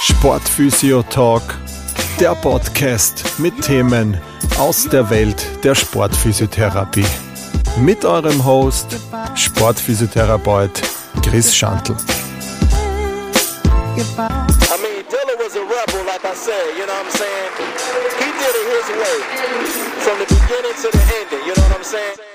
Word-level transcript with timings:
Sportphysio 0.00 1.02
Talk, 1.02 1.42
der 2.18 2.34
Podcast 2.34 3.38
mit 3.38 3.60
Themen 3.62 4.20
aus 4.58 4.88
der 4.88 5.08
Welt 5.10 5.44
der 5.64 5.74
Sportphysiotherapie. 5.74 7.04
Mit 7.78 8.04
eurem 8.04 8.44
Host, 8.44 8.96
Sportphysiotherapeut 9.34 10.82
Chris 11.22 11.54
Schantl. 11.54 11.94
From 20.00 20.18
the 20.18 20.26
beginning 20.26 20.74
to 20.82 20.88
the 20.90 20.98
ending, 21.20 21.46
you 21.46 21.54
know 21.54 21.62
what 21.62 21.76
I'm 21.76 21.84
saying? 21.84 22.29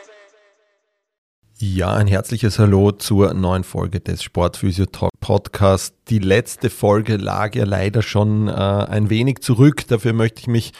Ja, 1.74 1.96
ein 1.96 2.06
herzliches 2.06 2.60
Hallo 2.60 2.92
zur 2.92 3.34
neuen 3.34 3.64
Folge 3.64 4.00
des 4.00 4.22
Sportphysio 4.22 4.86
Talk 4.86 5.10
Podcast. 5.20 5.96
Die 6.10 6.20
letzte 6.20 6.70
Folge 6.70 7.18
lag 7.18 7.56
ja 7.56 7.66
leider 7.66 8.04
schon 8.04 8.48
äh, 8.48 8.52
ein 8.52 9.10
wenig 9.10 9.40
zurück. 9.40 9.88
Dafür 9.88 10.14
möchte 10.14 10.42
ich 10.42 10.48
mich 10.48 10.74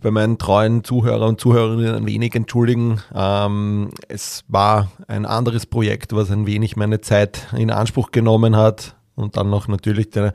bei 0.00 0.12
meinen 0.12 0.38
treuen 0.38 0.84
Zuhörer 0.84 1.26
und 1.26 1.40
Zuhörerinnen 1.40 1.96
ein 1.96 2.06
wenig 2.06 2.36
entschuldigen. 2.36 3.02
Ähm, 3.12 3.90
es 4.06 4.44
war 4.46 4.92
ein 5.08 5.26
anderes 5.26 5.66
Projekt, 5.66 6.14
was 6.14 6.30
ein 6.30 6.46
wenig 6.46 6.76
meine 6.76 7.00
Zeit 7.00 7.48
in 7.56 7.72
Anspruch 7.72 8.12
genommen 8.12 8.54
hat 8.54 8.94
und 9.16 9.36
dann 9.36 9.50
noch 9.50 9.66
natürlich 9.66 10.10
der, 10.10 10.34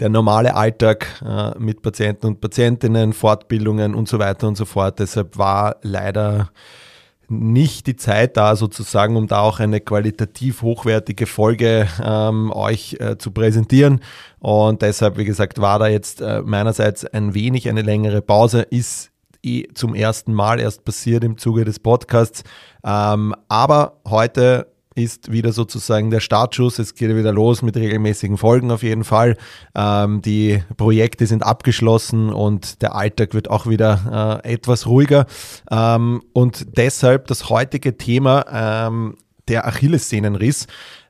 der 0.00 0.10
normale 0.10 0.54
Alltag 0.54 1.06
äh, 1.24 1.58
mit 1.58 1.80
Patienten 1.80 2.26
und 2.26 2.42
Patientinnen, 2.42 3.14
Fortbildungen 3.14 3.94
und 3.94 4.06
so 4.06 4.18
weiter 4.18 4.46
und 4.46 4.56
so 4.58 4.66
fort. 4.66 4.98
Deshalb 4.98 5.38
war 5.38 5.76
leider 5.80 6.50
nicht 7.40 7.86
die 7.86 7.96
Zeit 7.96 8.36
da 8.36 8.56
sozusagen, 8.56 9.16
um 9.16 9.26
da 9.26 9.40
auch 9.40 9.60
eine 9.60 9.80
qualitativ 9.80 10.62
hochwertige 10.62 11.26
Folge 11.26 11.88
ähm, 12.02 12.50
euch 12.52 12.96
äh, 13.00 13.18
zu 13.18 13.30
präsentieren. 13.30 14.00
Und 14.38 14.82
deshalb, 14.82 15.16
wie 15.16 15.24
gesagt, 15.24 15.60
war 15.60 15.78
da 15.78 15.86
jetzt 15.88 16.20
äh, 16.20 16.42
meinerseits 16.42 17.04
ein 17.04 17.34
wenig 17.34 17.68
eine 17.68 17.82
längere 17.82 18.22
Pause, 18.22 18.62
ist 18.62 19.10
eh 19.42 19.64
zum 19.74 19.94
ersten 19.94 20.32
Mal 20.32 20.60
erst 20.60 20.84
passiert 20.84 21.24
im 21.24 21.38
Zuge 21.38 21.64
des 21.64 21.78
Podcasts. 21.78 22.42
Ähm, 22.84 23.34
aber 23.48 24.00
heute 24.06 24.73
ist 24.94 25.32
wieder 25.32 25.52
sozusagen 25.52 26.10
der 26.10 26.20
Startschuss. 26.20 26.78
Es 26.78 26.94
geht 26.94 27.14
wieder 27.14 27.32
los 27.32 27.62
mit 27.62 27.76
regelmäßigen 27.76 28.36
Folgen 28.36 28.70
auf 28.70 28.82
jeden 28.82 29.04
Fall. 29.04 29.36
Ähm, 29.74 30.22
die 30.22 30.62
Projekte 30.76 31.26
sind 31.26 31.42
abgeschlossen 31.42 32.30
und 32.30 32.80
der 32.82 32.94
Alltag 32.94 33.34
wird 33.34 33.50
auch 33.50 33.66
wieder 33.66 34.42
äh, 34.44 34.52
etwas 34.54 34.86
ruhiger. 34.86 35.26
Ähm, 35.70 36.22
und 36.32 36.76
deshalb 36.76 37.26
das 37.26 37.50
heutige 37.50 37.98
Thema 37.98 38.44
ähm, 38.50 39.16
der 39.48 39.66
Achillessehnenriss. 39.66 40.66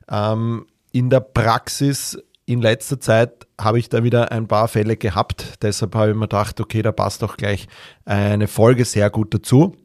Ähm, 0.09 0.65
in 0.91 1.09
der 1.09 1.19
Praxis 1.19 2.17
in 2.47 2.61
letzter 2.61 2.99
Zeit 2.99 3.47
habe 3.59 3.79
ich 3.79 3.89
da 3.89 4.03
wieder 4.03 4.31
ein 4.31 4.47
paar 4.47 4.67
Fälle 4.67 4.97
gehabt. 4.97 5.61
Deshalb 5.61 5.95
habe 5.95 6.11
ich 6.11 6.15
mir 6.15 6.21
gedacht, 6.21 6.59
okay, 6.59 6.81
da 6.81 6.91
passt 6.91 7.23
auch 7.23 7.37
gleich 7.37 7.67
eine 8.05 8.47
Folge 8.47 8.85
sehr 8.85 9.09
gut 9.09 9.33
dazu. 9.33 9.75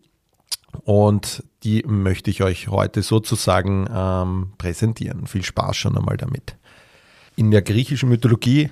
Und 0.83 1.45
die 1.63 1.83
möchte 1.87 2.31
ich 2.31 2.43
euch 2.43 2.69
heute 2.69 3.03
sozusagen 3.03 3.89
ähm, 3.93 4.53
präsentieren. 4.59 5.27
Viel 5.27 5.45
Spaß 5.45 5.77
schon 5.77 5.97
einmal 5.97 6.17
damit. 6.17 6.57
In 7.37 7.51
der 7.51 7.63
griechischen 7.63 8.09
Mythologie 8.09 8.71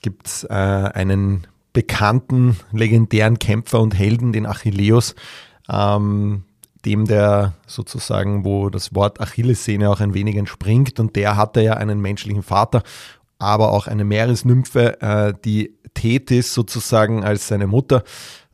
gibt 0.00 0.26
es 0.26 0.44
äh, 0.44 0.52
einen 0.52 1.46
bekannten, 1.72 2.56
legendären 2.72 3.38
Kämpfer 3.38 3.80
und 3.80 3.94
Helden, 3.94 4.32
den 4.32 4.46
Achilleus, 4.46 5.14
ähm, 5.68 6.44
dem 6.84 7.06
der 7.06 7.54
sozusagen, 7.66 8.44
wo 8.44 8.70
das 8.70 8.94
Wort 8.94 9.20
Achillessehne 9.20 9.90
auch 9.90 10.00
ein 10.00 10.14
wenig 10.14 10.36
entspringt. 10.36 11.00
Und 11.00 11.16
der 11.16 11.36
hatte 11.36 11.62
ja 11.62 11.74
einen 11.74 12.00
menschlichen 12.00 12.42
Vater, 12.42 12.82
aber 13.38 13.72
auch 13.72 13.86
eine 13.86 14.04
Meeresnymphe, 14.04 15.00
äh, 15.00 15.34
die 15.44 15.74
Tethys 15.94 16.54
sozusagen 16.54 17.24
als 17.24 17.48
seine 17.48 17.66
Mutter. 17.66 18.04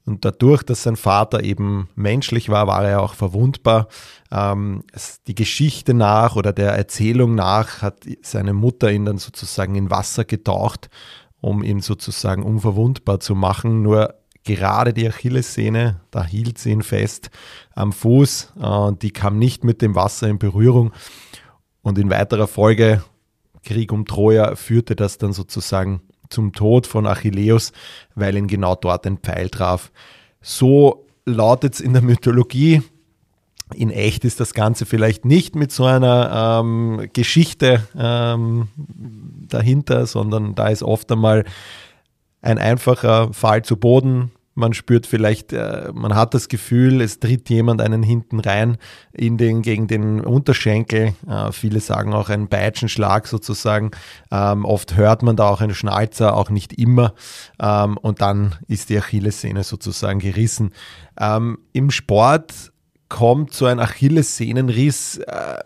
Und 0.06 0.24
dadurch, 0.24 0.62
dass 0.62 0.82
sein 0.82 0.96
Vater 0.96 1.44
eben 1.44 1.88
menschlich 1.94 2.48
war, 2.48 2.66
war 2.66 2.84
er 2.84 3.02
auch 3.02 3.14
verwundbar. 3.14 3.88
Ähm, 4.32 4.82
die 5.26 5.34
Geschichte 5.34 5.94
nach 5.94 6.36
oder 6.36 6.52
der 6.52 6.72
Erzählung 6.72 7.34
nach 7.34 7.82
hat 7.82 8.04
seine 8.22 8.52
Mutter 8.52 8.90
ihn 8.90 9.04
dann 9.04 9.18
sozusagen 9.18 9.74
in 9.74 9.90
Wasser 9.90 10.24
getaucht, 10.24 10.88
um 11.40 11.62
ihn 11.62 11.80
sozusagen 11.80 12.42
unverwundbar 12.42 13.20
zu 13.20 13.34
machen. 13.34 13.82
Nur 13.82 14.14
gerade 14.44 14.92
die 14.92 15.06
Achillessehne, 15.06 16.00
da 16.10 16.24
hielt 16.24 16.58
sie 16.58 16.70
ihn 16.70 16.82
fest 16.82 17.30
am 17.74 17.92
Fuß 17.92 18.54
äh, 18.60 18.66
und 18.66 19.02
die 19.02 19.10
kam 19.10 19.38
nicht 19.38 19.64
mit 19.64 19.82
dem 19.82 19.94
Wasser 19.94 20.28
in 20.28 20.38
Berührung. 20.38 20.92
Und 21.82 21.98
in 21.98 22.10
weiterer 22.10 22.46
Folge, 22.46 23.02
Krieg 23.62 23.92
um 23.92 24.06
Troja, 24.06 24.56
führte 24.56 24.96
das 24.96 25.18
dann 25.18 25.32
sozusagen 25.32 26.02
zum 26.30 26.52
Tod 26.52 26.86
von 26.86 27.06
Achilleus, 27.06 27.72
weil 28.14 28.36
ihn 28.36 28.46
genau 28.46 28.74
dort 28.74 29.06
ein 29.06 29.18
Pfeil 29.18 29.50
traf. 29.50 29.90
So 30.40 31.06
lautet 31.26 31.74
es 31.74 31.80
in 31.80 31.92
der 31.92 32.02
Mythologie. 32.02 32.82
In 33.74 33.90
echt 33.90 34.24
ist 34.24 34.40
das 34.40 34.54
Ganze 34.54 34.84
vielleicht 34.84 35.24
nicht 35.24 35.54
mit 35.54 35.70
so 35.70 35.84
einer 35.84 36.60
ähm, 36.60 37.08
Geschichte 37.12 37.86
ähm, 37.96 38.68
dahinter, 39.48 40.06
sondern 40.06 40.54
da 40.54 40.68
ist 40.68 40.82
oft 40.82 41.10
einmal 41.12 41.44
ein 42.42 42.58
einfacher 42.58 43.32
Fall 43.32 43.62
zu 43.62 43.76
Boden, 43.76 44.32
man 44.60 44.74
spürt 44.74 45.06
vielleicht, 45.06 45.52
äh, 45.52 45.90
man 45.92 46.14
hat 46.14 46.34
das 46.34 46.48
Gefühl, 46.48 47.00
es 47.00 47.18
tritt 47.18 47.50
jemand 47.50 47.80
einen 47.80 48.04
hinten 48.04 48.38
rein 48.38 48.76
in 49.12 49.36
den, 49.36 49.62
gegen 49.62 49.88
den 49.88 50.20
Unterschenkel. 50.20 51.14
Äh, 51.28 51.50
viele 51.50 51.80
sagen 51.80 52.14
auch 52.14 52.28
ein 52.28 52.48
Peitschenschlag 52.48 53.26
sozusagen. 53.26 53.90
Ähm, 54.30 54.64
oft 54.64 54.96
hört 54.96 55.22
man 55.22 55.34
da 55.34 55.48
auch 55.48 55.60
einen 55.60 55.74
Schnalzer, 55.74 56.36
auch 56.36 56.50
nicht 56.50 56.74
immer. 56.74 57.14
Ähm, 57.60 57.96
und 57.96 58.20
dann 58.20 58.54
ist 58.68 58.90
die 58.90 58.98
Achillessehne 58.98 59.64
sozusagen 59.64 60.20
gerissen. 60.20 60.72
Ähm, 61.18 61.58
Im 61.72 61.90
Sport 61.90 62.70
kommt 63.08 63.52
so 63.52 63.66
ein 63.66 63.80
Achillessehnenriss 63.80 65.18
äh, 65.18 65.58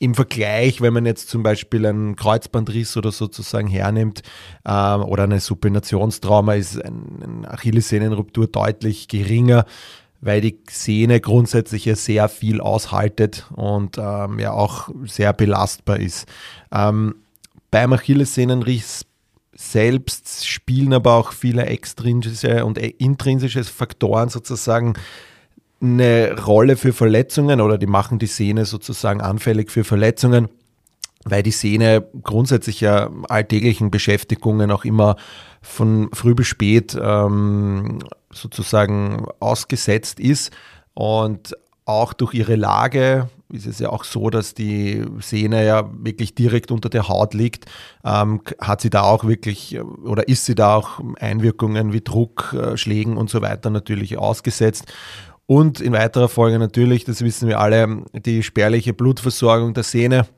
im 0.00 0.14
Vergleich, 0.14 0.80
wenn 0.80 0.94
man 0.94 1.04
jetzt 1.04 1.28
zum 1.28 1.42
Beispiel 1.42 1.84
einen 1.84 2.16
Kreuzbandriss 2.16 2.96
oder 2.96 3.12
sozusagen 3.12 3.68
hernimmt 3.68 4.22
ähm, 4.66 5.02
oder 5.02 5.24
eine 5.24 5.40
Supinationstrauma, 5.40 6.54
ist 6.54 6.82
ein, 6.82 7.22
eine 7.22 7.50
Achillessehnenruptur 7.50 8.46
deutlich 8.46 9.08
geringer, 9.08 9.66
weil 10.22 10.40
die 10.40 10.58
Sehne 10.70 11.20
grundsätzlich 11.20 11.84
ja 11.84 11.96
sehr 11.96 12.30
viel 12.30 12.62
aushaltet 12.62 13.46
und 13.54 13.98
ähm, 13.98 14.38
ja 14.38 14.52
auch 14.52 14.88
sehr 15.04 15.34
belastbar 15.34 16.00
ist. 16.00 16.26
Ähm, 16.72 17.16
beim 17.70 17.92
Achillessehnenriss 17.92 19.04
selbst 19.52 20.48
spielen 20.48 20.94
aber 20.94 21.12
auch 21.12 21.32
viele 21.32 21.66
extrinsische 21.66 22.64
und 22.64 22.78
intrinsische 22.78 23.62
Faktoren 23.64 24.30
sozusagen 24.30 24.94
eine 25.80 26.36
Rolle 26.44 26.76
für 26.76 26.92
Verletzungen 26.92 27.60
oder 27.60 27.78
die 27.78 27.86
machen 27.86 28.18
die 28.18 28.26
Sehne 28.26 28.64
sozusagen 28.66 29.20
anfällig 29.20 29.70
für 29.70 29.84
Verletzungen, 29.84 30.48
weil 31.24 31.42
die 31.42 31.50
Sehne 31.50 32.06
grundsätzlich 32.22 32.80
ja 32.80 33.10
alltäglichen 33.28 33.90
Beschäftigungen 33.90 34.70
auch 34.70 34.84
immer 34.84 35.16
von 35.62 36.10
früh 36.12 36.34
bis 36.34 36.48
spät 36.48 36.98
ähm, 37.00 38.00
sozusagen 38.30 39.26
ausgesetzt 39.40 40.20
ist 40.20 40.52
und 40.94 41.56
auch 41.84 42.12
durch 42.12 42.34
ihre 42.34 42.56
Lage 42.56 43.28
ist 43.52 43.66
es 43.66 43.80
ja 43.80 43.90
auch 43.90 44.04
so, 44.04 44.30
dass 44.30 44.54
die 44.54 45.04
Sehne 45.18 45.66
ja 45.66 45.90
wirklich 45.92 46.34
direkt 46.34 46.70
unter 46.70 46.88
der 46.88 47.08
Haut 47.08 47.34
liegt. 47.34 47.66
Ähm, 48.04 48.42
hat 48.60 48.80
sie 48.80 48.90
da 48.90 49.02
auch 49.02 49.24
wirklich 49.24 49.80
oder 50.04 50.28
ist 50.28 50.44
sie 50.44 50.54
da 50.54 50.76
auch 50.76 51.00
Einwirkungen 51.18 51.92
wie 51.92 52.00
Druck, 52.00 52.54
äh, 52.54 52.76
Schlägen 52.76 53.16
und 53.16 53.28
so 53.28 53.42
weiter 53.42 53.70
natürlich 53.70 54.18
ausgesetzt? 54.18 54.86
Und 55.50 55.80
in 55.80 55.94
weiterer 55.94 56.28
Folge 56.28 56.60
natürlich, 56.60 57.02
das 57.02 57.22
wissen 57.22 57.48
wir 57.48 57.58
alle, 57.58 58.04
die 58.12 58.44
spärliche 58.44 58.92
Blutversorgung 58.92 59.74
der 59.74 59.82
Sehne, 59.82 60.28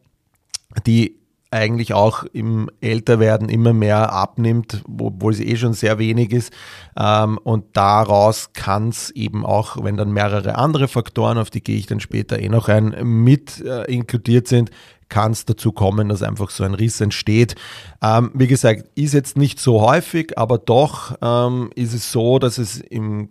die 0.86 1.18
eigentlich 1.50 1.92
auch 1.92 2.24
im 2.32 2.70
Älterwerden 2.80 3.50
immer 3.50 3.74
mehr 3.74 4.10
abnimmt, 4.10 4.82
obwohl 4.88 5.34
sie 5.34 5.46
eh 5.48 5.56
schon 5.56 5.74
sehr 5.74 5.98
wenig 5.98 6.32
ist. 6.32 6.50
Ähm, 6.98 7.36
und 7.44 7.76
daraus 7.76 8.54
kann 8.54 8.88
es 8.88 9.10
eben 9.10 9.44
auch, 9.44 9.84
wenn 9.84 9.98
dann 9.98 10.12
mehrere 10.12 10.54
andere 10.54 10.88
Faktoren, 10.88 11.36
auf 11.36 11.50
die 11.50 11.62
gehe 11.62 11.76
ich 11.76 11.84
dann 11.84 12.00
später 12.00 12.38
eh 12.38 12.48
noch 12.48 12.70
ein, 12.70 12.96
mit 13.02 13.60
äh, 13.60 13.84
inkludiert 13.92 14.48
sind, 14.48 14.70
kann 15.10 15.32
es 15.32 15.44
dazu 15.44 15.72
kommen, 15.72 16.08
dass 16.08 16.22
einfach 16.22 16.48
so 16.48 16.64
ein 16.64 16.72
Riss 16.72 17.02
entsteht. 17.02 17.54
Ähm, 18.02 18.30
wie 18.32 18.46
gesagt, 18.46 18.86
ist 18.94 19.12
jetzt 19.12 19.36
nicht 19.36 19.60
so 19.60 19.82
häufig, 19.82 20.38
aber 20.38 20.56
doch 20.56 21.18
ähm, 21.20 21.68
ist 21.74 21.92
es 21.92 22.10
so, 22.10 22.38
dass 22.38 22.56
es 22.56 22.82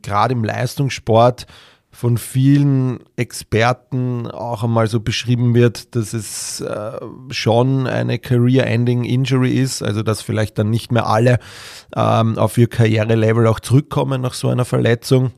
gerade 0.03 0.33
im 0.33 0.43
Leistungssport 0.43 1.47
von 2.01 2.17
vielen 2.17 3.01
Experten 3.15 4.25
auch 4.25 4.63
einmal 4.63 4.87
so 4.87 5.01
beschrieben 5.01 5.53
wird, 5.53 5.95
dass 5.95 6.13
es 6.13 6.59
äh, 6.59 6.93
schon 7.29 7.85
eine 7.85 8.17
Career-Ending 8.17 9.03
Injury 9.03 9.51
ist, 9.51 9.83
also 9.83 10.01
dass 10.01 10.23
vielleicht 10.23 10.57
dann 10.57 10.71
nicht 10.71 10.91
mehr 10.91 11.05
alle 11.05 11.37
ähm, 11.95 12.39
auf 12.39 12.57
ihr 12.57 12.67
Karrierelevel 12.67 13.45
auch 13.45 13.59
zurückkommen 13.59 14.19
nach 14.19 14.33
so 14.33 14.49
einer 14.49 14.65
Verletzung. 14.65 15.29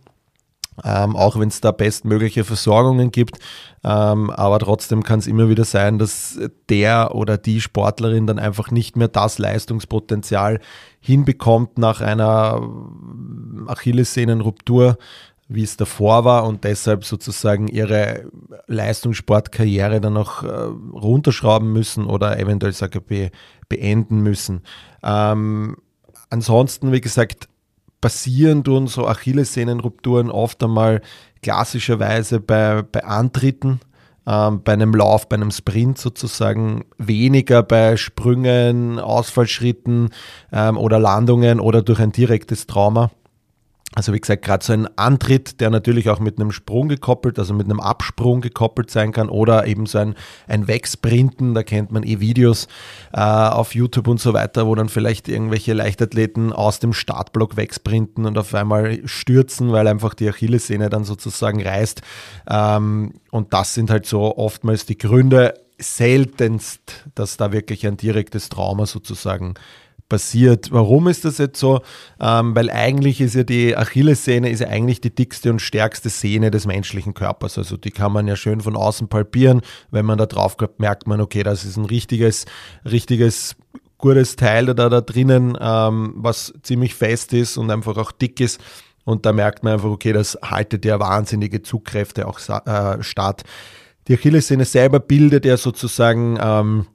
ähm, 0.83 1.15
auch 1.15 1.39
wenn 1.39 1.49
es 1.49 1.61
da 1.61 1.71
bestmögliche 1.71 2.43
Versorgungen 2.43 3.11
gibt. 3.11 3.37
Ähm, 3.83 4.29
aber 4.29 4.59
trotzdem 4.59 5.03
kann 5.03 5.19
es 5.19 5.27
immer 5.27 5.49
wieder 5.49 5.65
sein, 5.65 5.99
dass 5.99 6.39
der 6.69 7.13
oder 7.13 7.37
die 7.37 7.61
Sportlerin 7.61 8.25
dann 8.25 8.39
einfach 8.39 8.71
nicht 8.71 8.95
mehr 8.95 9.09
das 9.09 9.37
Leistungspotenzial 9.37 10.59
hinbekommt 10.99 11.77
nach 11.77 12.01
einer 12.01 12.61
Achillessehnenruptur, 13.67 14.97
wie 15.47 15.63
es 15.63 15.77
davor 15.77 16.25
war 16.25 16.45
und 16.45 16.63
deshalb 16.63 17.03
sozusagen 17.03 17.67
ihre 17.67 18.31
Leistungssportkarriere 18.67 20.01
dann 20.01 20.13
noch 20.13 20.43
äh, 20.43 20.47
runterschrauben 20.47 21.71
müssen 21.71 22.05
oder 22.05 22.39
eventuell 22.39 22.73
sage 22.73 23.01
be 23.01 23.31
beenden 23.69 24.21
müssen. 24.21 24.61
Ähm, 25.03 25.77
ansonsten, 26.29 26.91
wie 26.91 27.01
gesagt, 27.01 27.47
passieren 28.01 28.63
tun 28.63 28.87
so 28.87 29.07
Achillessehnenrupturen 29.07 30.29
oft 30.29 30.61
einmal 30.63 31.01
klassischerweise 31.41 32.39
bei, 32.39 32.83
bei 32.83 33.03
Antritten, 33.03 33.79
ähm, 34.27 34.61
bei 34.63 34.73
einem 34.73 34.93
Lauf, 34.93 35.29
bei 35.29 35.35
einem 35.35 35.51
Sprint 35.51 35.97
sozusagen, 35.97 36.85
weniger 36.97 37.63
bei 37.63 37.97
Sprüngen, 37.97 38.99
Ausfallschritten 38.99 40.09
ähm, 40.51 40.77
oder 40.77 40.99
Landungen 40.99 41.59
oder 41.59 41.81
durch 41.81 41.99
ein 41.99 42.11
direktes 42.11 42.67
Trauma. 42.67 43.11
Also 43.95 44.11
wie 44.11 44.19
gesagt, 44.19 44.43
gerade 44.43 44.65
so 44.65 44.73
ein 44.73 44.87
Antritt, 44.97 45.61
der 45.61 45.69
natürlich 45.69 46.09
auch 46.09 46.19
mit 46.19 46.39
einem 46.39 46.51
Sprung 46.51 46.87
gekoppelt, 46.87 47.37
also 47.37 47.53
mit 47.53 47.67
einem 47.67 47.79
Absprung 47.79 48.41
gekoppelt 48.41 48.89
sein 48.89 49.11
kann 49.11 49.29
oder 49.29 49.67
eben 49.67 49.85
so 49.85 49.99
ein, 49.99 50.15
ein 50.47 50.67
Wegsprinten, 50.67 51.53
da 51.53 51.61
kennt 51.61 51.91
man 51.91 52.01
eh 52.01 52.19
Videos 52.19 52.67
äh, 53.13 53.19
auf 53.19 53.75
YouTube 53.75 54.07
und 54.07 54.19
so 54.19 54.33
weiter, 54.33 54.65
wo 54.65 54.73
dann 54.73 54.89
vielleicht 54.89 55.29
irgendwelche 55.29 55.73
Leichtathleten 55.73 56.53
aus 56.53 56.79
dem 56.79 56.93
Startblock 56.93 57.55
wegsprinten 57.55 58.25
und 58.25 58.37
auf 58.37 58.53
einmal 58.55 59.07
stürzen, 59.07 59.71
weil 59.71 59.87
einfach 59.87 60.15
die 60.15 60.27
Achillessehne 60.27 60.89
dann 60.89 61.03
sozusagen 61.03 61.61
reißt. 61.61 62.01
Ähm, 62.49 63.13
und 63.29 63.53
das 63.53 63.75
sind 63.75 63.91
halt 63.91 64.07
so 64.07 64.37
oftmals 64.37 64.87
die 64.87 64.97
Gründe, 64.97 65.53
seltenst, 65.79 67.05
dass 67.15 67.37
da 67.37 67.51
wirklich 67.51 67.85
ein 67.85 67.97
direktes 67.97 68.49
Trauma 68.49 68.85
sozusagen 68.85 69.55
passiert. 70.09 70.71
Warum 70.71 71.07
ist 71.07 71.25
das 71.25 71.37
jetzt 71.37 71.59
so? 71.59 71.81
Ähm, 72.19 72.55
weil 72.55 72.69
eigentlich 72.69 73.21
ist 73.21 73.35
ja 73.35 73.43
die 73.43 73.75
Achillessehne 73.75 74.49
ist 74.49 74.59
ja 74.59 74.67
eigentlich 74.67 75.01
die 75.01 75.13
dickste 75.13 75.49
und 75.49 75.59
stärkste 75.59 76.09
Sehne 76.09 76.51
des 76.51 76.65
menschlichen 76.65 77.13
Körpers. 77.13 77.57
Also 77.57 77.77
die 77.77 77.91
kann 77.91 78.11
man 78.11 78.27
ja 78.27 78.35
schön 78.35 78.61
von 78.61 78.75
außen 78.75 79.07
palpieren. 79.07 79.61
Wenn 79.91 80.05
man 80.05 80.17
da 80.17 80.25
drauf 80.25 80.57
kommt, 80.57 80.79
merkt 80.79 81.07
man, 81.07 81.21
okay, 81.21 81.43
das 81.43 81.65
ist 81.65 81.77
ein 81.77 81.85
richtiges, 81.85 82.45
richtiges 82.85 83.55
gutes 83.97 84.35
Teil 84.35 84.65
da, 84.65 84.89
da 84.89 85.01
drinnen, 85.01 85.57
ähm, 85.61 86.13
was 86.17 86.53
ziemlich 86.61 86.93
fest 86.93 87.31
ist 87.31 87.57
und 87.57 87.71
einfach 87.71 87.97
auch 87.97 88.11
dick 88.11 88.39
ist. 88.41 88.59
Und 89.05 89.25
da 89.25 89.33
merkt 89.33 89.63
man 89.63 89.73
einfach, 89.73 89.89
okay, 89.89 90.13
das 90.13 90.37
haltet 90.43 90.85
ja 90.85 90.99
wahnsinnige 90.99 91.61
Zugkräfte 91.61 92.27
auch 92.27 92.39
äh, 92.39 93.01
statt. 93.01 93.43
Die 94.07 94.15
Achillessehne 94.15 94.65
selber 94.65 94.99
bildet 94.99 95.45
ja 95.45 95.55
sozusagen 95.55 96.37
ähm, 96.41 96.85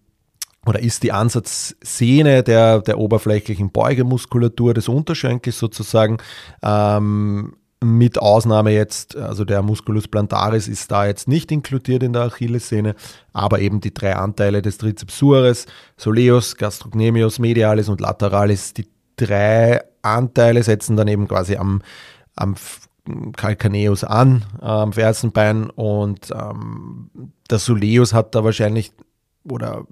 oder 0.69 0.81
ist 0.81 1.03
die 1.03 1.13
Ansatzsehne 1.13 2.43
der, 2.43 2.81
der 2.83 2.99
oberflächlichen 2.99 3.71
Beugemuskulatur 3.71 4.75
des 4.75 4.89
Unterschenkels 4.89 5.59
sozusagen. 5.59 6.19
Ähm, 6.63 7.55
mit 7.83 8.19
Ausnahme 8.19 8.73
jetzt, 8.73 9.17
also 9.17 9.45
der 9.45 9.63
Musculus 9.63 10.09
plantaris 10.09 10.69
ist 10.69 10.91
da 10.91 11.07
jetzt 11.07 11.27
nicht 11.29 11.51
inkludiert 11.53 12.03
in 12.03 12.13
der 12.13 12.23
Achillessehne, 12.23 12.97
aber 13.33 13.61
eben 13.61 13.81
die 13.81 13.95
drei 13.95 14.17
Anteile 14.17 14.63
des 14.63 14.79
Trizeps 14.79 15.17
suralis, 15.17 15.67
Soleus, 15.97 16.57
Gastrocnemius, 16.57 17.39
Medialis 17.39 17.89
und 17.89 18.01
Lateralis, 18.01 18.75
die 18.75 18.89
drei 19.17 19.81
Anteile 20.03 20.63
setzen 20.65 20.97
dann 20.97 21.09
eben 21.09 21.29
quasi 21.29 21.57
am, 21.57 21.81
am 22.35 22.57
Calcaneus 23.37 24.05
an, 24.05 24.45
am 24.61 24.93
Fersenbein 24.93 25.71
und 25.71 26.31
ähm, 26.33 27.11
der 27.49 27.59
Soleus 27.59 28.13
hat 28.13 28.35
da 28.35 28.43
wahrscheinlich 28.45 28.93
oder 29.49 29.87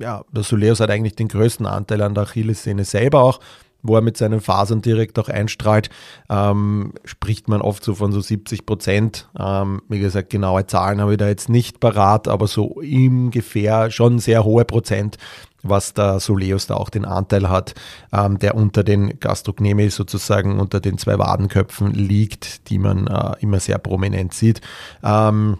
ja, 0.00 0.24
der 0.30 0.42
Soleus 0.42 0.80
hat 0.80 0.90
eigentlich 0.90 1.16
den 1.16 1.28
größten 1.28 1.66
Anteil 1.66 2.02
an 2.02 2.14
der 2.14 2.24
Achillessehne 2.24 2.84
selber 2.84 3.22
auch, 3.22 3.40
wo 3.82 3.96
er 3.96 4.00
mit 4.00 4.16
seinen 4.16 4.40
Fasern 4.40 4.80
direkt 4.80 5.18
auch 5.18 5.28
einstrahlt, 5.28 5.90
ähm, 6.30 6.92
spricht 7.04 7.48
man 7.48 7.60
oft 7.60 7.82
so 7.82 7.94
von 7.94 8.12
so 8.12 8.20
70 8.20 8.64
Prozent. 8.64 9.28
Ähm, 9.38 9.82
wie 9.88 9.98
gesagt, 9.98 10.30
genaue 10.30 10.66
Zahlen 10.66 11.00
habe 11.00 11.12
ich 11.12 11.18
da 11.18 11.28
jetzt 11.28 11.48
nicht 11.48 11.80
parat, 11.80 12.28
aber 12.28 12.46
so 12.46 12.64
ungefähr 12.64 13.90
schon 13.90 14.20
sehr 14.20 14.44
hohe 14.44 14.64
Prozent, 14.64 15.18
was 15.64 15.94
der 15.94 16.20
Soleus 16.20 16.68
da 16.68 16.74
auch 16.74 16.90
den 16.90 17.04
Anteil 17.04 17.48
hat, 17.48 17.74
ähm, 18.12 18.38
der 18.38 18.54
unter 18.54 18.84
den 18.84 19.18
Gastrocnemi 19.18 19.90
sozusagen 19.90 20.60
unter 20.60 20.78
den 20.78 20.96
zwei 20.96 21.18
Wadenköpfen 21.18 21.92
liegt, 21.92 22.68
die 22.70 22.78
man 22.78 23.08
äh, 23.08 23.32
immer 23.40 23.58
sehr 23.58 23.78
prominent 23.78 24.32
sieht. 24.32 24.60
Ähm, 25.02 25.58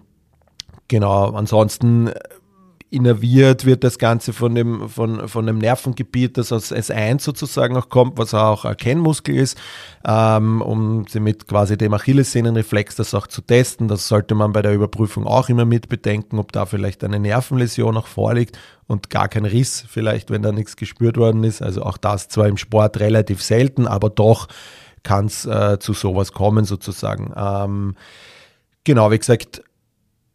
genau, 0.86 1.30
ansonsten 1.32 2.12
innerviert 2.92 3.64
wird 3.64 3.84
das 3.84 3.98
Ganze 3.98 4.32
von 4.32 4.54
dem, 4.54 4.88
von, 4.88 5.26
von 5.26 5.46
dem 5.46 5.58
Nervengebiet, 5.58 6.36
das 6.36 6.52
aus 6.52 6.72
S1 6.72 7.22
sozusagen 7.22 7.76
auch 7.76 7.88
kommt, 7.88 8.18
was 8.18 8.34
auch 8.34 8.64
ein 8.66 8.76
Kennmuskel 8.76 9.34
ist, 9.36 9.58
ähm, 10.04 10.60
um 10.60 11.06
mit 11.18 11.48
quasi 11.48 11.78
dem 11.78 11.94
Achillessehnenreflex 11.94 12.96
das 12.96 13.14
auch 13.14 13.26
zu 13.26 13.40
testen. 13.40 13.88
Das 13.88 14.08
sollte 14.08 14.34
man 14.34 14.52
bei 14.52 14.60
der 14.60 14.74
Überprüfung 14.74 15.26
auch 15.26 15.48
immer 15.48 15.64
mit 15.64 15.88
bedenken, 15.88 16.38
ob 16.38 16.52
da 16.52 16.66
vielleicht 16.66 17.02
eine 17.02 17.18
Nervenläsion 17.18 17.96
auch 17.96 18.06
vorliegt 18.06 18.58
und 18.86 19.08
gar 19.08 19.28
kein 19.28 19.46
Riss 19.46 19.84
vielleicht, 19.88 20.30
wenn 20.30 20.42
da 20.42 20.52
nichts 20.52 20.76
gespürt 20.76 21.16
worden 21.16 21.44
ist. 21.44 21.62
Also 21.62 21.82
auch 21.82 21.96
das 21.96 22.28
zwar 22.28 22.46
im 22.46 22.58
Sport 22.58 23.00
relativ 23.00 23.42
selten, 23.42 23.86
aber 23.86 24.10
doch 24.10 24.48
kann 25.02 25.26
es 25.26 25.46
äh, 25.46 25.78
zu 25.78 25.94
sowas 25.94 26.32
kommen 26.32 26.66
sozusagen. 26.66 27.32
Ähm, 27.34 27.96
genau, 28.84 29.10
wie 29.10 29.18
gesagt, 29.18 29.62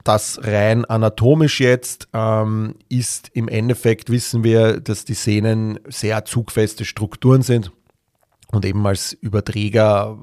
das 0.07 0.39
rein 0.41 0.85
anatomisch 0.85 1.59
jetzt 1.59 2.07
ähm, 2.13 2.75
ist 2.89 3.29
im 3.33 3.47
Endeffekt, 3.47 4.09
wissen 4.09 4.43
wir, 4.43 4.79
dass 4.79 5.05
die 5.05 5.13
Sehnen 5.13 5.79
sehr 5.87 6.23
zugfeste 6.25 6.85
Strukturen 6.85 7.41
sind 7.41 7.71
und 8.51 8.65
eben 8.65 8.85
als 8.87 9.13
Überträger 9.13 10.17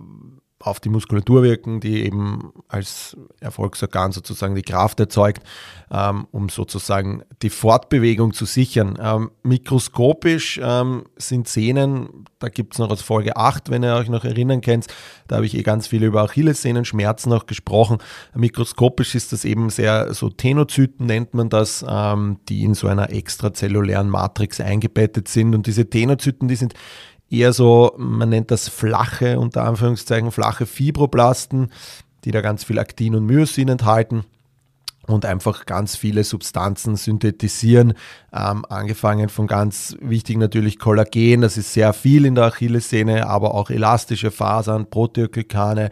auf 0.64 0.80
die 0.80 0.88
Muskulatur 0.88 1.42
wirken, 1.42 1.80
die 1.80 2.04
eben 2.04 2.52
als 2.68 3.16
Erfolgsorgan 3.40 4.12
sozusagen 4.12 4.54
die 4.54 4.62
Kraft 4.62 4.98
erzeugt, 4.98 5.42
ähm, 5.90 6.26
um 6.30 6.48
sozusagen 6.48 7.22
die 7.42 7.50
Fortbewegung 7.50 8.32
zu 8.32 8.46
sichern. 8.46 8.98
Ähm, 9.00 9.30
mikroskopisch 9.42 10.58
ähm, 10.62 11.04
sind 11.16 11.48
Sehnen, 11.48 12.24
da 12.38 12.48
gibt 12.48 12.72
es 12.72 12.78
noch 12.78 12.90
aus 12.90 13.02
Folge 13.02 13.36
8, 13.36 13.70
wenn 13.70 13.84
ihr 13.84 13.94
euch 13.94 14.08
noch 14.08 14.24
erinnern 14.24 14.62
könnt, 14.62 14.86
da 15.28 15.36
habe 15.36 15.44
ich 15.46 15.54
eh 15.54 15.62
ganz 15.62 15.86
viel 15.86 16.02
über 16.02 16.22
Achillessehnenschmerzen 16.22 17.28
noch 17.28 17.44
gesprochen. 17.44 17.98
Mikroskopisch 18.34 19.14
ist 19.14 19.34
das 19.34 19.44
eben 19.44 19.68
sehr, 19.68 20.14
so 20.14 20.30
Tenozyten 20.30 21.04
nennt 21.04 21.34
man 21.34 21.50
das, 21.50 21.84
ähm, 21.86 22.38
die 22.48 22.64
in 22.64 22.72
so 22.72 22.88
einer 22.88 23.10
extrazellulären 23.10 24.08
Matrix 24.08 24.60
eingebettet 24.60 25.28
sind 25.28 25.54
und 25.54 25.66
diese 25.66 25.90
Tenozyten, 25.90 26.48
die 26.48 26.56
sind 26.56 26.72
eher 27.34 27.52
so, 27.52 27.94
man 27.98 28.28
nennt 28.28 28.50
das 28.50 28.68
flache, 28.68 29.38
unter 29.38 29.64
Anführungszeichen, 29.64 30.30
flache 30.30 30.66
Fibroblasten, 30.66 31.70
die 32.24 32.30
da 32.30 32.40
ganz 32.40 32.64
viel 32.64 32.78
Aktin 32.78 33.14
und 33.14 33.26
Myosin 33.26 33.68
enthalten 33.68 34.24
und 35.06 35.24
einfach 35.24 35.66
ganz 35.66 35.96
viele 35.96 36.24
Substanzen 36.24 36.96
synthetisieren, 36.96 37.94
ähm, 38.32 38.64
angefangen 38.68 39.28
von 39.28 39.46
ganz 39.46 39.96
wichtig 40.00 40.38
natürlich 40.38 40.78
Kollagen, 40.78 41.42
das 41.42 41.56
ist 41.56 41.72
sehr 41.72 41.92
viel 41.92 42.24
in 42.24 42.34
der 42.34 42.44
Achillessehne, 42.44 43.26
aber 43.26 43.54
auch 43.54 43.70
elastische 43.70 44.30
Fasern, 44.30 44.88
Proteoglykane, 44.88 45.90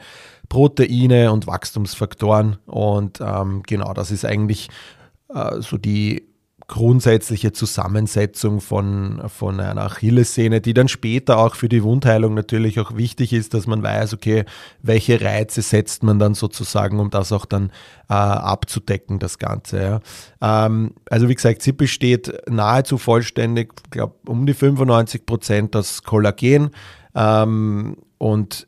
Proteine 0.49 1.33
und 1.33 1.47
Wachstumsfaktoren 1.47 2.57
und 2.67 3.21
ähm, 3.21 3.63
genau, 3.67 3.93
das 3.93 4.11
ist 4.11 4.25
eigentlich 4.25 4.69
äh, 5.29 5.61
so 5.61 5.79
die 5.79 6.32
grundsätzliche 6.73 7.53
Zusammensetzung 7.53 8.63
von, 8.63 9.21
von 9.29 9.61
einer 9.61 9.83
Achillessehne, 9.83 10.63
die 10.63 10.73
dann 10.73 10.89
später 10.89 11.37
auch 11.37 11.55
für 11.55 11.69
die 11.69 11.83
Wundheilung 11.83 12.33
natürlich 12.33 12.81
auch 12.81 12.97
wichtig 12.97 13.35
ist, 13.35 13.53
dass 13.53 13.67
man 13.67 13.83
weiß, 13.83 14.15
okay, 14.15 14.47
welche 14.81 15.21
Reize 15.21 15.61
setzt 15.61 16.03
man 16.03 16.19
dann 16.19 16.33
sozusagen, 16.33 16.99
um 16.99 17.11
das 17.11 17.31
auch 17.31 17.45
dann 17.45 17.73
äh, 18.09 18.15
abzudecken, 18.15 19.19
das 19.19 19.39
Ganze. 19.39 20.01
Ja. 20.41 20.67
Ähm, 20.67 20.95
also 21.11 21.29
wie 21.29 21.35
gesagt, 21.35 21.61
sie 21.61 21.73
besteht 21.73 22.33
nahezu 22.49 22.97
vollständig, 22.97 23.75
ich 23.85 23.91
glaube 23.91 24.15
um 24.27 24.47
die 24.47 24.55
95 24.55 25.27
Prozent 25.27 25.77
aus 25.77 26.03
Kollagen 26.05 26.71
ähm, 27.15 27.99
und 28.17 28.67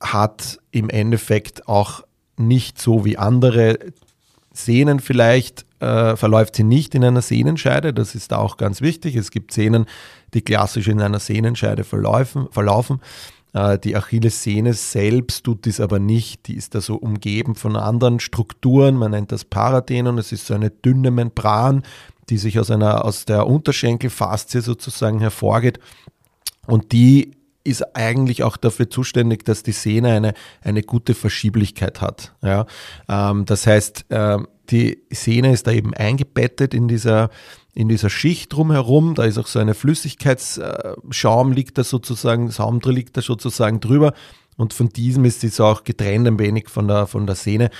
hat 0.00 0.60
im 0.70 0.88
Endeffekt 0.88 1.66
auch 1.66 2.04
nicht 2.36 2.80
so 2.80 3.04
wie 3.04 3.18
andere 3.18 3.76
Sehnen 4.54 5.00
vielleicht 5.00 5.66
äh, 5.80 6.16
verläuft 6.16 6.56
sie 6.56 6.62
nicht 6.62 6.94
in 6.94 7.04
einer 7.04 7.22
Sehnenscheide. 7.22 7.92
Das 7.92 8.14
ist 8.14 8.32
auch 8.32 8.56
ganz 8.56 8.80
wichtig. 8.80 9.16
Es 9.16 9.30
gibt 9.30 9.52
Sehnen, 9.52 9.86
die 10.32 10.42
klassisch 10.42 10.88
in 10.88 11.00
einer 11.00 11.18
Sehnenscheide 11.18 11.84
verlaufen. 11.84 12.46
verlaufen. 12.50 13.00
Äh, 13.52 13.78
die 13.80 13.96
Achillessehne 13.96 14.72
selbst 14.72 15.44
tut 15.44 15.64
dies 15.64 15.80
aber 15.80 15.98
nicht. 15.98 16.46
Die 16.46 16.54
ist 16.54 16.74
da 16.76 16.80
so 16.80 16.94
umgeben 16.94 17.56
von 17.56 17.76
anderen 17.76 18.20
Strukturen. 18.20 18.96
Man 18.96 19.10
nennt 19.10 19.32
das 19.32 19.44
Parathenon. 19.44 20.18
Es 20.18 20.30
ist 20.30 20.46
so 20.46 20.54
eine 20.54 20.70
dünne 20.70 21.10
Membran, 21.10 21.82
die 22.30 22.38
sich 22.38 22.60
aus, 22.60 22.70
einer, 22.70 23.04
aus 23.04 23.24
der 23.24 23.48
Unterschenkelfaszie 23.48 24.60
sozusagen 24.60 25.18
hervorgeht. 25.18 25.80
Und 26.66 26.92
die 26.92 27.32
ist 27.64 27.96
eigentlich 27.96 28.42
auch 28.42 28.56
dafür 28.56 28.90
zuständig, 28.90 29.44
dass 29.44 29.62
die 29.62 29.72
Sehne 29.72 30.12
eine, 30.12 30.34
eine 30.62 30.82
gute 30.82 31.14
Verschieblichkeit 31.14 32.00
hat. 32.00 32.34
Ja? 32.42 32.66
Ähm, 33.08 33.46
das 33.46 33.66
heißt, 33.66 34.06
äh, 34.10 34.38
die 34.70 35.02
Sehne 35.10 35.52
ist 35.52 35.66
da 35.66 35.72
eben 35.72 35.94
eingebettet 35.94 36.74
in 36.74 36.88
dieser, 36.88 37.30
in 37.74 37.88
dieser 37.88 38.10
Schicht 38.10 38.52
drumherum. 38.52 39.14
Da 39.14 39.24
ist 39.24 39.38
auch 39.38 39.46
so 39.46 39.58
eine 39.58 39.74
Flüssigkeitsschaum 39.74 41.52
liegt 41.52 41.78
da 41.78 41.84
sozusagen, 41.84 42.50
Saum 42.50 42.80
liegt 42.84 43.16
da 43.16 43.22
sozusagen 43.22 43.80
drüber. 43.80 44.12
Und 44.56 44.72
von 44.72 44.88
diesem 44.88 45.24
ist 45.24 45.42
es 45.42 45.60
auch 45.60 45.84
getrennt 45.84 46.28
ein 46.28 46.38
wenig 46.38 46.68
von 46.68 46.86
der, 46.86 47.06
von 47.06 47.26
der 47.26 47.34
Sehne. 47.34 47.70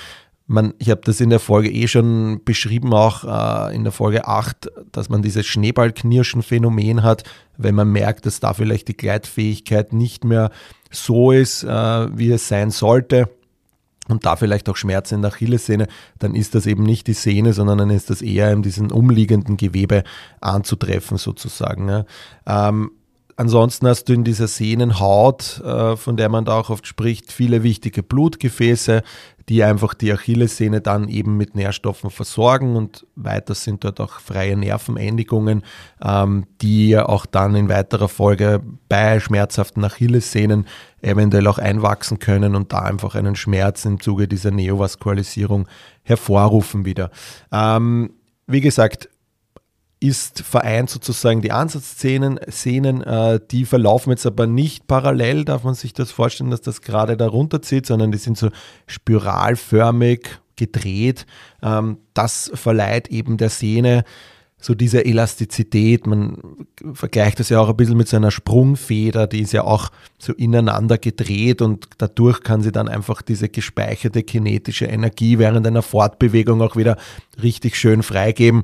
Man, 0.47 0.75
ich 0.77 0.91
habe 0.91 1.01
das 1.03 1.19
in 1.21 1.31
der 1.31 1.39
Folge 1.39 1.71
eh 1.71 1.87
schon 1.87 2.41
beschrieben, 2.45 2.93
auch 2.93 3.23
äh, 3.23 3.75
in 3.75 3.83
der 3.83 3.91
Folge 3.91 4.27
8, 4.27 4.71
dass 4.91 5.09
man 5.09 5.23
dieses 5.23 5.45
Schneeballknirschen-Phänomen 5.47 7.01
hat, 7.01 7.23
wenn 7.57 7.73
man 7.73 7.91
merkt, 7.91 8.27
dass 8.27 8.39
da 8.39 8.53
vielleicht 8.53 8.87
die 8.87 8.97
Gleitfähigkeit 8.97 9.91
nicht 9.91 10.23
mehr 10.23 10.51
so 10.91 11.31
ist, 11.31 11.63
äh, 11.63 11.67
wie 12.17 12.31
es 12.31 12.47
sein 12.47 12.69
sollte 12.69 13.27
und 14.07 14.25
da 14.25 14.35
vielleicht 14.35 14.69
auch 14.69 14.75
Schmerzen 14.75 15.15
in 15.15 15.21
der 15.23 15.31
Achillessehne, 15.31 15.87
dann 16.19 16.35
ist 16.35 16.55
das 16.55 16.67
eben 16.67 16.83
nicht 16.83 17.07
die 17.07 17.13
Sehne, 17.13 17.53
sondern 17.53 17.79
dann 17.79 17.89
ist 17.89 18.09
das 18.09 18.21
eher 18.21 18.51
in 18.51 18.61
diesem 18.61 18.91
umliegenden 18.91 19.57
Gewebe 19.57 20.03
anzutreffen 20.41 21.17
sozusagen. 21.17 21.89
Ja. 21.89 22.05
Ähm, 22.45 22.91
Ansonsten 23.37 23.87
hast 23.87 24.05
du 24.05 24.13
in 24.13 24.23
dieser 24.23 24.47
Sehnenhaut, 24.47 25.61
äh, 25.65 25.97
von 25.97 26.15
der 26.15 26.29
man 26.29 26.45
da 26.45 26.57
auch 26.57 26.69
oft 26.69 26.87
spricht, 26.87 27.33
viele 27.33 27.63
wichtige 27.63 28.01
Blutgefäße, 28.01 29.03
die 29.49 29.63
einfach 29.63 29.93
die 29.93 30.11
Achillessehne 30.11 30.79
dann 30.81 31.09
eben 31.09 31.35
mit 31.35 31.53
Nährstoffen 31.53 32.09
versorgen 32.09 32.75
und 32.75 33.05
weiter 33.15 33.53
sind 33.53 33.83
dort 33.83 33.99
auch 33.99 34.19
freie 34.19 34.55
Nervenendigungen, 34.55 35.63
ähm, 36.01 36.45
die 36.61 36.97
auch 36.97 37.25
dann 37.25 37.55
in 37.55 37.69
weiterer 37.69 38.07
Folge 38.07 38.63
bei 38.87 39.19
schmerzhaften 39.19 39.83
Achillessehnen 39.83 40.65
eventuell 41.01 41.45
auch 41.47 41.59
einwachsen 41.59 42.19
können 42.19 42.55
und 42.55 42.71
da 42.71 42.79
einfach 42.79 43.15
einen 43.15 43.35
Schmerz 43.35 43.85
im 43.85 43.99
Zuge 43.99 44.27
dieser 44.27 44.51
Neovaskualisierung 44.51 45.67
hervorrufen 46.03 46.85
wieder. 46.85 47.11
Ähm, 47.51 48.11
wie 48.47 48.61
gesagt, 48.61 49.09
ist 49.99 50.41
vereint 50.41 50.89
sozusagen 50.89 51.41
die 51.41 51.51
Ansatzszenen, 51.51 52.39
Szenen, 52.49 53.01
äh, 53.01 53.39
die 53.51 53.65
verlaufen 53.65 54.11
jetzt 54.11 54.25
aber 54.25 54.45
nicht 54.47 54.87
parallel, 54.87 55.45
darf 55.45 55.63
man 55.63 55.73
sich 55.73 55.93
das 55.93 56.11
vorstellen, 56.11 56.51
dass 56.51 56.61
das 56.61 56.81
gerade 56.81 57.17
da 57.17 57.27
runterzieht, 57.27 57.85
sondern 57.85 58.11
die 58.11 58.17
sind 58.17 58.37
so 58.37 58.49
spiralförmig 58.87 60.39
gedreht. 60.55 61.25
Ähm, 61.61 61.97
das 62.13 62.51
verleiht 62.53 63.07
eben 63.09 63.37
der 63.37 63.49
Szene 63.49 64.03
so 64.57 64.73
diese 64.73 65.05
Elastizität. 65.05 66.07
Man 66.07 66.37
vergleicht 66.93 67.39
das 67.39 67.49
ja 67.49 67.59
auch 67.59 67.69
ein 67.69 67.77
bisschen 67.77 67.97
mit 67.97 68.07
so 68.07 68.17
einer 68.17 68.31
Sprungfeder, 68.31 69.27
die 69.27 69.41
ist 69.41 69.53
ja 69.53 69.63
auch 69.63 69.89
so 70.17 70.33
ineinander 70.33 70.97
gedreht 70.97 71.61
und 71.61 71.87
dadurch 71.99 72.41
kann 72.41 72.61
sie 72.61 72.71
dann 72.71 72.87
einfach 72.87 73.21
diese 73.21 73.47
gespeicherte 73.47 74.23
kinetische 74.23 74.85
Energie 74.85 75.37
während 75.37 75.67
einer 75.67 75.83
Fortbewegung 75.83 76.61
auch 76.61 76.75
wieder 76.75 76.97
richtig 77.41 77.75
schön 77.75 78.01
freigeben 78.01 78.63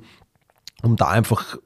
um 0.82 0.96
da 0.96 1.08
einfach 1.08 1.58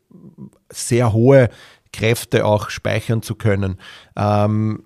sehr 0.72 1.14
hohe 1.14 1.50
Kräfte 1.94 2.46
auch 2.46 2.70
speichern 2.70 3.22
zu 3.22 3.36
können. 3.36 3.78
Ähm, 4.16 4.84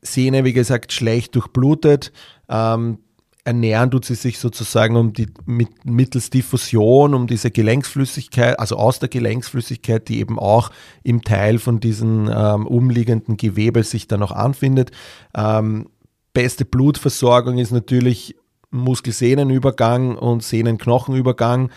Sehne, 0.00 0.44
wie 0.44 0.52
gesagt, 0.52 0.92
schlecht 0.92 1.34
durchblutet. 1.34 2.12
Ähm, 2.48 2.98
ernähren 3.44 3.90
tut 3.90 4.04
sie 4.04 4.14
sich 4.14 4.38
sozusagen 4.38 4.96
um 4.96 5.12
die 5.12 5.26
mit, 5.46 5.84
mittels 5.84 6.30
Diffusion, 6.30 7.14
um 7.14 7.26
diese 7.26 7.50
Gelenksflüssigkeit, 7.50 8.58
also 8.58 8.76
aus 8.76 8.98
der 8.98 9.08
Gelenksflüssigkeit, 9.08 10.08
die 10.08 10.20
eben 10.20 10.38
auch 10.38 10.70
im 11.02 11.22
Teil 11.22 11.58
von 11.58 11.80
diesem 11.80 12.30
ähm, 12.32 12.66
umliegenden 12.66 13.36
Gewebe 13.36 13.82
sich 13.84 14.06
dann 14.06 14.20
noch 14.20 14.32
anfindet. 14.32 14.90
Ähm, 15.34 15.88
beste 16.34 16.64
Blutversorgung 16.64 17.58
ist 17.58 17.72
natürlich 17.72 18.36
Muskelsehnenübergang 18.70 20.16
und 20.16 20.42
Sehnenknochenübergang 20.42 21.70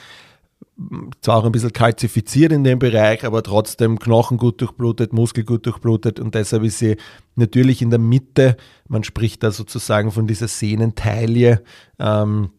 zwar 1.21 1.37
auch 1.37 1.45
ein 1.45 1.51
bisschen 1.51 1.73
kalzifiziert 1.73 2.51
in 2.51 2.63
dem 2.63 2.79
Bereich, 2.79 3.25
aber 3.25 3.43
trotzdem 3.43 3.99
Knochen 3.99 4.37
gut 4.37 4.61
durchblutet, 4.61 5.13
Muskel 5.13 5.43
gut 5.43 5.65
durchblutet 5.65 6.19
und 6.19 6.35
deshalb 6.35 6.63
ist 6.63 6.79
sie 6.79 6.97
natürlich 7.35 7.81
in 7.81 7.89
der 7.89 7.99
Mitte, 7.99 8.57
man 8.87 9.03
spricht 9.03 9.43
da 9.43 9.51
sozusagen 9.51 10.11
von 10.11 10.27
dieser 10.27 10.47
Sehnentaille, 10.47 11.61
ähm, 11.99 12.51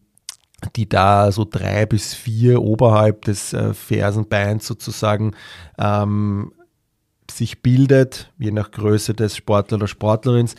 die 0.76 0.88
da 0.88 1.32
so 1.32 1.44
drei 1.44 1.86
bis 1.86 2.14
vier 2.14 2.62
oberhalb 2.62 3.24
des 3.24 3.52
äh, 3.52 3.74
Fersenbeins 3.74 4.66
sozusagen 4.66 5.32
ähm, 5.78 6.52
sich 7.30 7.62
bildet, 7.62 8.32
je 8.38 8.50
nach 8.50 8.70
Größe 8.70 9.14
des 9.14 9.36
Sportler 9.36 9.78
oder 9.78 9.88
Sportlerins. 9.88 10.54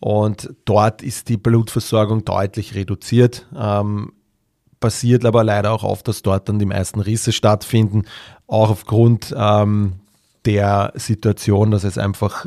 Und 0.00 0.54
dort 0.64 1.02
ist 1.02 1.28
die 1.28 1.36
Blutversorgung 1.36 2.24
deutlich 2.24 2.74
reduziert. 2.74 3.46
Ähm, 3.56 4.12
basiert 4.80 5.24
aber 5.24 5.44
leider 5.44 5.72
auch 5.72 5.84
auf, 5.84 6.02
dass 6.02 6.22
dort 6.22 6.48
dann 6.48 6.58
die 6.58 6.66
meisten 6.66 7.00
Risse 7.00 7.32
stattfinden, 7.32 8.04
auch 8.46 8.70
aufgrund 8.70 9.34
ähm, 9.36 9.94
der 10.44 10.92
Situation, 10.94 11.70
dass 11.70 11.84
es 11.84 11.98
einfach 11.98 12.46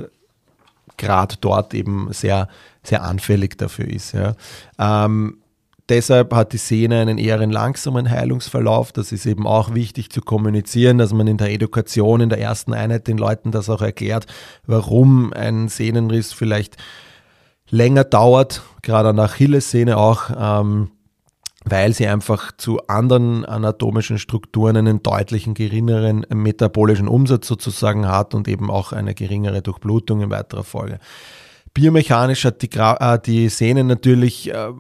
gerade 0.97 1.35
dort 1.41 1.73
eben 1.73 2.11
sehr, 2.11 2.47
sehr 2.83 3.03
anfällig 3.03 3.57
dafür 3.57 3.87
ist. 3.87 4.13
Ja. 4.13 4.35
Ähm, 4.79 5.37
deshalb 5.89 6.33
hat 6.33 6.53
die 6.53 6.57
Sehne 6.57 7.01
einen 7.01 7.17
eher 7.17 7.45
langsamen 7.45 8.09
Heilungsverlauf. 8.09 8.91
Das 8.91 9.11
ist 9.11 9.25
eben 9.25 9.45
auch 9.47 9.73
wichtig 9.73 10.11
zu 10.11 10.21
kommunizieren, 10.21 10.97
dass 10.97 11.13
man 11.13 11.27
in 11.27 11.37
der 11.37 11.51
Education, 11.51 12.21
in 12.21 12.29
der 12.29 12.39
ersten 12.39 12.73
Einheit 12.73 13.07
den 13.07 13.17
Leuten 13.17 13.51
das 13.51 13.69
auch 13.69 13.81
erklärt, 13.81 14.27
warum 14.65 15.33
ein 15.33 15.67
Sehnenriss 15.69 16.33
vielleicht 16.33 16.77
länger 17.69 18.03
dauert, 18.03 18.61
gerade 18.81 19.09
an 19.09 19.15
der 19.15 19.25
Achillessehne 19.25 19.97
auch. 19.97 20.29
Ähm, 20.37 20.91
weil 21.63 21.93
sie 21.93 22.07
einfach 22.07 22.51
zu 22.57 22.87
anderen 22.87 23.45
anatomischen 23.45 24.17
Strukturen 24.17 24.77
einen 24.77 25.03
deutlichen 25.03 25.53
geringeren 25.53 26.25
metabolischen 26.33 27.07
Umsatz 27.07 27.47
sozusagen 27.47 28.07
hat 28.07 28.33
und 28.33 28.47
eben 28.47 28.71
auch 28.71 28.93
eine 28.93 29.13
geringere 29.13 29.61
Durchblutung 29.61 30.21
in 30.21 30.29
weiterer 30.29 30.63
Folge. 30.63 30.99
Biomechanisch 31.73 32.45
hat 32.45 32.61
die, 32.61 32.69
äh, 32.77 33.19
die 33.23 33.49
Sehne 33.49 33.83
natürlich 33.83 34.49
äh, 34.49 34.73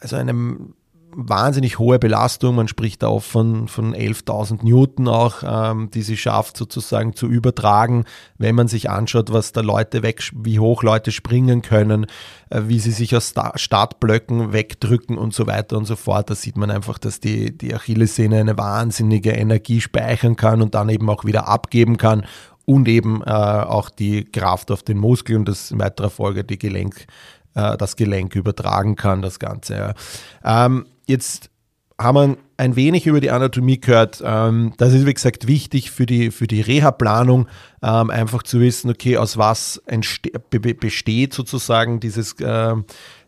also 0.00 0.16
einem 0.16 0.74
wahnsinnig 1.16 1.78
hohe 1.78 1.98
Belastung. 1.98 2.56
Man 2.56 2.68
spricht 2.68 3.02
da 3.02 3.08
auch 3.08 3.22
von, 3.22 3.68
von 3.68 3.94
11.000 3.94 4.62
Newton 4.62 5.08
auch, 5.08 5.42
ähm, 5.44 5.90
die 5.90 6.02
sie 6.02 6.18
schafft 6.18 6.58
sozusagen 6.58 7.16
zu 7.16 7.26
übertragen, 7.26 8.04
wenn 8.36 8.54
man 8.54 8.68
sich 8.68 8.90
anschaut, 8.90 9.32
was 9.32 9.52
da 9.52 9.62
Leute 9.62 10.02
weg, 10.02 10.22
wie 10.34 10.58
hoch 10.58 10.82
Leute 10.82 11.12
springen 11.12 11.62
können, 11.62 12.06
äh, 12.50 12.62
wie 12.66 12.78
sie 12.78 12.90
sich 12.90 13.16
aus 13.16 13.32
Startblöcken 13.54 14.52
wegdrücken 14.52 15.16
und 15.16 15.32
so 15.32 15.46
weiter 15.46 15.78
und 15.78 15.86
so 15.86 15.96
fort. 15.96 16.28
Da 16.28 16.34
sieht 16.34 16.58
man 16.58 16.70
einfach, 16.70 16.98
dass 16.98 17.18
die, 17.18 17.56
die 17.56 17.74
Achillessehne 17.74 18.38
eine 18.38 18.58
wahnsinnige 18.58 19.30
Energie 19.30 19.80
speichern 19.80 20.36
kann 20.36 20.60
und 20.60 20.74
dann 20.74 20.90
eben 20.90 21.08
auch 21.08 21.24
wieder 21.24 21.48
abgeben 21.48 21.96
kann 21.96 22.26
und 22.66 22.88
eben 22.88 23.22
äh, 23.22 23.30
auch 23.30 23.88
die 23.88 24.24
Kraft 24.24 24.70
auf 24.70 24.82
den 24.82 24.98
Muskel 24.98 25.36
und 25.36 25.48
das 25.48 25.70
in 25.70 25.80
weiterer 25.80 26.10
Folge 26.10 26.44
die 26.44 26.58
Gelenk, 26.58 27.06
äh, 27.54 27.78
das 27.78 27.96
Gelenk 27.96 28.34
übertragen 28.36 28.96
kann, 28.96 29.22
das 29.22 29.38
Ganze. 29.38 29.94
Ähm, 30.44 30.84
Jetzt 31.06 31.50
haben 31.98 32.14
wir 32.16 32.36
ein 32.58 32.76
wenig 32.76 33.06
über 33.06 33.20
die 33.20 33.30
Anatomie 33.30 33.80
gehört. 33.80 34.22
Ähm, 34.24 34.74
das 34.76 34.92
ist, 34.92 35.06
wie 35.06 35.14
gesagt, 35.14 35.46
wichtig 35.46 35.90
für 35.90 36.06
die, 36.06 36.30
für 36.30 36.46
die 36.46 36.60
Reha-Planung, 36.60 37.48
ähm, 37.82 38.10
einfach 38.10 38.42
zu 38.42 38.60
wissen, 38.60 38.90
okay, 38.90 39.16
aus 39.16 39.38
was 39.38 39.82
besteht 40.50 41.32
sozusagen 41.32 42.00
dieses, 42.00 42.34
ähm, 42.40 42.84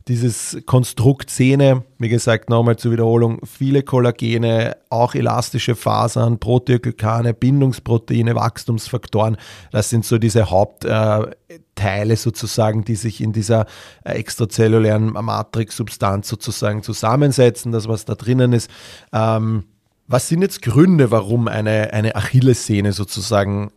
dieses 0.08 0.58
Konstrukt 0.64 1.30
Sehne, 1.30 1.84
wie 1.98 2.08
gesagt, 2.08 2.48
nochmal 2.48 2.76
zur 2.76 2.92
Wiederholung, 2.92 3.40
viele 3.44 3.82
Kollagene, 3.82 4.76
auch 4.88 5.14
elastische 5.14 5.76
Fasern, 5.76 6.38
Proteoglykane, 6.38 7.34
Bindungsproteine, 7.34 8.34
Wachstumsfaktoren, 8.34 9.36
das 9.70 9.90
sind 9.90 10.06
so 10.06 10.16
diese 10.16 10.50
Hauptteile 10.50 12.16
sozusagen, 12.16 12.84
die 12.84 12.96
sich 12.96 13.20
in 13.20 13.32
dieser 13.32 13.66
äh, 14.04 14.12
extrazellulären 14.12 15.12
Matrix-Substanz 15.12 16.28
sozusagen 16.28 16.82
zusammensetzen, 16.82 17.70
das 17.70 17.86
was 17.86 18.06
da 18.06 18.14
drinnen 18.14 18.54
ist. 18.54 18.70
Ähm, 19.12 19.64
was 20.06 20.28
sind 20.28 20.40
jetzt 20.40 20.62
Gründe, 20.62 21.10
warum 21.10 21.48
eine, 21.48 21.92
eine 21.92 22.16
Achillessehne 22.16 22.94
sozusagen 22.94 23.70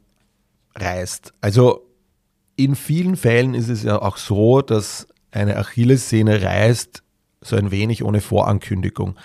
reißt? 0.76 1.34
Also 1.42 1.86
in 2.56 2.76
vielen 2.76 3.18
Fällen 3.18 3.54
ist 3.54 3.68
es 3.68 3.84
ja 3.84 4.02
auch 4.02 4.16
so, 4.16 4.62
dass 4.62 5.08
eine 5.32 5.58
Achillessehne 5.58 6.42
reißt, 6.42 7.04
so 7.42 7.56
ein 7.56 7.72
wenig 7.72 8.04
ohne 8.04 8.22
Vorankündigung. 8.22 9.16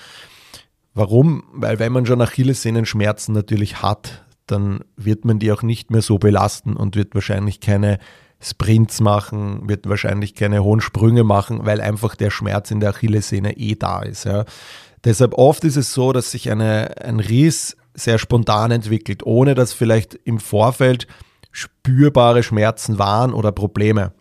Warum? 0.95 1.45
Weil 1.53 1.79
wenn 1.79 1.93
man 1.93 2.07
schon 2.07 2.23
Achillessehnenschmerzen 2.23 3.35
natürlich 3.35 3.83
hat, 3.83 4.25
dann 4.47 4.81
wird 4.97 5.25
man 5.25 5.39
die 5.39 5.53
auch 5.53 5.63
nicht 5.63 5.91
mehr 5.91 6.03
so 6.03 6.19
belasten 6.19 6.75
und 6.75 6.97
wird 6.97 7.15
wahrscheinlich 7.15 7.61
keine 7.61 7.99
Sprints 8.41 9.01
machen, 9.01 9.69
wird 9.69 9.89
wahrscheinlich 9.89 10.35
keine 10.35 10.63
hohen 10.63 10.81
Sprünge 10.81 11.25
machen, 11.25 11.67
weil 11.67 11.81
einfach 11.81 12.15
der 12.15 12.31
Schmerz 12.31 12.71
in 12.71 12.81
der 12.81 12.91
Achillessehne 12.91 13.57
eh 13.57 13.75
da 13.75 14.03
ist. 14.03 14.25
Ja. 14.25 14.45
Deshalb 15.05 15.35
oft 15.35 15.65
ist 15.65 15.77
es 15.77 15.93
so, 15.93 16.13
dass 16.13 16.31
sich 16.31 16.51
eine, 16.51 17.03
ein 17.03 17.21
Riss 17.21 17.77
sehr 17.95 18.19
spontan 18.19 18.71
entwickelt, 18.71 19.25
ohne 19.25 19.55
dass 19.55 19.73
vielleicht 19.73 20.15
im 20.25 20.39
Vorfeld 20.39 21.07
spürbare 21.51 22.43
Schmerzen 22.43 22.99
waren 22.99 23.33
oder 23.33 23.53
Probleme. 23.53 24.13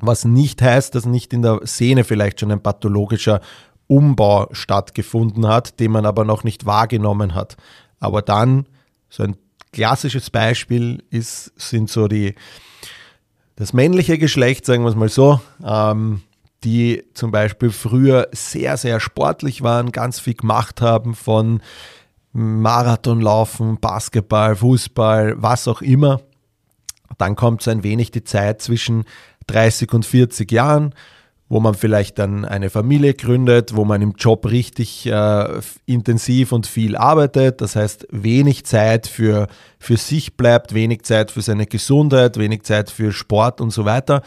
Was 0.00 0.24
nicht 0.24 0.60
heißt, 0.60 0.94
dass 0.94 1.06
nicht 1.06 1.32
in 1.32 1.42
der 1.42 1.60
Sehne 1.62 2.04
vielleicht 2.04 2.40
schon 2.40 2.50
ein 2.50 2.62
pathologischer 2.62 3.40
Umbau 3.86 4.48
stattgefunden 4.52 5.46
hat, 5.46 5.78
den 5.80 5.92
man 5.92 6.06
aber 6.06 6.24
noch 6.24 6.44
nicht 6.44 6.66
wahrgenommen 6.66 7.34
hat. 7.34 7.56
Aber 8.00 8.22
dann, 8.22 8.66
so 9.08 9.22
ein 9.22 9.36
klassisches 9.72 10.30
Beispiel 10.30 11.02
ist, 11.10 11.52
sind 11.56 11.90
so 11.90 12.08
die, 12.08 12.34
das 13.56 13.72
männliche 13.72 14.18
Geschlecht, 14.18 14.66
sagen 14.66 14.84
wir 14.84 14.90
es 14.90 14.96
mal 14.96 15.08
so, 15.08 15.40
ähm, 15.64 16.22
die 16.64 17.04
zum 17.14 17.30
Beispiel 17.30 17.70
früher 17.70 18.28
sehr, 18.32 18.76
sehr 18.76 19.00
sportlich 19.00 19.62
waren, 19.62 19.92
ganz 19.92 20.18
viel 20.18 20.34
gemacht 20.34 20.80
haben 20.80 21.14
von 21.14 21.60
Marathonlaufen, 22.32 23.78
Basketball, 23.78 24.56
Fußball, 24.56 25.34
was 25.36 25.68
auch 25.68 25.82
immer. 25.82 26.20
Dann 27.18 27.36
kommt 27.36 27.62
so 27.62 27.70
ein 27.70 27.84
wenig 27.84 28.10
die 28.10 28.24
Zeit 28.24 28.60
zwischen 28.60 29.04
30 29.46 29.92
und 29.92 30.06
40 30.06 30.50
Jahren, 30.50 30.94
wo 31.48 31.60
man 31.60 31.74
vielleicht 31.74 32.18
dann 32.18 32.44
eine 32.44 32.70
Familie 32.70 33.14
gründet, 33.14 33.76
wo 33.76 33.84
man 33.84 34.02
im 34.02 34.14
Job 34.18 34.46
richtig 34.46 35.06
äh, 35.06 35.60
intensiv 35.86 36.52
und 36.52 36.66
viel 36.66 36.96
arbeitet. 36.96 37.60
Das 37.60 37.76
heißt, 37.76 38.08
wenig 38.10 38.64
Zeit 38.64 39.06
für, 39.06 39.46
für 39.78 39.96
sich 39.96 40.36
bleibt, 40.36 40.74
wenig 40.74 41.02
Zeit 41.02 41.30
für 41.30 41.42
seine 41.42 41.66
Gesundheit, 41.66 42.38
wenig 42.38 42.62
Zeit 42.62 42.90
für 42.90 43.12
Sport 43.12 43.60
und 43.60 43.70
so 43.70 43.84
weiter. 43.84 44.22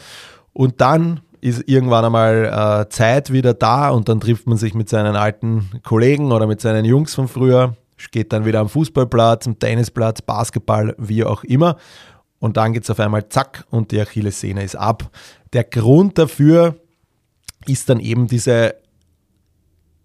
Und 0.52 0.80
dann 0.80 1.20
ist 1.40 1.64
irgendwann 1.66 2.04
einmal 2.04 2.84
äh, 2.84 2.88
Zeit 2.88 3.32
wieder 3.32 3.54
da 3.54 3.90
und 3.90 4.08
dann 4.08 4.20
trifft 4.20 4.46
man 4.46 4.58
sich 4.58 4.74
mit 4.74 4.88
seinen 4.88 5.16
alten 5.16 5.70
Kollegen 5.84 6.32
oder 6.32 6.46
mit 6.46 6.60
seinen 6.60 6.84
Jungs 6.84 7.14
von 7.14 7.28
früher, 7.28 7.76
geht 8.10 8.32
dann 8.32 8.44
wieder 8.44 8.60
am 8.60 8.68
Fußballplatz, 8.68 9.46
am 9.46 9.58
Tennisplatz, 9.58 10.22
Basketball, 10.22 10.94
wie 10.98 11.24
auch 11.24 11.44
immer. 11.44 11.76
Und 12.40 12.56
dann 12.56 12.72
geht 12.72 12.84
es 12.84 12.90
auf 12.90 13.00
einmal 13.00 13.28
zack 13.28 13.64
und 13.70 13.90
die 13.90 14.00
Achillessehne 14.00 14.62
ist 14.62 14.76
ab. 14.76 15.10
Der 15.52 15.64
Grund 15.64 16.18
dafür 16.18 16.76
ist 17.66 17.88
dann 17.88 18.00
eben 18.00 18.28
diese 18.28 18.76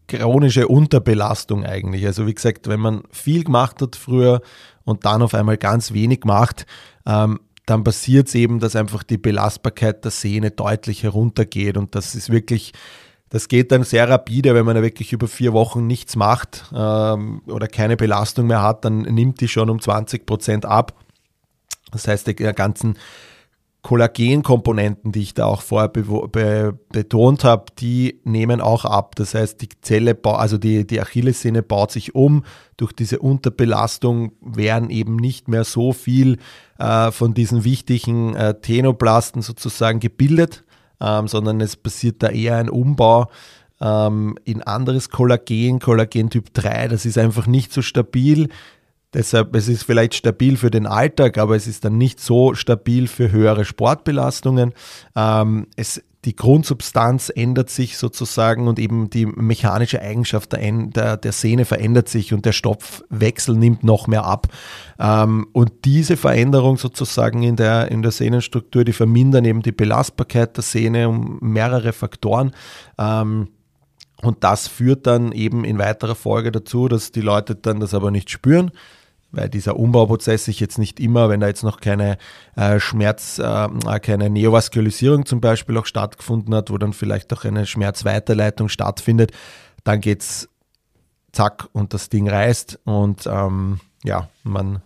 chronische 0.07 0.67
Unterbelastung 0.67 1.65
eigentlich. 1.65 2.05
Also 2.05 2.27
wie 2.27 2.33
gesagt, 2.33 2.67
wenn 2.67 2.79
man 2.79 3.03
viel 3.11 3.43
gemacht 3.43 3.81
hat 3.81 3.95
früher 3.95 4.41
und 4.83 5.05
dann 5.05 5.21
auf 5.21 5.33
einmal 5.33 5.57
ganz 5.57 5.93
wenig 5.93 6.21
macht, 6.25 6.65
ähm, 7.05 7.39
dann 7.65 7.83
passiert 7.83 8.27
es 8.27 8.35
eben, 8.35 8.59
dass 8.59 8.75
einfach 8.75 9.03
die 9.03 9.17
Belastbarkeit 9.17 10.03
der 10.03 10.11
Sehne 10.11 10.51
deutlich 10.51 11.03
heruntergeht 11.03 11.77
und 11.77 11.95
das 11.95 12.13
ist 12.13 12.29
wirklich, 12.29 12.73
das 13.29 13.47
geht 13.47 13.71
dann 13.71 13.83
sehr 13.83 14.09
rapide, 14.09 14.53
wenn 14.53 14.65
man 14.65 14.81
wirklich 14.81 15.13
über 15.13 15.27
vier 15.27 15.53
Wochen 15.53 15.87
nichts 15.87 16.17
macht 16.17 16.65
ähm, 16.75 17.41
oder 17.47 17.67
keine 17.67 17.95
Belastung 17.95 18.47
mehr 18.47 18.61
hat, 18.61 18.83
dann 18.83 19.03
nimmt 19.03 19.39
die 19.39 19.47
schon 19.47 19.69
um 19.69 19.79
20 19.79 20.25
Prozent 20.25 20.65
ab. 20.65 20.99
Das 21.93 22.07
heißt, 22.07 22.27
die 22.27 22.35
ganzen 22.35 22.97
Kollagenkomponenten, 23.83 25.11
die 25.11 25.21
ich 25.21 25.33
da 25.33 25.45
auch 25.45 25.61
vorher 25.61 25.89
be 25.89 26.03
be 26.03 26.79
betont 26.89 27.43
habe, 27.43 27.65
die 27.77 28.21
nehmen 28.23 28.61
auch 28.61 28.85
ab. 28.85 29.15
Das 29.17 29.35
heißt, 29.35 29.61
die 29.61 29.67
Zelle, 29.81 30.17
also 30.23 30.57
die, 30.57 30.87
die 30.87 31.01
Achillessehne 31.01 31.63
baut 31.63 31.91
sich 31.91 32.15
um. 32.15 32.45
Durch 32.77 32.93
diese 32.93 33.19
Unterbelastung 33.19 34.31
werden 34.41 34.89
eben 34.89 35.17
nicht 35.17 35.49
mehr 35.49 35.65
so 35.65 35.91
viel 35.91 36.37
äh, 36.79 37.11
von 37.11 37.33
diesen 37.33 37.65
wichtigen 37.65 38.35
äh, 38.35 38.57
Tenoplasten 38.59 39.41
sozusagen 39.41 39.99
gebildet, 39.99 40.63
ähm, 41.01 41.27
sondern 41.27 41.59
es 41.59 41.75
passiert 41.75 42.23
da 42.23 42.29
eher 42.29 42.55
ein 42.55 42.69
Umbau 42.69 43.29
ähm, 43.81 44.37
in 44.45 44.63
anderes 44.63 45.09
Kollagen, 45.09 45.79
Kollagen 45.79 46.29
Typ 46.29 46.53
3. 46.53 46.87
Das 46.87 47.05
ist 47.05 47.17
einfach 47.17 47.47
nicht 47.47 47.73
so 47.73 47.81
stabil 47.81 48.47
Deshalb, 49.13 49.55
es 49.55 49.67
ist 49.67 49.83
vielleicht 49.83 50.15
stabil 50.15 50.57
für 50.57 50.71
den 50.71 50.87
Alltag, 50.87 51.37
aber 51.37 51.55
es 51.55 51.67
ist 51.67 51.85
dann 51.85 51.97
nicht 51.97 52.19
so 52.19 52.55
stabil 52.55 53.07
für 53.07 53.31
höhere 53.31 53.63
Sportbelastungen. 53.63 54.73
Ähm, 55.15 55.67
es, 55.75 56.01
die 56.25 56.35
Grundsubstanz 56.35 57.31
ändert 57.33 57.69
sich 57.69 57.97
sozusagen 57.97 58.67
und 58.67 58.79
eben 58.79 59.09
die 59.09 59.25
mechanische 59.25 60.01
Eigenschaft 60.01 60.53
der, 60.53 60.71
der, 60.87 61.17
der 61.17 61.31
Sehne 61.31 61.65
verändert 61.65 62.07
sich 62.09 62.33
und 62.33 62.45
der 62.45 62.53
Stoffwechsel 62.53 63.55
nimmt 63.55 63.83
noch 63.83 64.07
mehr 64.07 64.23
ab. 64.23 64.47
Ähm, 64.99 65.47
und 65.51 65.85
diese 65.85 66.17
Veränderung 66.17 66.77
sozusagen 66.77 67.43
in 67.43 67.55
der, 67.55 67.91
in 67.91 68.01
der 68.01 68.11
Sehnenstruktur, 68.11 68.83
die 68.83 68.93
vermindern 68.93 69.45
eben 69.45 69.61
die 69.61 69.71
Belastbarkeit 69.71 70.55
der 70.57 70.63
Sehne 70.63 71.09
um 71.09 71.37
mehrere 71.41 71.93
Faktoren. 71.93 72.51
Ähm, 72.97 73.49
und 74.21 74.43
das 74.45 74.69
führt 74.69 75.05
dann 75.05 75.33
eben 75.33 75.65
in 75.65 75.77
weiterer 75.77 76.15
Folge 76.15 76.51
dazu, 76.51 76.87
dass 76.87 77.11
die 77.11 77.21
Leute 77.21 77.55
dann 77.55 77.81
das 77.81 77.93
aber 77.93 78.09
nicht 78.09 78.29
spüren 78.31 78.71
weil 79.33 79.49
dieser 79.49 79.77
Umbauprozess 79.77 80.45
sich 80.45 80.59
jetzt 80.59 80.77
nicht 80.77 80.99
immer, 80.99 81.27
wenn 81.27 81.39
da 81.39 81.47
jetzt 81.47 81.63
noch 81.63 81.81
keine 81.81 82.17
äh, 82.55 82.79
Schmerz, 82.79 83.39
äh, 83.39 83.99
keine 83.99 84.29
Neovaskulisierung 84.29 85.25
zum 85.25 85.41
Beispiel 85.41 85.77
auch 85.77 85.87
stattgefunden 85.87 86.53
hat, 86.55 86.69
wo 86.69 86.77
dann 86.77 86.93
vielleicht 86.93 87.33
auch 87.33 87.43
eine 87.43 87.65
Schmerzweiterleitung 87.65 88.69
stattfindet, 88.69 89.31
dann 89.83 89.99
geht's 89.99 90.47
zack 91.31 91.67
und 91.73 91.93
das 91.93 92.09
Ding 92.09 92.29
reißt 92.29 92.79
und 92.85 93.25
ähm, 93.25 93.79
ja, 94.03 94.29
man 94.43 94.81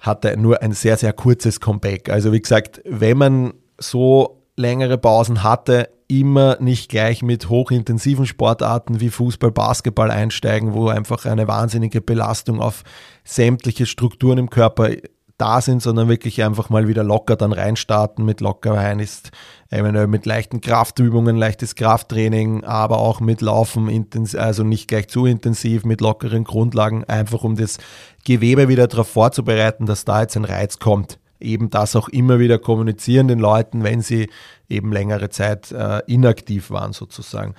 hatte 0.00 0.36
nur 0.36 0.62
ein 0.62 0.72
sehr, 0.72 0.96
sehr 0.96 1.12
kurzes 1.12 1.60
Comeback. 1.60 2.08
Also 2.08 2.32
wie 2.32 2.40
gesagt, 2.40 2.80
wenn 2.84 3.18
man 3.18 3.54
so 3.78 4.42
längere 4.56 4.96
Pausen 4.96 5.42
hatte, 5.42 5.90
immer 6.08 6.56
nicht 6.58 6.90
gleich 6.90 7.22
mit 7.22 7.50
hochintensiven 7.50 8.26
Sportarten 8.26 9.00
wie 9.00 9.10
Fußball, 9.10 9.52
Basketball 9.52 10.10
einsteigen, 10.10 10.72
wo 10.72 10.88
einfach 10.88 11.26
eine 11.26 11.46
wahnsinnige 11.46 12.00
Belastung 12.00 12.60
auf 12.60 12.82
sämtliche 13.24 13.84
Strukturen 13.84 14.38
im 14.38 14.50
Körper 14.50 14.90
da 15.36 15.60
sind, 15.60 15.82
sondern 15.82 16.08
wirklich 16.08 16.42
einfach 16.42 16.70
mal 16.70 16.88
wieder 16.88 17.04
locker 17.04 17.36
dann 17.36 17.52
reinstarten. 17.52 18.24
Mit 18.24 18.40
Lockerwein 18.40 18.98
ist 18.98 19.30
eventuell 19.70 20.08
mit 20.08 20.26
leichten 20.26 20.60
Kraftübungen, 20.60 21.36
leichtes 21.36 21.76
Krafttraining, 21.76 22.64
aber 22.64 22.98
auch 22.98 23.20
mit 23.20 23.40
Laufen, 23.40 24.08
also 24.36 24.64
nicht 24.64 24.88
gleich 24.88 25.08
zu 25.08 25.26
intensiv, 25.26 25.84
mit 25.84 26.00
lockeren 26.00 26.42
Grundlagen, 26.42 27.04
einfach 27.04 27.44
um 27.44 27.54
das 27.54 27.78
Gewebe 28.24 28.68
wieder 28.68 28.88
darauf 28.88 29.08
vorzubereiten, 29.08 29.86
dass 29.86 30.04
da 30.04 30.22
jetzt 30.22 30.36
ein 30.36 30.44
Reiz 30.44 30.78
kommt 30.78 31.18
eben 31.40 31.70
das 31.70 31.96
auch 31.96 32.08
immer 32.08 32.38
wieder 32.38 32.58
kommunizieren 32.58 33.28
den 33.28 33.38
Leuten, 33.38 33.84
wenn 33.84 34.00
sie 34.00 34.28
eben 34.68 34.92
längere 34.92 35.30
Zeit 35.30 35.72
äh, 35.72 36.00
inaktiv 36.06 36.70
waren 36.70 36.92
sozusagen. 36.92 37.54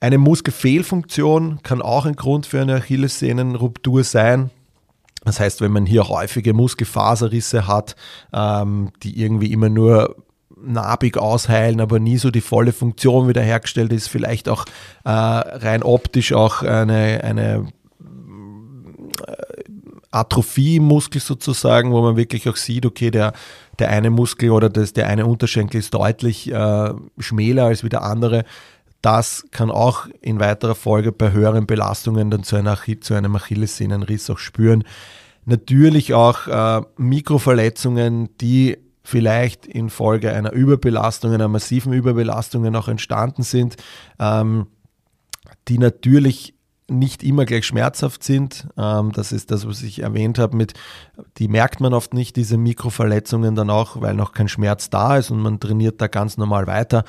Eine 0.00 0.18
Muskelfehlfunktion 0.18 1.60
kann 1.62 1.80
auch 1.80 2.04
ein 2.04 2.16
Grund 2.16 2.46
für 2.46 2.60
eine 2.60 2.76
Achillessehnenruptur 2.76 4.04
sein. 4.04 4.50
Das 5.24 5.40
heißt, 5.40 5.60
wenn 5.60 5.72
man 5.72 5.86
hier 5.86 6.08
häufige 6.08 6.52
Muskelfaserrisse 6.52 7.66
hat, 7.66 7.96
ähm, 8.32 8.90
die 9.02 9.20
irgendwie 9.20 9.52
immer 9.52 9.68
nur 9.68 10.16
narbig 10.56 11.16
ausheilen, 11.18 11.80
aber 11.80 11.98
nie 11.98 12.18
so 12.18 12.30
die 12.30 12.40
volle 12.40 12.72
Funktion 12.72 13.28
wiederhergestellt 13.28 13.92
ist, 13.92 14.08
vielleicht 14.08 14.48
auch 14.48 14.64
äh, 15.04 15.10
rein 15.10 15.82
optisch 15.82 16.32
auch 16.32 16.62
eine, 16.62 17.22
eine 17.24 17.66
Atrophie 20.16 20.76
im 20.76 20.84
Muskel 20.84 21.20
sozusagen, 21.20 21.92
wo 21.92 22.02
man 22.02 22.16
wirklich 22.16 22.48
auch 22.48 22.56
sieht, 22.56 22.86
okay, 22.86 23.10
der, 23.10 23.32
der 23.78 23.90
eine 23.90 24.10
Muskel 24.10 24.50
oder 24.50 24.68
das, 24.68 24.92
der 24.92 25.06
eine 25.06 25.26
Unterschenkel 25.26 25.78
ist 25.78 25.94
deutlich 25.94 26.50
äh, 26.50 26.94
schmäler 27.18 27.66
als 27.66 27.84
wie 27.84 27.88
der 27.88 28.02
andere. 28.02 28.44
Das 29.02 29.46
kann 29.50 29.70
auch 29.70 30.08
in 30.20 30.40
weiterer 30.40 30.74
Folge 30.74 31.12
bei 31.12 31.30
höheren 31.30 31.66
Belastungen 31.66 32.30
dann 32.30 32.42
zu, 32.42 32.56
einer, 32.56 32.78
zu 33.00 33.14
einem 33.14 33.36
Achillessehnenriss 33.36 34.30
auch 34.30 34.38
spüren. 34.38 34.84
Natürlich 35.44 36.12
auch 36.14 36.48
äh, 36.48 36.82
Mikroverletzungen, 36.96 38.30
die 38.40 38.78
vielleicht 39.04 39.66
infolge 39.66 40.32
einer 40.32 40.52
Überbelastung, 40.52 41.32
einer 41.32 41.46
massiven 41.46 41.92
Überbelastung 41.92 42.74
auch 42.74 42.88
entstanden 42.88 43.44
sind, 43.44 43.76
ähm, 44.18 44.66
die 45.68 45.78
natürlich 45.78 46.55
nicht 46.88 47.22
immer 47.22 47.44
gleich 47.44 47.66
schmerzhaft 47.66 48.22
sind. 48.22 48.68
Ähm, 48.76 49.12
das 49.12 49.32
ist 49.32 49.50
das, 49.50 49.66
was 49.66 49.82
ich 49.82 50.00
erwähnt 50.00 50.38
habe 50.38 50.56
mit, 50.56 50.74
die 51.38 51.48
merkt 51.48 51.80
man 51.80 51.94
oft 51.94 52.14
nicht, 52.14 52.36
diese 52.36 52.56
Mikroverletzungen 52.56 53.54
dann 53.54 53.70
auch, 53.70 54.00
weil 54.00 54.14
noch 54.14 54.32
kein 54.32 54.48
Schmerz 54.48 54.90
da 54.90 55.16
ist 55.16 55.30
und 55.30 55.40
man 55.40 55.60
trainiert 55.60 56.00
da 56.00 56.06
ganz 56.06 56.36
normal 56.36 56.66
weiter. 56.66 57.04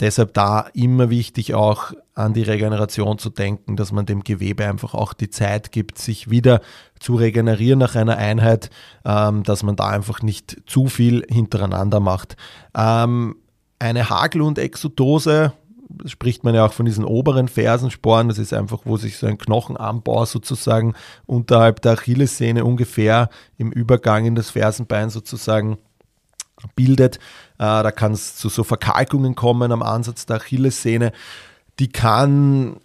Deshalb 0.00 0.34
da 0.34 0.66
immer 0.74 1.10
wichtig 1.10 1.54
auch 1.54 1.92
an 2.14 2.34
die 2.34 2.42
Regeneration 2.42 3.18
zu 3.18 3.30
denken, 3.30 3.76
dass 3.76 3.92
man 3.92 4.04
dem 4.04 4.24
Gewebe 4.24 4.66
einfach 4.66 4.94
auch 4.94 5.12
die 5.12 5.30
Zeit 5.30 5.70
gibt, 5.70 5.98
sich 5.98 6.28
wieder 6.28 6.60
zu 6.98 7.14
regenerieren 7.14 7.78
nach 7.78 7.94
einer 7.94 8.16
Einheit, 8.16 8.70
ähm, 9.04 9.44
dass 9.44 9.62
man 9.62 9.76
da 9.76 9.88
einfach 9.88 10.22
nicht 10.22 10.62
zu 10.66 10.88
viel 10.88 11.24
hintereinander 11.28 12.00
macht. 12.00 12.36
Ähm, 12.76 13.36
eine 13.78 14.10
Hagelund-Exodose, 14.10 15.52
spricht 16.06 16.44
man 16.44 16.54
ja 16.54 16.66
auch 16.66 16.72
von 16.72 16.86
diesen 16.86 17.04
oberen 17.04 17.48
Fersensporen. 17.48 18.28
Das 18.28 18.38
ist 18.38 18.52
einfach, 18.52 18.80
wo 18.84 18.96
sich 18.96 19.18
so 19.18 19.26
ein 19.26 19.38
Knochenanbau 19.38 20.24
sozusagen 20.24 20.94
unterhalb 21.26 21.82
der 21.82 21.92
Achillessehne 21.92 22.64
ungefähr 22.64 23.28
im 23.58 23.72
Übergang 23.72 24.26
in 24.26 24.34
das 24.34 24.50
Fersenbein 24.50 25.10
sozusagen 25.10 25.78
bildet. 26.76 27.16
Äh, 27.58 27.82
da 27.82 27.90
kann 27.90 28.12
es 28.12 28.36
zu 28.36 28.48
so 28.48 28.64
Verkalkungen 28.64 29.34
kommen 29.34 29.72
am 29.72 29.82
Ansatz 29.82 30.26
der 30.26 30.36
Achillessehne. 30.36 31.12
Die 31.78 31.88
kann 31.88 32.76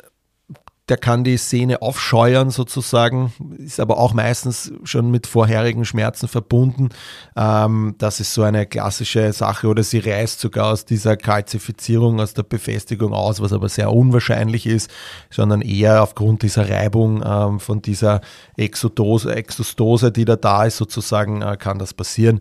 der 0.90 0.98
kann 0.98 1.26
die 1.26 1.36
Sehne 1.36 1.82
aufscheuern 1.82 2.50
sozusagen, 2.50 3.34
ist 3.58 3.80
aber 3.82 3.98
auch 3.98 4.14
meistens 4.14 4.72
schon 4.84 5.12
mit 5.12 5.28
vorherigen 5.28 5.84
Schmerzen 5.84 6.30
verbunden. 6.30 6.90
Ähm, 7.36 7.96
das 7.98 8.22
ist 8.22 8.34
so 8.34 8.44
eine 8.44 8.66
klassische 8.66 9.34
Sache 9.34 9.68
oder 9.68 9.84
sie 9.84 10.00
reißt 10.00 10.40
sogar 10.40 10.72
aus 10.72 10.86
dieser 10.86 11.18
Kalzifizierung, 11.18 12.22
aus 12.22 12.34
der 12.34 12.44
Befestigung 12.44 13.14
aus, 13.14 13.42
was 13.42 13.52
aber 13.52 13.68
sehr 13.68 13.92
unwahrscheinlich 13.92 14.66
ist, 14.66 14.90
sondern 15.30 15.62
eher 15.62 16.02
aufgrund 16.02 16.42
dieser 16.42 16.70
Reibung 16.70 17.22
ähm, 17.26 17.60
von 17.60 17.82
dieser 17.82 18.22
Exodose, 18.56 19.36
Exostose, 19.36 20.14
die 20.14 20.24
da 20.24 20.38
da 20.38 20.66
ist 20.66 20.78
sozusagen, 20.78 21.42
äh, 21.42 21.58
kann 21.58 21.80
das 21.80 21.94
passieren. 21.94 22.40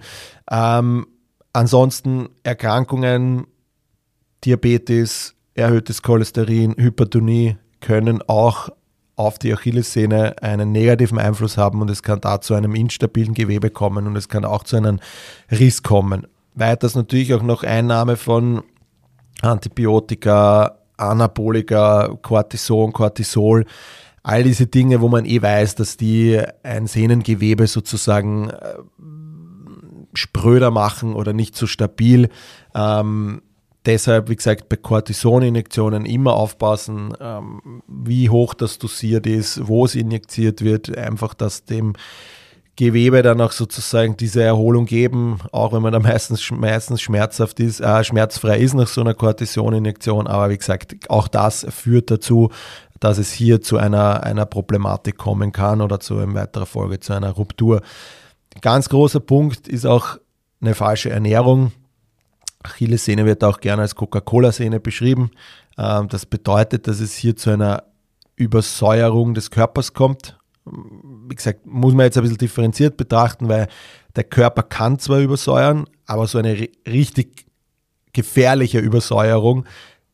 Ähm, 0.48 1.08
ansonsten 1.52 2.28
Erkrankungen, 2.44 3.48
Diabetes, 4.44 5.34
erhöhtes 5.54 6.02
Cholesterin, 6.02 6.76
Hypertonie, 6.76 7.56
können 7.86 8.20
auch 8.26 8.68
auf 9.14 9.38
die 9.38 9.54
Achillessehne 9.54 10.42
einen 10.42 10.72
negativen 10.72 11.20
Einfluss 11.20 11.56
haben 11.56 11.80
und 11.80 11.88
es 11.88 12.02
kann 12.02 12.20
da 12.20 12.40
zu 12.40 12.54
einem 12.54 12.74
instabilen 12.74 13.32
Gewebe 13.32 13.70
kommen 13.70 14.08
und 14.08 14.16
es 14.16 14.28
kann 14.28 14.44
auch 14.44 14.64
zu 14.64 14.76
einem 14.76 14.98
Riss 15.52 15.84
kommen. 15.84 16.26
Weiters 16.54 16.96
natürlich 16.96 17.32
auch 17.32 17.44
noch 17.44 17.62
Einnahme 17.62 18.16
von 18.16 18.64
Antibiotika, 19.40 20.78
Anabolika, 20.96 22.18
Cortison, 22.22 22.92
Cortisol, 22.92 23.66
all 24.24 24.42
diese 24.42 24.66
Dinge, 24.66 25.00
wo 25.00 25.08
man 25.08 25.24
eh 25.24 25.40
weiß, 25.40 25.76
dass 25.76 25.96
die 25.96 26.42
ein 26.64 26.88
Sehnengewebe 26.88 27.68
sozusagen 27.68 28.50
äh, 28.50 28.74
spröder 30.12 30.72
machen 30.72 31.14
oder 31.14 31.32
nicht 31.32 31.54
so 31.54 31.68
stabil. 31.68 32.30
Ähm, 32.74 33.42
Deshalb, 33.86 34.28
wie 34.28 34.36
gesagt, 34.36 34.68
bei 34.68 34.76
Cortisoninjektionen 34.76 36.06
immer 36.06 36.34
aufpassen, 36.34 37.14
ähm, 37.20 37.82
wie 37.86 38.28
hoch 38.28 38.52
das 38.52 38.78
dosiert 38.78 39.26
ist, 39.26 39.68
wo 39.68 39.84
es 39.84 39.94
injiziert 39.94 40.62
wird, 40.62 40.96
einfach, 40.96 41.34
dass 41.34 41.64
dem 41.64 41.92
Gewebe 42.74 43.22
dann 43.22 43.40
auch 43.40 43.52
sozusagen 43.52 44.16
diese 44.16 44.42
Erholung 44.42 44.86
geben, 44.86 45.38
auch 45.52 45.72
wenn 45.72 45.82
man 45.82 45.92
da 45.92 45.98
meistens, 46.00 46.50
meistens 46.50 47.00
schmerzhaft 47.00 47.60
ist, 47.60 47.80
äh, 47.80 48.02
schmerzfrei 48.02 48.58
ist 48.58 48.74
nach 48.74 48.88
so 48.88 49.02
einer 49.02 49.14
Cortisoninjektion. 49.14 50.26
Aber 50.26 50.50
wie 50.50 50.58
gesagt, 50.58 50.96
auch 51.08 51.28
das 51.28 51.64
führt 51.70 52.10
dazu, 52.10 52.50
dass 53.00 53.18
es 53.18 53.30
hier 53.30 53.62
zu 53.62 53.78
einer, 53.78 54.24
einer 54.24 54.46
Problematik 54.46 55.16
kommen 55.16 55.52
kann 55.52 55.80
oder 55.80 56.00
zu 56.00 56.18
in 56.18 56.34
weiterer 56.34 56.66
Folge 56.66 56.98
zu 56.98 57.12
einer 57.12 57.30
Ruptur. 57.30 57.82
Ganz 58.62 58.88
großer 58.88 59.20
Punkt 59.20 59.68
ist 59.68 59.86
auch 59.86 60.18
eine 60.60 60.74
falsche 60.74 61.10
Ernährung. 61.10 61.72
Achillessehne 62.66 63.24
wird 63.24 63.42
auch 63.44 63.60
gerne 63.60 63.82
als 63.82 63.94
Coca-Cola-Sehne 63.94 64.80
beschrieben. 64.80 65.30
Ähm, 65.78 66.08
das 66.08 66.26
bedeutet, 66.26 66.86
dass 66.86 67.00
es 67.00 67.14
hier 67.14 67.36
zu 67.36 67.50
einer 67.50 67.84
Übersäuerung 68.36 69.34
des 69.34 69.50
Körpers 69.50 69.94
kommt. 69.94 70.38
Wie 70.64 71.34
gesagt, 71.34 71.64
muss 71.64 71.94
man 71.94 72.06
jetzt 72.06 72.16
ein 72.16 72.22
bisschen 72.22 72.38
differenziert 72.38 72.96
betrachten, 72.96 73.48
weil 73.48 73.68
der 74.14 74.24
Körper 74.24 74.62
kann 74.62 74.98
zwar 74.98 75.20
übersäuern, 75.20 75.86
aber 76.06 76.26
so 76.26 76.38
eine 76.38 76.68
richtig 76.86 77.46
gefährliche 78.12 78.78
Übersäuerung 78.78 79.66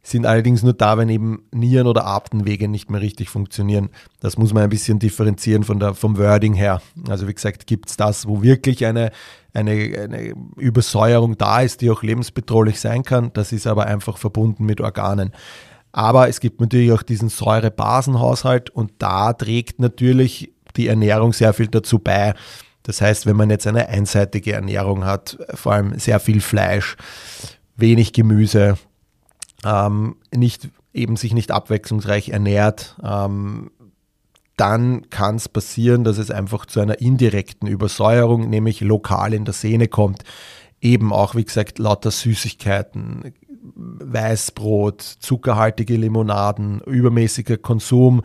sind 0.03 0.27
allerdings 0.27 0.65
nur 0.65 0.73
da, 0.73 0.99
wenn 0.99 1.09
eben 1.09 1.45
Nieren- 1.53 1.87
oder 1.87 2.07
Atemwege 2.07 2.67
nicht 2.67 2.91
mehr 2.91 3.01
richtig 3.01 3.29
funktionieren. 3.29 3.91
Das 4.19 4.37
muss 4.37 4.53
man 4.53 4.65
ein 4.65 4.69
bisschen 4.69 4.99
differenzieren 4.99 5.63
von 5.63 5.79
der, 5.79 5.95
vom 5.95 6.19
Wording 6.19 6.55
her. 6.55 6.83
Also 7.09 7.29
wie 7.29 7.35
gesagt, 7.35 7.69
gibt 7.69 7.89
es 7.89 7.97
das, 7.97 8.27
wo 8.27 8.43
wirklich 8.43 8.85
eine, 8.85 9.13
eine, 9.55 9.73
eine 9.73 10.35
Übersäuerung 10.57 11.37
da 11.37 11.61
ist, 11.61 11.81
die 11.81 11.91
auch 11.91 12.03
lebensbedrohlich 12.03 12.81
sein 12.81 13.03
kann. 13.03 13.33
Das 13.35 13.53
ist 13.53 13.67
aber 13.67 13.87
einfach 13.87 14.19
verbunden 14.19 14.65
mit 14.65 14.81
Organen. 14.81 15.33
Aber 15.93 16.29
es 16.29 16.41
gibt 16.41 16.61
natürlich 16.61 16.93
auch 16.93 17.03
diesen 17.03 17.29
Säurebasenhaushalt 17.29 18.71
und 18.71 18.93
da 18.99 19.35
trägt 19.35 19.79
natürlich 19.79 20.53
die 20.77 20.89
Ernährung 20.89 21.35
sehr 21.35 21.53
viel 21.53 21.69
dazu 21.69 21.99
bei. 21.99 22.35
Das 22.83 23.01
heißt, 23.01 23.27
wenn 23.27 23.37
man 23.37 23.51
jetzt 23.51 23.67
eine 23.67 23.89
einseitige 23.89 24.55
Ernährung 24.55 25.05
hat, 25.05 25.39
vor 25.55 25.73
allem 25.75 25.99
sehr 25.99 26.19
viel 26.19 26.41
Fleisch, 26.41 26.97
wenig 27.77 28.13
Gemüse, 28.15 28.79
ähm, 29.65 30.17
nicht, 30.35 30.71
eben 30.95 31.17
sich 31.17 31.35
nicht 31.35 31.51
abwechslungsreich 31.51 32.31
ernährt, 32.31 32.97
ähm, 33.05 33.71
dann 34.57 35.09
kann 35.11 35.37
es 35.37 35.49
passieren, 35.49 36.05
dass 36.05 36.19
es 36.19 36.31
einfach 36.31 36.67
zu 36.67 36.81
einer 36.81 37.01
indirekten 37.01 37.69
Übersäuerung, 37.69 38.51
nämlich 38.51 38.81
lokal 38.81 39.35
in 39.35 39.45
der 39.45 39.55
Sehne 39.55 39.89
kommt. 39.89 40.25
Eben 40.81 41.13
auch, 41.13 41.35
wie 41.35 41.45
gesagt, 41.45 41.79
lauter 41.79 42.11
Süßigkeiten, 42.11 43.35
Weißbrot, 43.75 45.01
zuckerhaltige 45.01 45.97
Limonaden, 45.97 46.81
übermäßiger 46.81 47.57
Konsum 47.57 48.23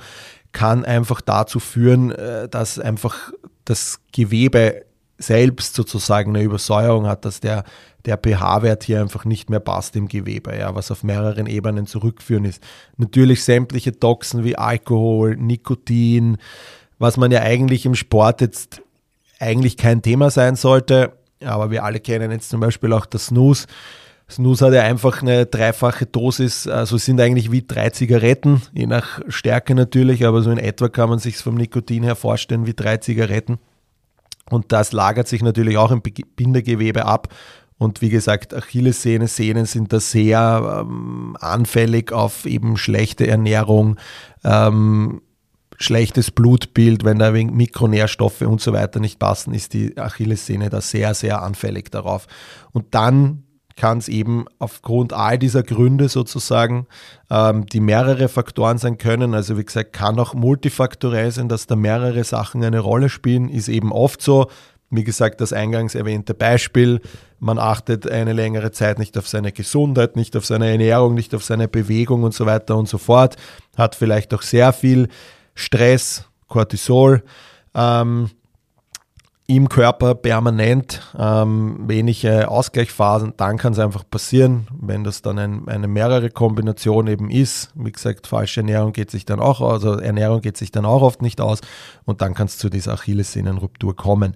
kann 0.52 0.86
einfach 0.86 1.22
dazu 1.22 1.60
führen, 1.60 2.12
äh, 2.12 2.50
dass 2.50 2.80
einfach 2.80 3.32
das 3.66 4.00
Gewebe 4.12 4.87
selbst 5.18 5.76
sozusagen 5.76 6.36
eine 6.36 6.44
Übersäuerung 6.44 7.08
hat, 7.08 7.26
dass 7.26 7.40
der, 7.40 7.64
der 8.06 8.18
pH-Wert 8.18 8.84
hier 8.84 9.02
einfach 9.02 9.26
nicht 9.26 9.50
mehr 9.50 9.60
passt 9.60 9.96
im 9.96 10.08
Gewebe, 10.08 10.58
ja, 10.58 10.76
was 10.76 10.92
auf 10.92 11.04
mehreren 11.04 11.48
Ebenen 11.48 11.88
zurückführen 11.88 12.46
ist. 12.46 12.62
Natürlich 12.98 13.44
sämtliche 13.44 14.00
Toxen 14.00 14.44
wie 14.44 14.58
Alkohol, 14.58 15.36
Nikotin, 15.36 16.38
was 17.00 17.18
man 17.18 17.32
ja 17.32 17.42
eigentlich 17.42 17.86
im 17.86 17.96
Sport 17.96 18.42
jetzt 18.42 18.82
eigentlich 19.40 19.78
kein 19.78 20.02
Thema 20.02 20.30
sein 20.30 20.56
sollte, 20.56 21.14
aber 21.44 21.70
wir 21.72 21.84
alle 21.84 22.00
kennen 22.00 22.32
jetzt 22.32 22.50
zum 22.50 22.60
Beispiel 22.60 22.94
auch 22.94 23.06
das 23.06 23.28
Snooze. 23.28 23.68
Snooze 24.30 24.66
hat 24.66 24.74
ja 24.74 24.82
einfach 24.82 25.22
eine 25.22 25.46
dreifache 25.46 26.06
Dosis, 26.06 26.68
also 26.68 26.98
sind 26.98 27.22
eigentlich 27.22 27.52
wie 27.52 27.62
drei 27.62 27.92
Zigaretten, 27.92 28.62
je 28.74 28.86
nach 28.86 29.22
Stärke 29.30 29.74
natürlich, 29.74 30.26
aber 30.26 30.42
so 30.42 30.52
in 30.52 30.58
etwa 30.58 30.90
kann 30.90 31.10
man 31.10 31.20
sich 31.20 31.38
vom 31.38 31.56
Nikotin 31.56 32.04
her 32.04 32.16
vorstellen 32.16 32.66
wie 32.66 32.74
drei 32.74 32.98
Zigaretten. 32.98 33.58
Und 34.50 34.72
das 34.72 34.92
lagert 34.92 35.28
sich 35.28 35.42
natürlich 35.42 35.78
auch 35.78 35.92
im 35.92 36.02
Bindegewebe 36.02 37.06
ab. 37.06 37.34
Und 37.78 38.02
wie 38.02 38.10
gesagt, 38.10 38.54
Achillessehne, 38.54 39.28
Sehnen 39.28 39.66
sind 39.66 39.94
da 39.94 40.00
sehr 40.00 40.82
ähm, 40.82 41.38
anfällig 41.40 42.12
auf 42.12 42.46
eben 42.46 42.76
schlechte 42.76 43.28
Ernährung, 43.28 43.98
ähm, 44.44 45.22
schlechtes 45.78 46.32
Blutbild, 46.32 47.04
wenn 47.04 47.20
da 47.20 47.36
wegen 47.36 47.56
Mikronährstoffe 47.56 48.42
und 48.42 48.62
so 48.62 48.74
weiter 48.74 49.00
nicht 49.00 49.20
passen, 49.20 49.54
ist 49.54 49.74
die 49.74 49.96
Achillessehne 49.96 50.70
da 50.70 50.82
sehr, 50.82 51.14
sehr 51.14 51.44
anfällig 51.44 51.92
darauf. 51.92 52.26
Und 52.72 52.96
dann 52.96 53.44
kann 53.78 54.00
es 54.00 54.10
eben 54.10 54.46
aufgrund 54.60 55.14
all 55.14 55.38
dieser 55.38 55.64
Gründe 55.64 56.10
sozusagen, 56.10 56.88
ähm, 57.30 57.66
die 57.68 57.80
mehrere 57.80 58.28
Faktoren 58.28 58.78
sein 58.78 58.98
können, 58.98 59.34
also 59.34 59.58
wie 59.58 59.64
gesagt, 59.64 59.94
kann 59.94 60.20
auch 60.20 60.34
multifaktorell 60.34 61.32
sein, 61.32 61.48
dass 61.48 61.68
da 61.68 61.76
mehrere 61.78 62.24
Sachen 62.24 62.64
eine 62.64 62.80
Rolle 62.80 63.08
spielen, 63.08 63.48
ist 63.48 63.70
eben 63.70 63.94
oft 63.94 64.22
so. 64.22 64.48
Wie 64.90 65.04
gesagt, 65.04 65.42
das 65.42 65.54
eingangs 65.54 65.96
erwähnte 65.96 66.34
Beispiel, 66.34 67.02
man 67.40 67.60
achtet 67.60 68.10
eine 68.10 68.34
längere 68.34 68.72
Zeit 68.72 69.00
nicht 69.00 69.18
auf 69.18 69.28
seine 69.28 69.52
Gesundheit, 69.52 70.16
nicht 70.16 70.36
auf 70.36 70.46
seine 70.46 70.72
Ernährung, 70.72 71.14
nicht 71.14 71.36
auf 71.36 71.44
seine 71.44 71.68
Bewegung 71.68 72.24
und 72.24 72.34
so 72.34 72.46
weiter 72.46 72.76
und 72.78 72.88
so 72.88 72.98
fort, 72.98 73.36
hat 73.78 73.96
vielleicht 73.96 74.34
auch 74.34 74.42
sehr 74.42 74.74
viel 74.74 75.10
Stress, 75.54 76.26
Cortisol, 76.48 77.24
ähm, 77.76 78.30
im 79.50 79.70
Körper 79.70 80.14
permanent 80.14 81.02
ähm, 81.18 81.88
wenige 81.88 82.50
Ausgleichsphasen, 82.50 83.34
dann 83.38 83.58
kann 83.58 83.72
es 83.72 83.80
einfach 83.80 84.04
passieren, 84.10 84.68
wenn 84.78 85.06
das 85.06 85.22
dann 85.22 85.40
ein, 85.40 85.68
eine 85.70 85.88
mehrere 85.88 86.30
Kombination 86.30 87.08
eben 87.08 87.30
ist. 87.30 87.72
Wie 87.74 87.94
gesagt, 87.94 88.28
falsche 88.28 88.60
Ernährung 88.60 88.92
geht 88.92 89.10
sich 89.10 89.24
dann 89.24 89.40
auch 89.40 89.62
also 89.62 89.94
Ernährung 89.94 90.42
geht 90.42 90.58
sich 90.58 90.72
dann 90.72 90.86
auch 90.86 91.02
oft 91.02 91.22
nicht 91.22 91.40
aus 91.40 91.62
und 92.04 92.22
dann 92.22 92.34
kann 92.34 92.48
es 92.48 92.58
zu 92.58 92.70
dieser 92.70 92.94
Achillessehnenruptur 92.94 93.96
kommen. 93.96 94.36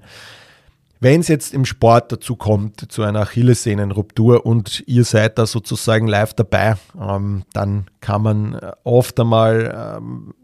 Wenn 1.02 1.20
es 1.22 1.28
jetzt 1.30 1.54
im 1.54 1.66
Sport 1.66 2.12
dazu 2.12 2.36
kommt, 2.36 2.92
zu 2.92 3.02
einer 3.02 3.22
Achillessehnenruptur 3.22 4.46
und 4.46 4.84
ihr 4.86 5.04
seid 5.04 5.40
da 5.40 5.48
sozusagen 5.48 6.08
live 6.08 6.36
dabei, 6.36 6.76
ähm, 6.98 7.44
dann 7.54 7.88
kann 8.00 8.22
man 8.22 8.60
oft 8.84 9.20
einmal 9.20 9.98
ähm, 9.98 10.36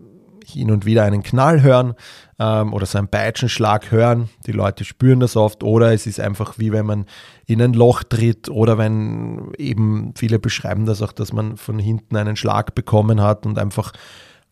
hin 0.48 0.72
und 0.72 0.86
wieder 0.86 1.04
einen 1.04 1.24
Knall 1.24 1.62
hören 1.62 1.94
ähm, 2.40 2.74
oder 2.74 2.86
so 2.86 2.98
einen 2.98 3.10
Peitschenschlag 3.10 3.92
hören. 3.92 4.30
Die 4.46 4.52
Leute 4.52 4.86
spüren 4.86 5.20
das 5.20 5.36
oft 5.36 5.64
oder 5.64 5.94
es 5.94 6.08
ist 6.08 6.20
einfach 6.20 6.58
wie 6.58 6.72
wenn 6.72 6.86
man 6.86 7.06
in 7.46 7.62
ein 7.62 7.74
Loch 7.74 8.04
tritt 8.04 8.50
oder 8.50 8.78
wenn 8.78 9.54
eben 9.58 10.14
viele 10.16 10.40
beschreiben 10.40 10.86
das 10.86 11.02
auch, 11.02 11.12
dass 11.12 11.34
man 11.34 11.58
von 11.58 11.80
hinten 11.80 12.16
einen 12.16 12.36
Schlag 12.36 12.76
bekommen 12.76 13.22
hat 13.22 13.46
und 13.46 13.60
einfach 13.60 13.92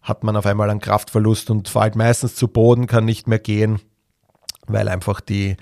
hat 0.01 0.23
man 0.23 0.35
auf 0.35 0.45
einmal 0.45 0.69
einen 0.69 0.81
Kraftverlust 0.81 1.49
und 1.49 1.67
fällt 1.67 1.95
meistens 1.95 2.35
zu 2.35 2.47
Boden, 2.47 2.85
kann 2.85 3.05
nicht 3.05 3.27
mehr 3.27 3.39
gehen, 3.39 3.79
weil 4.67 4.87
einfach 4.87 5.19
die, 5.19 5.57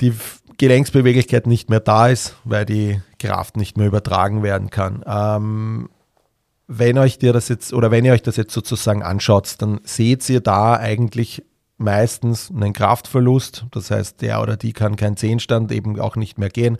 die 0.00 0.12
Gelenksbeweglichkeit 0.58 1.46
nicht 1.46 1.70
mehr 1.70 1.80
da 1.80 2.08
ist, 2.08 2.36
weil 2.44 2.66
die 2.66 3.00
Kraft 3.18 3.56
nicht 3.56 3.78
mehr 3.78 3.86
übertragen 3.86 4.42
werden 4.42 4.68
kann. 4.68 5.02
Ähm, 5.06 5.88
wenn 6.68 6.98
euch 6.98 7.18
dir 7.18 7.32
das 7.32 7.48
jetzt 7.48 7.72
oder 7.72 7.90
wenn 7.90 8.04
ihr 8.04 8.12
euch 8.12 8.22
das 8.22 8.36
jetzt 8.36 8.52
sozusagen 8.52 9.02
anschaut, 9.02 9.56
dann 9.58 9.80
seht 9.84 10.28
ihr 10.28 10.40
da 10.40 10.74
eigentlich 10.76 11.42
meistens 11.78 12.50
einen 12.54 12.74
Kraftverlust. 12.74 13.66
Das 13.70 13.90
heißt, 13.90 14.20
der 14.20 14.42
oder 14.42 14.56
die 14.56 14.74
kann 14.74 14.96
keinen 14.96 15.16
Zehnstand 15.16 15.72
eben 15.72 15.98
auch 15.98 16.16
nicht 16.16 16.38
mehr 16.38 16.50
gehen. 16.50 16.76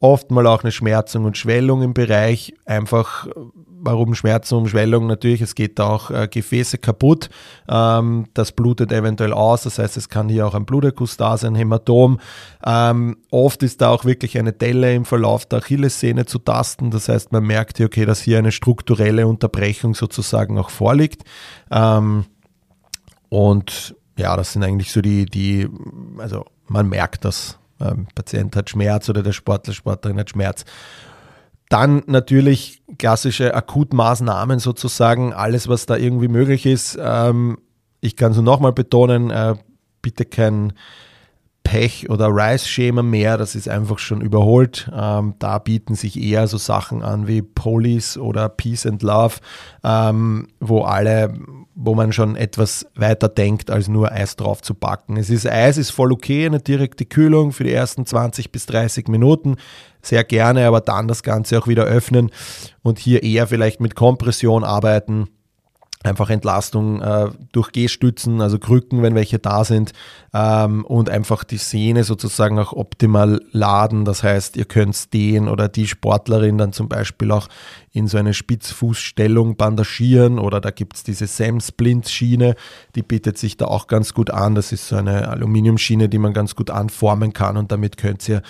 Oft 0.00 0.30
mal 0.30 0.46
auch 0.46 0.64
eine 0.64 0.72
Schmerzung 0.72 1.26
und 1.26 1.36
Schwellung 1.36 1.82
im 1.82 1.94
Bereich, 1.94 2.54
einfach 2.64 3.28
warum 3.82 4.14
Schmerzen 4.14 4.56
und 4.56 4.68
Schwellung 4.68 5.06
natürlich, 5.06 5.40
es 5.40 5.54
geht 5.54 5.80
auch 5.80 6.10
äh, 6.10 6.28
Gefäße 6.28 6.78
kaputt, 6.78 7.30
ähm, 7.68 8.26
das 8.34 8.52
blutet 8.52 8.92
eventuell 8.92 9.32
aus, 9.32 9.62
das 9.62 9.78
heißt, 9.78 9.96
es 9.96 10.08
kann 10.08 10.28
hier 10.28 10.46
auch 10.46 10.54
ein 10.54 10.66
Bluterguss 10.66 11.16
da 11.16 11.36
sein, 11.36 11.54
Hämatom. 11.54 12.20
Ähm, 12.64 13.16
oft 13.30 13.62
ist 13.62 13.80
da 13.80 13.90
auch 13.90 14.04
wirklich 14.04 14.38
eine 14.38 14.52
Delle 14.52 14.94
im 14.94 15.04
Verlauf 15.04 15.46
der 15.46 15.60
Achillessehne 15.60 16.26
zu 16.26 16.38
tasten, 16.38 16.90
das 16.90 17.08
heißt, 17.08 17.32
man 17.32 17.44
merkt 17.44 17.78
hier, 17.78 17.86
okay, 17.86 18.04
dass 18.04 18.20
hier 18.20 18.38
eine 18.38 18.52
strukturelle 18.52 19.26
Unterbrechung 19.26 19.94
sozusagen 19.94 20.58
auch 20.58 20.70
vorliegt. 20.70 21.22
Ähm, 21.70 22.24
und 23.28 23.94
ja, 24.18 24.36
das 24.36 24.52
sind 24.52 24.62
eigentlich 24.62 24.92
so 24.92 25.00
die, 25.00 25.24
die, 25.24 25.68
also 26.18 26.44
man 26.66 26.88
merkt 26.88 27.24
das. 27.24 27.59
Ähm, 27.80 28.06
Patient 28.14 28.54
hat 28.56 28.70
Schmerz 28.70 29.08
oder 29.08 29.22
der 29.22 29.32
Sportler, 29.32 29.74
Sportlerin 29.74 30.18
hat 30.18 30.30
Schmerz. 30.30 30.64
Dann 31.68 32.02
natürlich 32.06 32.82
klassische 32.98 33.54
Akutmaßnahmen 33.54 34.58
sozusagen, 34.58 35.32
alles, 35.32 35.68
was 35.68 35.86
da 35.86 35.96
irgendwie 35.96 36.28
möglich 36.28 36.66
ist. 36.66 36.98
Ähm, 37.00 37.58
ich 38.00 38.16
kann 38.16 38.32
so 38.32 38.42
nochmal 38.42 38.72
betonen, 38.72 39.30
äh, 39.30 39.54
bitte 40.02 40.24
kein 40.24 40.72
Pech 41.62 42.08
oder 42.10 42.28
Rice-Schema 42.28 43.02
mehr, 43.02 43.36
das 43.36 43.54
ist 43.54 43.68
einfach 43.68 43.98
schon 43.98 44.22
überholt. 44.22 44.90
Ähm, 44.92 45.34
da 45.38 45.58
bieten 45.58 45.94
sich 45.94 46.20
eher 46.20 46.48
so 46.48 46.56
Sachen 46.56 47.02
an 47.02 47.28
wie 47.28 47.42
Police 47.42 48.16
oder 48.16 48.48
Peace 48.48 48.86
and 48.86 49.02
Love, 49.02 49.36
ähm, 49.84 50.48
wo 50.58 50.82
alle, 50.82 51.32
wo 51.82 51.94
man 51.94 52.12
schon 52.12 52.36
etwas 52.36 52.86
weiter 52.94 53.28
denkt, 53.28 53.70
als 53.70 53.88
nur 53.88 54.12
Eis 54.12 54.36
drauf 54.36 54.60
zu 54.60 54.74
packen. 54.74 55.16
Es 55.16 55.30
ist 55.30 55.46
Eis, 55.46 55.78
ist 55.78 55.90
voll 55.90 56.12
okay, 56.12 56.44
eine 56.44 56.60
direkte 56.60 57.06
Kühlung 57.06 57.52
für 57.52 57.64
die 57.64 57.72
ersten 57.72 58.04
20 58.04 58.52
bis 58.52 58.66
30 58.66 59.08
Minuten 59.08 59.56
sehr 60.02 60.22
gerne, 60.24 60.66
aber 60.66 60.82
dann 60.82 61.08
das 61.08 61.22
Ganze 61.22 61.58
auch 61.58 61.66
wieder 61.66 61.84
öffnen 61.84 62.30
und 62.82 62.98
hier 62.98 63.22
eher 63.22 63.46
vielleicht 63.46 63.80
mit 63.80 63.94
Kompression 63.94 64.62
arbeiten 64.62 65.28
einfach 66.02 66.30
Entlastung 66.30 67.02
äh, 67.02 67.28
durch 67.52 67.72
Gehstützen, 67.72 68.40
also 68.40 68.58
Krücken, 68.58 69.02
wenn 69.02 69.14
welche 69.14 69.38
da 69.38 69.64
sind, 69.64 69.92
ähm, 70.32 70.84
und 70.84 71.10
einfach 71.10 71.44
die 71.44 71.56
Sehne 71.56 72.04
sozusagen 72.04 72.58
auch 72.58 72.72
optimal 72.72 73.40
laden. 73.52 74.04
Das 74.04 74.22
heißt, 74.22 74.56
ihr 74.56 74.64
könnt 74.64 75.12
den 75.12 75.48
oder 75.48 75.68
die 75.68 75.88
Sportlerin 75.88 76.58
dann 76.58 76.72
zum 76.72 76.88
Beispiel 76.88 77.30
auch 77.32 77.48
in 77.92 78.06
so 78.06 78.18
eine 78.18 78.34
Spitzfußstellung 78.34 79.56
bandagieren 79.56 80.38
oder 80.38 80.60
da 80.60 80.70
gibt 80.70 80.96
es 80.96 81.02
diese 81.02 81.26
Sam-Splint-Schiene, 81.26 82.54
die 82.94 83.02
bietet 83.02 83.36
sich 83.36 83.56
da 83.56 83.64
auch 83.64 83.88
ganz 83.88 84.14
gut 84.14 84.30
an. 84.30 84.54
Das 84.54 84.70
ist 84.70 84.88
so 84.88 84.96
eine 84.96 85.28
Aluminiumschiene, 85.28 86.08
die 86.08 86.18
man 86.18 86.32
ganz 86.32 86.54
gut 86.54 86.70
anformen 86.70 87.32
kann 87.32 87.56
und 87.56 87.72
damit 87.72 87.96
könnt 87.96 88.28
ihr 88.28 88.42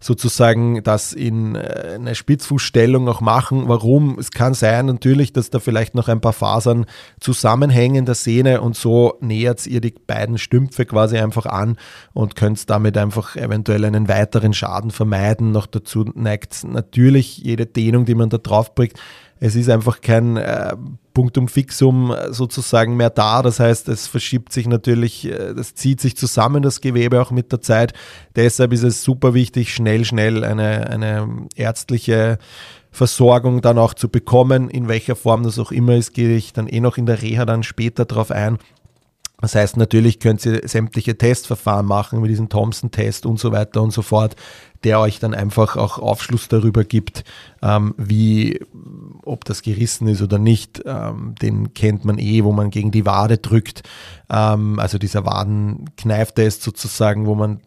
sozusagen 0.00 0.82
das 0.82 1.12
in 1.12 1.54
äh, 1.54 1.94
eine 1.94 2.14
Spitzfußstellung 2.14 3.08
auch 3.08 3.20
machen. 3.20 3.68
Warum? 3.68 4.18
Es 4.18 4.30
kann 4.30 4.54
sein 4.54 4.86
natürlich, 4.86 5.32
dass 5.32 5.50
da 5.50 5.58
vielleicht 5.58 5.94
noch 5.94 6.08
ein 6.08 6.20
paar 6.20 6.32
Fasern 6.32 6.86
zusammenhängen 7.20 8.04
der 8.04 8.14
Sehne 8.14 8.60
und 8.60 8.76
so 8.76 9.14
nähert 9.20 9.66
ihr 9.66 9.80
die 9.80 9.94
beiden 10.06 10.38
Stümpfe 10.38 10.86
quasi 10.86 11.18
einfach 11.28 11.46
an 11.46 11.76
und 12.12 12.36
könnt 12.36 12.68
damit 12.70 12.96
einfach 12.96 13.36
eventuell 13.36 13.84
einen 13.84 14.08
weiteren 14.08 14.52
Schaden 14.52 14.90
vermeiden. 14.90 15.52
Noch 15.52 15.66
dazu 15.66 16.04
neigt 16.14 16.64
natürlich 16.64 17.38
jede 17.38 17.66
Dehnung, 17.66 18.04
die 18.04 18.14
man 18.14 18.30
da 18.30 18.38
drauf 18.38 18.74
bringt. 18.74 18.94
Es 19.40 19.54
ist 19.54 19.70
einfach 19.70 20.00
kein 20.00 20.36
äh, 20.36 20.74
Punktum 21.14 21.48
fixum 21.48 22.14
sozusagen 22.30 22.96
mehr 22.96 23.10
da. 23.10 23.42
Das 23.42 23.60
heißt, 23.60 23.88
es 23.88 24.06
verschiebt 24.06 24.52
sich 24.52 24.66
natürlich, 24.66 25.26
äh, 25.26 25.54
das 25.54 25.74
zieht 25.74 26.00
sich 26.00 26.16
zusammen, 26.16 26.62
das 26.62 26.80
Gewebe 26.80 27.20
auch 27.20 27.30
mit 27.30 27.52
der 27.52 27.60
Zeit. 27.60 27.92
Deshalb 28.36 28.72
ist 28.72 28.82
es 28.82 29.04
super 29.04 29.34
wichtig, 29.34 29.72
schnell, 29.74 30.04
schnell 30.04 30.44
eine, 30.44 30.88
eine 30.88 31.46
ärztliche 31.54 32.38
Versorgung 32.90 33.60
dann 33.60 33.78
auch 33.78 33.94
zu 33.94 34.08
bekommen. 34.08 34.70
In 34.70 34.88
welcher 34.88 35.14
Form 35.14 35.44
das 35.44 35.58
auch 35.58 35.70
immer 35.70 35.94
ist, 35.94 36.14
gehe 36.14 36.36
ich 36.36 36.52
dann 36.52 36.66
eh 36.66 36.80
noch 36.80 36.96
in 36.96 37.06
der 37.06 37.22
Reha 37.22 37.44
dann 37.44 37.62
später 37.62 38.04
drauf 38.06 38.30
ein. 38.30 38.58
Das 39.40 39.54
heißt, 39.54 39.76
natürlich 39.76 40.18
könnt 40.18 40.44
ihr 40.44 40.66
sämtliche 40.66 41.16
Testverfahren 41.16 41.86
machen, 41.86 42.22
wie 42.24 42.28
diesen 42.28 42.48
Thompson-Test 42.48 43.24
und 43.24 43.38
so 43.38 43.52
weiter 43.52 43.82
und 43.82 43.92
so 43.92 44.02
fort, 44.02 44.34
der 44.82 44.98
euch 44.98 45.20
dann 45.20 45.32
einfach 45.32 45.76
auch 45.76 45.98
Aufschluss 45.98 46.48
darüber 46.48 46.84
gibt, 46.84 47.22
ähm, 47.62 47.94
wie, 47.96 48.60
ob 49.22 49.44
das 49.44 49.62
gerissen 49.62 50.08
ist 50.08 50.22
oder 50.22 50.38
nicht. 50.38 50.82
Ähm, 50.84 51.36
den 51.40 51.72
kennt 51.72 52.04
man 52.04 52.18
eh, 52.18 52.42
wo 52.42 52.52
man 52.52 52.70
gegen 52.70 52.90
die 52.90 53.06
Wade 53.06 53.38
drückt. 53.38 53.82
Ähm, 54.28 54.80
also 54.80 54.98
dieser 54.98 55.24
Wadenkneiftest 55.24 56.62
sozusagen, 56.62 57.26
wo 57.26 57.36
man 57.36 57.60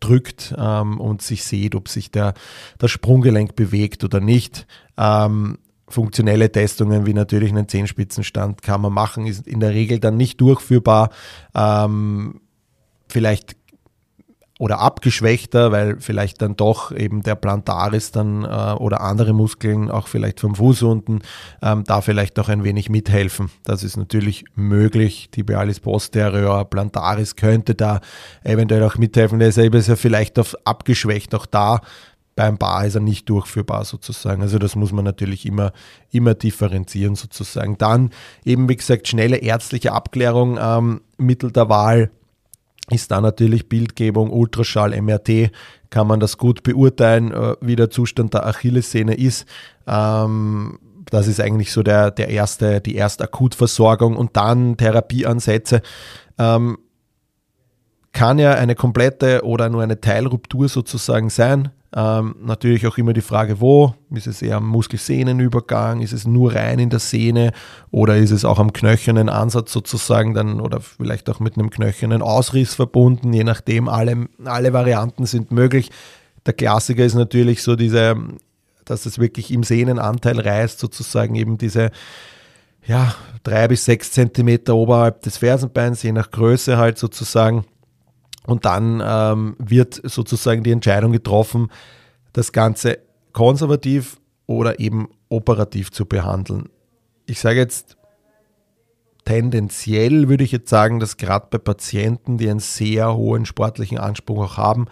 drückt 0.00 0.54
ähm, 0.56 1.00
und 1.00 1.22
sich 1.22 1.44
sieht, 1.44 1.74
ob 1.74 1.88
sich 1.88 2.12
der, 2.12 2.34
das 2.78 2.92
Sprunggelenk 2.92 3.56
bewegt 3.56 4.04
oder 4.04 4.20
nicht. 4.20 4.68
Ähm, 4.96 5.58
funktionelle 5.92 6.50
Testungen 6.50 7.06
wie 7.06 7.14
natürlich 7.14 7.50
einen 7.50 7.68
Zehenspitzenstand 7.68 8.62
kann 8.62 8.80
man 8.80 8.92
machen, 8.92 9.26
ist 9.26 9.46
in 9.46 9.60
der 9.60 9.70
Regel 9.70 10.00
dann 10.00 10.16
nicht 10.16 10.40
durchführbar. 10.40 11.10
Ähm, 11.54 12.40
vielleicht 13.08 13.56
oder 14.58 14.80
abgeschwächter, 14.80 15.70
weil 15.70 16.00
vielleicht 16.00 16.42
dann 16.42 16.56
doch 16.56 16.90
eben 16.90 17.22
der 17.22 17.36
Plantaris 17.36 18.10
dann 18.10 18.44
äh, 18.44 18.46
oder 18.46 19.00
andere 19.00 19.32
Muskeln, 19.32 19.90
auch 19.90 20.08
vielleicht 20.08 20.40
vom 20.40 20.56
Fuß 20.56 20.82
unten, 20.82 21.20
ähm, 21.62 21.84
da 21.84 22.00
vielleicht 22.00 22.38
auch 22.40 22.48
ein 22.48 22.64
wenig 22.64 22.90
mithelfen. 22.90 23.50
Das 23.62 23.84
ist 23.84 23.96
natürlich 23.96 24.44
möglich. 24.56 25.28
Tibialis 25.30 25.78
posterior, 25.78 26.64
Plantaris 26.64 27.36
könnte 27.36 27.76
da 27.76 28.00
eventuell 28.42 28.82
auch 28.82 28.96
mithelfen. 28.96 29.38
Deshalb 29.38 29.74
ist 29.76 29.88
er 29.88 29.96
vielleicht 29.96 30.38
auf 30.40 30.56
abgeschwächt 30.64 31.34
auch 31.36 31.46
da 31.46 31.80
beim 32.38 32.56
Bar 32.56 32.86
ist 32.86 32.94
er 32.94 33.00
nicht 33.00 33.28
durchführbar 33.28 33.84
sozusagen. 33.84 34.42
Also 34.42 34.60
das 34.60 34.76
muss 34.76 34.92
man 34.92 35.04
natürlich 35.04 35.44
immer, 35.44 35.72
immer 36.12 36.34
differenzieren 36.34 37.16
sozusagen. 37.16 37.76
Dann 37.78 38.10
eben, 38.44 38.68
wie 38.68 38.76
gesagt, 38.76 39.08
schnelle 39.08 39.38
ärztliche 39.38 39.90
Abklärung 39.90 40.56
ähm, 40.56 41.00
Mittel 41.16 41.50
der 41.50 41.68
Wahl 41.68 42.12
ist 42.90 43.10
da 43.10 43.20
natürlich 43.20 43.68
Bildgebung, 43.68 44.30
Ultraschall, 44.30 44.96
MRT, 45.02 45.50
kann 45.90 46.06
man 46.06 46.20
das 46.20 46.38
gut 46.38 46.62
beurteilen, 46.62 47.32
äh, 47.32 47.56
wie 47.60 47.74
der 47.74 47.90
Zustand 47.90 48.34
der 48.34 48.46
Achillessehne 48.46 49.14
ist. 49.14 49.44
Ähm, 49.88 50.78
das 51.06 51.26
ist 51.26 51.40
eigentlich 51.40 51.72
so 51.72 51.82
der, 51.82 52.12
der 52.12 52.28
erste, 52.28 52.80
die 52.80 52.94
erste 52.94 53.24
Akutversorgung 53.24 54.14
und 54.14 54.36
dann 54.36 54.76
Therapieansätze. 54.76 55.82
Ähm, 56.38 56.78
kann 58.12 58.38
ja 58.38 58.54
eine 58.54 58.76
komplette 58.76 59.44
oder 59.44 59.70
nur 59.70 59.82
eine 59.82 60.00
Teilruptur 60.00 60.68
sozusagen 60.68 61.30
sein. 61.30 61.72
Ähm, 61.94 62.36
natürlich 62.40 62.86
auch 62.86 62.98
immer 62.98 63.14
die 63.14 63.22
Frage, 63.22 63.60
wo? 63.60 63.94
Ist 64.10 64.26
es 64.26 64.42
eher 64.42 64.56
am 64.56 64.68
Muskelsehnenübergang? 64.68 66.02
Ist 66.02 66.12
es 66.12 66.26
nur 66.26 66.54
rein 66.54 66.78
in 66.78 66.90
der 66.90 66.98
Sehne? 66.98 67.52
Oder 67.90 68.18
ist 68.18 68.30
es 68.30 68.44
auch 68.44 68.58
am 68.58 68.74
knöchernen 68.74 69.30
Ansatz 69.30 69.72
sozusagen 69.72 70.34
dann 70.34 70.60
oder 70.60 70.80
vielleicht 70.80 71.30
auch 71.30 71.40
mit 71.40 71.56
einem 71.56 71.70
knöchernen 71.70 72.20
Ausriss 72.20 72.74
verbunden? 72.74 73.32
Je 73.32 73.44
nachdem, 73.44 73.88
alle, 73.88 74.28
alle 74.44 74.72
Varianten 74.74 75.24
sind 75.24 75.50
möglich. 75.50 75.90
Der 76.44 76.52
Klassiker 76.52 77.04
ist 77.04 77.14
natürlich 77.14 77.62
so 77.62 77.74
diese, 77.74 78.16
dass 78.84 79.06
es 79.06 79.18
wirklich 79.18 79.50
im 79.50 79.62
Sehnenanteil 79.62 80.40
reißt, 80.40 80.78
sozusagen 80.78 81.36
eben 81.36 81.56
diese 81.56 81.90
ja, 82.86 83.14
drei 83.44 83.68
bis 83.68 83.84
sechs 83.84 84.12
Zentimeter 84.12 84.74
oberhalb 84.74 85.22
des 85.22 85.38
Fersenbeins, 85.38 86.02
je 86.02 86.12
nach 86.12 86.30
Größe 86.30 86.76
halt 86.76 86.98
sozusagen. 86.98 87.64
Und 88.48 88.64
dann 88.64 89.02
ähm, 89.04 89.56
wird 89.58 90.00
sozusagen 90.04 90.62
die 90.62 90.70
Entscheidung 90.70 91.12
getroffen, 91.12 91.70
das 92.32 92.50
Ganze 92.50 92.98
konservativ 93.34 94.16
oder 94.46 94.80
eben 94.80 95.10
operativ 95.28 95.92
zu 95.92 96.06
behandeln. 96.06 96.70
Ich 97.26 97.40
sage 97.40 97.58
jetzt 97.58 97.98
tendenziell, 99.26 100.30
würde 100.30 100.44
ich 100.44 100.52
jetzt 100.52 100.70
sagen, 100.70 100.98
dass 100.98 101.18
gerade 101.18 101.48
bei 101.50 101.58
Patienten, 101.58 102.38
die 102.38 102.48
einen 102.48 102.58
sehr 102.58 103.14
hohen 103.14 103.44
sportlichen 103.44 103.98
Anspruch 103.98 104.42
auch 104.42 104.56
haben 104.56 104.86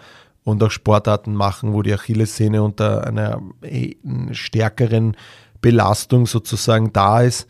und 0.44 0.62
auch 0.62 0.70
Sportarten 0.70 1.34
machen, 1.34 1.72
wo 1.72 1.80
die 1.80 1.94
Achillessehne 1.94 2.62
unter 2.62 3.06
einer 3.06 3.40
äh, 3.62 3.94
stärkeren 4.32 5.16
Belastung 5.62 6.26
sozusagen 6.26 6.92
da 6.92 7.22
ist, 7.22 7.48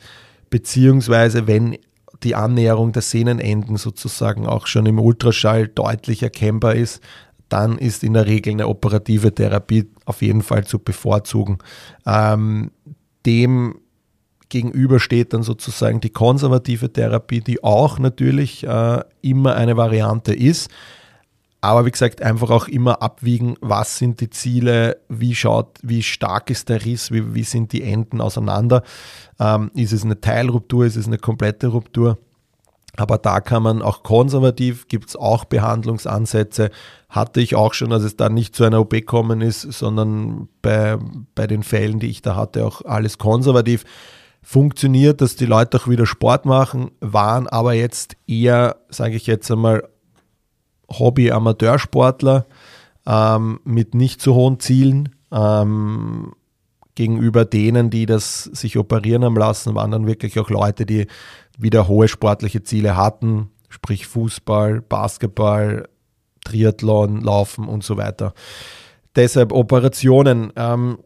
beziehungsweise 0.50 1.48
wenn 1.48 1.76
die 2.22 2.35
Annäherung 2.35 2.92
der 2.92 3.02
Sehnenenden 3.02 3.76
sozusagen 3.76 4.46
auch 4.46 4.66
schon 4.66 4.87
im 4.87 4.98
Ultraschall 4.98 5.68
deutlich 5.68 6.22
erkennbar 6.22 6.74
ist, 6.74 7.02
dann 7.48 7.79
ist 7.79 8.02
in 8.02 8.14
der 8.14 8.26
Regel 8.26 8.52
eine 8.52 8.68
operative 8.68 9.35
Therapie 9.35 9.88
auf 10.05 10.22
jeden 10.22 10.42
Fall 10.42 10.64
zu 10.64 10.79
bevorzugen. 10.79 11.59
Ähm, 12.05 12.70
dem 13.24 13.76
gegenüber 14.48 15.00
steht 15.00 15.33
dann 15.33 15.42
sozusagen 15.42 16.00
die 16.00 16.11
konservative 16.11 16.92
Therapie, 16.92 17.40
die 17.40 17.62
auch 17.62 17.98
natürlich 17.98 18.64
äh, 18.64 19.00
immer 19.22 19.57
eine 19.57 19.76
Variante 19.76 20.35
ist. 20.35 20.70
Aber 21.60 21.84
wie 21.84 21.90
gesagt, 21.90 22.22
einfach 22.22 22.50
auch 22.50 22.68
immer 22.68 23.02
abwiegen, 23.02 23.56
was 23.60 23.98
sind 23.98 24.20
die 24.20 24.30
Ziele, 24.30 24.98
wie 25.08 25.34
schaut, 25.34 25.78
wie 25.82 26.02
stark 26.02 26.50
ist 26.50 26.68
der 26.68 26.84
Riss, 26.84 27.10
wie, 27.10 27.34
wie 27.34 27.42
sind 27.42 27.72
die 27.72 27.82
Enden 27.82 28.20
auseinander. 28.20 28.82
Ähm, 29.40 29.70
ist 29.74 29.92
es 29.92 30.04
eine 30.04 30.20
Teilruptur, 30.20 30.84
ist 30.84 30.96
es 30.96 31.06
eine 31.06 31.18
komplette 31.18 31.68
Ruptur? 31.68 32.18
Aber 32.96 33.18
da 33.18 33.40
kann 33.40 33.62
man 33.62 33.82
auch 33.82 34.02
konservativ, 34.02 34.88
gibt 34.88 35.10
es 35.10 35.16
auch 35.16 35.44
Behandlungsansätze. 35.44 36.70
Hatte 37.08 37.40
ich 37.40 37.54
auch 37.54 37.74
schon, 37.74 37.90
dass 37.90 38.02
es 38.02 38.16
da 38.16 38.28
nicht 38.28 38.56
zu 38.56 38.64
einer 38.64 38.80
OP 38.80 38.90
gekommen 38.90 39.42
ist, 39.42 39.60
sondern 39.60 40.48
bei, 40.62 40.98
bei 41.34 41.46
den 41.46 41.62
Fällen, 41.62 42.00
die 42.00 42.08
ich 42.08 42.22
da 42.22 42.36
hatte, 42.36 42.64
auch 42.64 42.82
alles 42.82 43.18
konservativ. 43.18 43.84
Funktioniert, 44.42 45.20
dass 45.20 45.36
die 45.36 45.46
Leute 45.46 45.78
auch 45.78 45.88
wieder 45.88 46.06
Sport 46.06 46.46
machen, 46.46 46.92
waren 47.00 47.48
aber 47.48 47.74
jetzt 47.74 48.16
eher, 48.26 48.76
sage 48.88 49.16
ich 49.16 49.26
jetzt 49.26 49.50
einmal, 49.50 49.88
Hobby-Amateursportler 50.90 52.46
ähm, 53.07 53.61
mit 53.64 53.94
nicht 53.94 54.20
so 54.20 54.35
hohen 54.35 54.61
Zielen. 54.61 55.11
Ähm, 55.33 56.33
gegenüber 56.96 57.44
denen, 57.44 57.90
die 57.90 58.07
das 58.07 58.44
sich 58.44 58.77
operieren 58.79 59.25
haben 59.25 59.37
lassen, 59.37 59.75
waren 59.75 59.90
dann 59.92 60.07
wirklich 60.07 60.38
auch 60.40 60.51
Leute, 60.51 60.87
die 60.87 61.07
wieder 61.59 61.88
hohe 61.88 62.09
sportliche 62.09 62.62
Ziele 62.62 62.96
hatten, 62.96 63.51
sprich 63.68 64.07
Fußball, 64.07 64.81
Basketball, 64.81 65.88
Triathlon, 66.44 67.20
Laufen 67.20 67.68
und 67.68 67.85
so 67.85 67.96
weiter. 67.96 68.33
Deshalb 69.14 69.53
Operationen 69.53 70.53
ähm, 70.57 70.99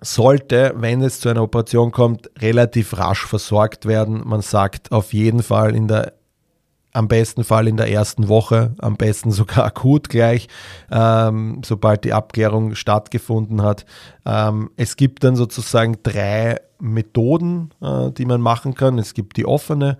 sollte, 0.00 0.74
wenn 0.76 1.02
es 1.02 1.20
zu 1.20 1.28
einer 1.28 1.42
Operation 1.42 1.90
kommt, 1.90 2.30
relativ 2.40 2.96
rasch 2.96 3.26
versorgt 3.26 3.86
werden. 3.86 4.22
Man 4.26 4.42
sagt 4.42 4.92
auf 4.92 5.12
jeden 5.12 5.42
Fall 5.42 5.74
in 5.74 5.88
der 5.88 6.17
am 6.98 7.06
besten 7.06 7.44
Fall 7.44 7.68
in 7.68 7.76
der 7.76 7.90
ersten 7.90 8.28
Woche, 8.28 8.74
am 8.78 8.96
besten 8.96 9.30
sogar 9.30 9.64
akut 9.64 10.08
gleich, 10.08 10.48
ähm, 10.90 11.62
sobald 11.64 12.04
die 12.04 12.12
Abklärung 12.12 12.74
stattgefunden 12.74 13.62
hat. 13.62 13.86
Ähm, 14.26 14.70
es 14.76 14.96
gibt 14.96 15.22
dann 15.22 15.36
sozusagen 15.36 15.98
drei 16.02 16.60
Methoden, 16.80 17.70
äh, 17.80 18.10
die 18.10 18.24
man 18.24 18.40
machen 18.40 18.74
kann. 18.74 18.98
Es 18.98 19.14
gibt 19.14 19.36
die 19.36 19.46
offene, 19.46 19.98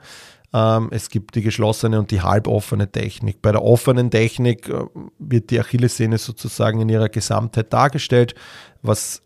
ähm, 0.52 0.88
es 0.90 1.08
gibt 1.08 1.36
die 1.36 1.42
geschlossene 1.42 2.00
und 2.00 2.10
die 2.10 2.22
halboffene 2.22 2.90
Technik. 2.90 3.42
Bei 3.42 3.52
der 3.52 3.62
offenen 3.62 4.10
Technik 4.10 4.68
äh, 4.68 4.84
wird 5.20 5.50
die 5.50 5.60
Achillessehne 5.60 6.18
sozusagen 6.18 6.80
in 6.80 6.88
ihrer 6.88 7.08
Gesamtheit 7.08 7.72
dargestellt, 7.72 8.34
was 8.82 9.22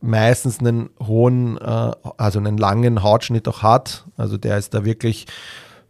meistens 0.00 0.60
einen 0.60 0.88
hohen, 1.06 1.58
äh, 1.58 1.90
also 2.16 2.38
einen 2.38 2.56
langen 2.56 3.02
Hautschnitt 3.02 3.46
auch 3.46 3.62
hat. 3.62 4.06
Also 4.16 4.38
der 4.38 4.56
ist 4.56 4.72
da 4.72 4.86
wirklich 4.86 5.26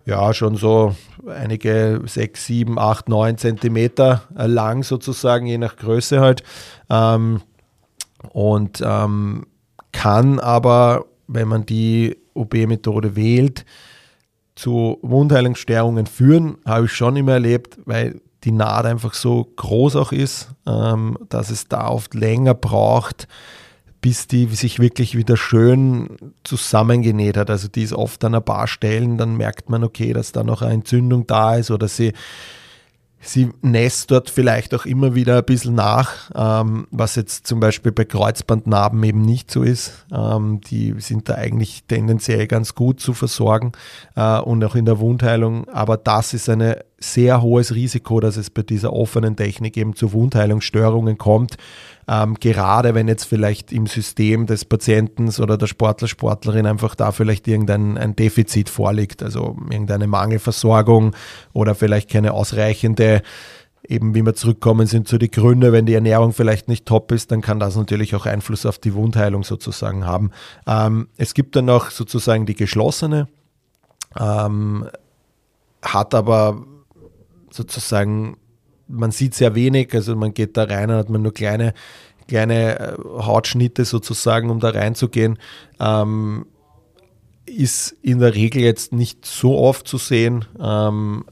ja, 0.07 0.35
schon 0.35 0.57
so 0.57 0.97
einige 1.27 2.03
6, 2.05 2.47
7, 2.47 2.79
8, 2.79 3.09
9 3.09 3.39
Zentimeter 3.39 4.23
lang 4.35 4.83
sozusagen, 4.83 5.47
je 5.47 5.59
nach 5.59 5.77
Größe 5.77 6.21
halt. 6.21 6.43
Ähm, 6.89 7.43
und 8.33 8.83
ähm, 8.85 9.47
kann 9.93 10.39
aber, 10.39 11.07
wenn 11.27 11.49
man 11.49 11.67
die 11.67 12.17
OB-Methode 12.35 13.17
wählt, 13.17 13.65
zu 14.55 14.99
Wundheilungsstörungen 15.03 16.07
führen, 16.07 16.59
habe 16.67 16.87
ich 16.87 16.93
schon 16.93 17.17
immer 17.17 17.33
erlebt, 17.33 17.79
weil 17.87 18.21
die 18.45 18.53
Naht 18.53 18.85
einfach 18.87 19.15
so 19.15 19.45
groß 19.57 19.97
auch 19.97 20.13
ist, 20.13 20.51
ähm, 20.67 21.17
dass 21.29 21.51
es 21.51 21.69
da 21.69 21.89
oft 21.89 22.15
länger 22.15 22.55
braucht, 22.55 23.29
bis 24.01 24.27
die 24.27 24.47
sich 24.47 24.79
wirklich 24.79 25.17
wieder 25.17 25.37
schön 25.37 26.17
zusammengenäht 26.45 27.37
hat. 27.37 27.51
Also 27.51 27.69
die 27.69 27.83
ist 27.83 27.93
oft 27.93 28.25
an 28.25 28.35
ein 28.35 28.45
paar 28.45 28.67
Stellen, 28.67 29.19
dann 29.19 29.37
merkt 29.37 29.69
man, 29.69 29.85
okay, 29.85 30.13
dass 30.13 30.33
da 30.33 30.43
noch 30.43 30.63
eine 30.63 30.75
Entzündung 30.75 31.27
da 31.27 31.57
ist 31.57 31.71
oder 31.71 31.87
sie, 31.87 32.15
sie 33.21 33.51
nässt 33.61 34.11
dort 34.11 34.31
vielleicht 34.31 34.75
auch 34.75 34.87
immer 34.87 35.15
wieder 35.15 35.39
ein 35.39 35.45
bisschen 35.45 35.75
nach, 35.75 36.31
ähm, 36.35 36.87
was 36.91 37.17
jetzt 37.17 37.47
zum 37.47 37.61
Beispiel 37.61 37.93
bei 37.93 38.07
Kreuzbandnarben 38.07 39.03
eben 39.05 39.21
nicht 39.21 39.51
so 39.51 39.63
ist. 39.63 40.07
Ähm, 40.11 40.63
die 40.63 40.95
sind 40.99 41.29
da 41.29 41.35
eigentlich 41.35 41.85
tendenziell 41.87 42.47
ganz 42.47 42.75
gut 42.75 43.01
zu 43.01 43.13
versorgen 43.13 43.73
äh, 44.17 44.39
und 44.39 44.65
auch 44.65 44.75
in 44.75 44.87
der 44.87 44.99
Wundheilung. 44.99 45.69
Aber 45.69 45.99
das 45.99 46.33
ist 46.33 46.49
ein 46.49 46.75
sehr 47.03 47.43
hohes 47.43 47.75
Risiko, 47.75 48.21
dass 48.21 48.37
es 48.37 48.51
bei 48.51 48.63
dieser 48.63 48.93
offenen 48.93 49.37
Technik 49.37 49.77
eben 49.77 49.97
zu 49.97 50.13
Wundheilungsstörungen 50.13 51.19
kommt 51.19 51.57
ähm, 52.11 52.35
gerade 52.35 52.97
wenn 52.97 53.07
jetzt 53.07 53.25
vielleicht 53.25 53.73
im 53.73 53.87
System 53.87 54.47
des 54.47 54.65
Patienten 54.65 55.29
oder 55.41 55.57
der 55.57 55.69
Sportler, 55.69 56.09
Sportlerin 56.09 56.67
einfach 56.67 56.97
da 56.97 57.13
vielleicht 57.13 57.47
irgendein 57.47 57.97
ein 57.97 58.17
Defizit 58.17 58.69
vorliegt, 58.69 59.23
also 59.23 59.57
irgendeine 59.71 60.09
Mangelversorgung 60.09 61.15
oder 61.53 61.77
vielleicht 61.77 62.11
keine 62.11 62.33
ausreichende 62.33 63.23
eben 63.87 64.15
wie 64.15 64.23
wir 64.23 64.35
zurückkommen 64.35 64.87
sind 64.87 65.09
zu 65.09 65.19
den 65.19 65.31
Gründen, 65.31 65.73
wenn 65.73 65.87
die 65.87 65.95
Ernährung 65.95 66.33
vielleicht 66.33 66.69
nicht 66.69 66.85
top 66.85 67.13
ist, 67.13 67.33
dann 67.33 67.41
kann 67.41 67.59
das 67.59 67.77
natürlich 67.77 68.15
auch 68.15 68.27
Einfluss 68.27 68.67
auf 68.67 68.79
die 68.79 68.95
Wundheilung 68.95 69.43
sozusagen 69.43 70.05
haben. 70.05 70.33
Ähm, 70.67 71.09
es 71.17 71.33
gibt 71.33 71.57
dann 71.57 71.65
noch 71.65 71.91
sozusagen 71.91 72.45
die 72.45 72.55
geschlossene, 72.55 73.27
ähm, 74.19 74.87
hat 75.83 76.15
aber 76.15 76.63
sozusagen 77.51 78.37
man 78.91 79.11
sieht 79.11 79.35
sehr 79.35 79.55
wenig, 79.55 79.95
also 79.95 80.17
man 80.17 80.35
geht 80.35 80.57
da 80.57 80.65
rein 80.65 80.91
und 80.91 80.97
hat 80.97 81.09
man 81.09 81.23
nur 81.23 81.33
kleine, 81.33 81.75
kleine 82.29 82.79
äh, 82.79 82.97
Hautschnitte 82.99 83.85
sozusagen, 83.85 84.51
um 84.51 84.61
da 84.61 84.71
reinzugehen. 84.71 85.39
Ähm, 85.79 86.47
ist 87.47 87.97
in 88.03 88.21
der 88.21 88.35
Regel 88.35 88.63
jetzt 88.63 88.93
nicht 88.93 89.25
so 89.25 89.59
oft 89.59 89.89
zu 89.89 89.99
sehen, 89.99 90.45
ähm, 90.61 91.25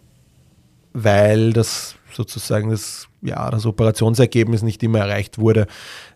weil 0.92 1.52
das 1.52 1.94
sozusagen 2.12 2.70
das, 2.70 3.06
ja, 3.22 3.50
das 3.50 3.66
Operationsergebnis 3.66 4.62
nicht 4.62 4.82
immer 4.82 4.98
erreicht 4.98 5.38
wurde. 5.38 5.66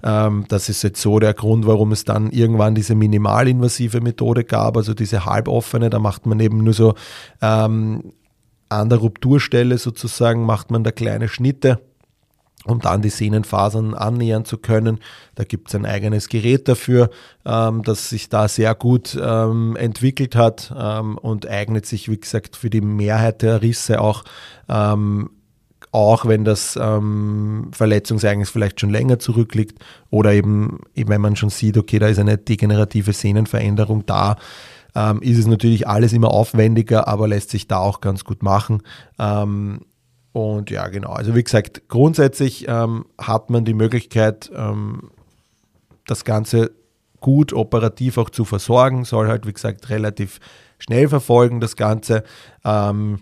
Ähm, 0.03 0.47
das 0.49 0.69
ist 0.69 0.83
jetzt 0.83 1.01
so 1.01 1.21
der 1.21 1.35
Grund, 1.35 1.67
warum 1.67 1.93
es 1.93 2.05
dann 2.05 2.31
irgendwann 2.31 2.75
diese 2.75 2.97
minimalinvasive 2.97 4.01
Methode 4.01 4.43
gab, 4.43 4.77
also 4.77 4.95
diese 4.95 5.27
halboffene, 5.27 5.91
da 5.91 6.01
macht 6.01 6.27
man 6.27 6.41
eben 6.41 6.65
nur 6.65 6.75
so 6.75 6.95
ähm, 7.41 8.13
an 8.81 8.89
der 8.89 8.99
Rupturstelle 8.99 9.79
sozusagen 9.79 10.45
macht 10.45 10.71
man 10.71 10.85
da 10.85 10.91
kleine 10.93 11.29
Schnitte, 11.29 11.81
um 12.65 12.81
dann 12.81 13.03
die 13.03 13.11
Sehnenfasern 13.11 13.95
annähern 13.95 14.45
zu 14.45 14.59
können. 14.59 15.01
Da 15.35 15.45
gibt 15.45 15.69
es 15.69 15.75
ein 15.75 15.87
eigenes 15.87 16.29
Gerät 16.29 16.69
dafür, 16.69 17.11
ähm, 17.45 17.83
das 17.83 18.09
sich 18.09 18.29
da 18.29 18.49
sehr 18.49 18.75
gut 18.75 19.19
ähm, 19.21 19.77
entwickelt 19.77 20.37
hat 20.37 20.73
ähm, 20.77 21.19
und 21.19 21.49
eignet 21.49 21.87
sich, 21.87 22.09
wie 22.09 22.19
gesagt, 22.19 22.57
für 22.57 22.71
die 22.71 22.81
Mehrheit 22.81 23.43
der 23.43 23.63
Risse 23.63 24.01
auch 24.01 24.25
ähm, 24.69 25.31
auch 25.93 26.25
wenn 26.25 26.45
das 26.45 26.79
ähm, 26.81 27.69
Verletzungsereignis 27.73 28.49
vielleicht 28.49 28.81
schon 28.81 28.89
länger 28.89 29.19
zurückliegt 29.19 29.79
oder 30.11 30.33
eben, 30.33 30.81
eben, 30.95 31.11
wenn 31.11 31.21
man 31.21 31.37
schon 31.37 31.51
sieht, 31.51 31.77
okay, 31.77 31.99
da 31.99 32.09
ist 32.09 32.19
eine 32.19 32.39
degenerative 32.39 33.13
Sehnenveränderung 33.13 34.07
da, 34.07 34.37
ähm, 34.95 35.23
ist 35.23 35.39
es 35.39 35.47
natürlich 35.47 35.89
alles 35.89 36.13
immer 36.13 36.31
aufwendiger, 36.31 37.09
aber 37.09 37.29
lässt 37.29 37.51
sich 37.51 37.69
da 37.69 37.79
auch 37.79 38.01
ganz 38.01 38.25
gut 38.25 38.43
machen. 38.43 38.83
Ähm, 39.19 39.81
und 40.33 40.71
ja, 40.71 40.89
genau. 40.89 41.11
Also 41.11 41.35
wie 41.35 41.45
gesagt, 41.45 41.89
grundsätzlich 41.89 42.67
ähm, 42.69 43.05
hat 43.19 43.51
man 43.51 43.65
die 43.65 43.75
Möglichkeit, 43.75 44.51
ähm, 44.55 45.11
das 46.07 46.25
Ganze 46.25 46.73
gut 47.21 47.53
operativ 47.53 48.19
auch 48.19 48.31
zu 48.31 48.45
versorgen, 48.45 49.05
soll 49.05 49.29
halt, 49.29 49.47
wie 49.47 49.53
gesagt, 49.53 49.89
relativ 49.91 50.41
schnell 50.79 51.09
verfolgen, 51.09 51.61
das 51.61 51.77
Ganze. 51.77 52.25
Ähm, 52.65 53.21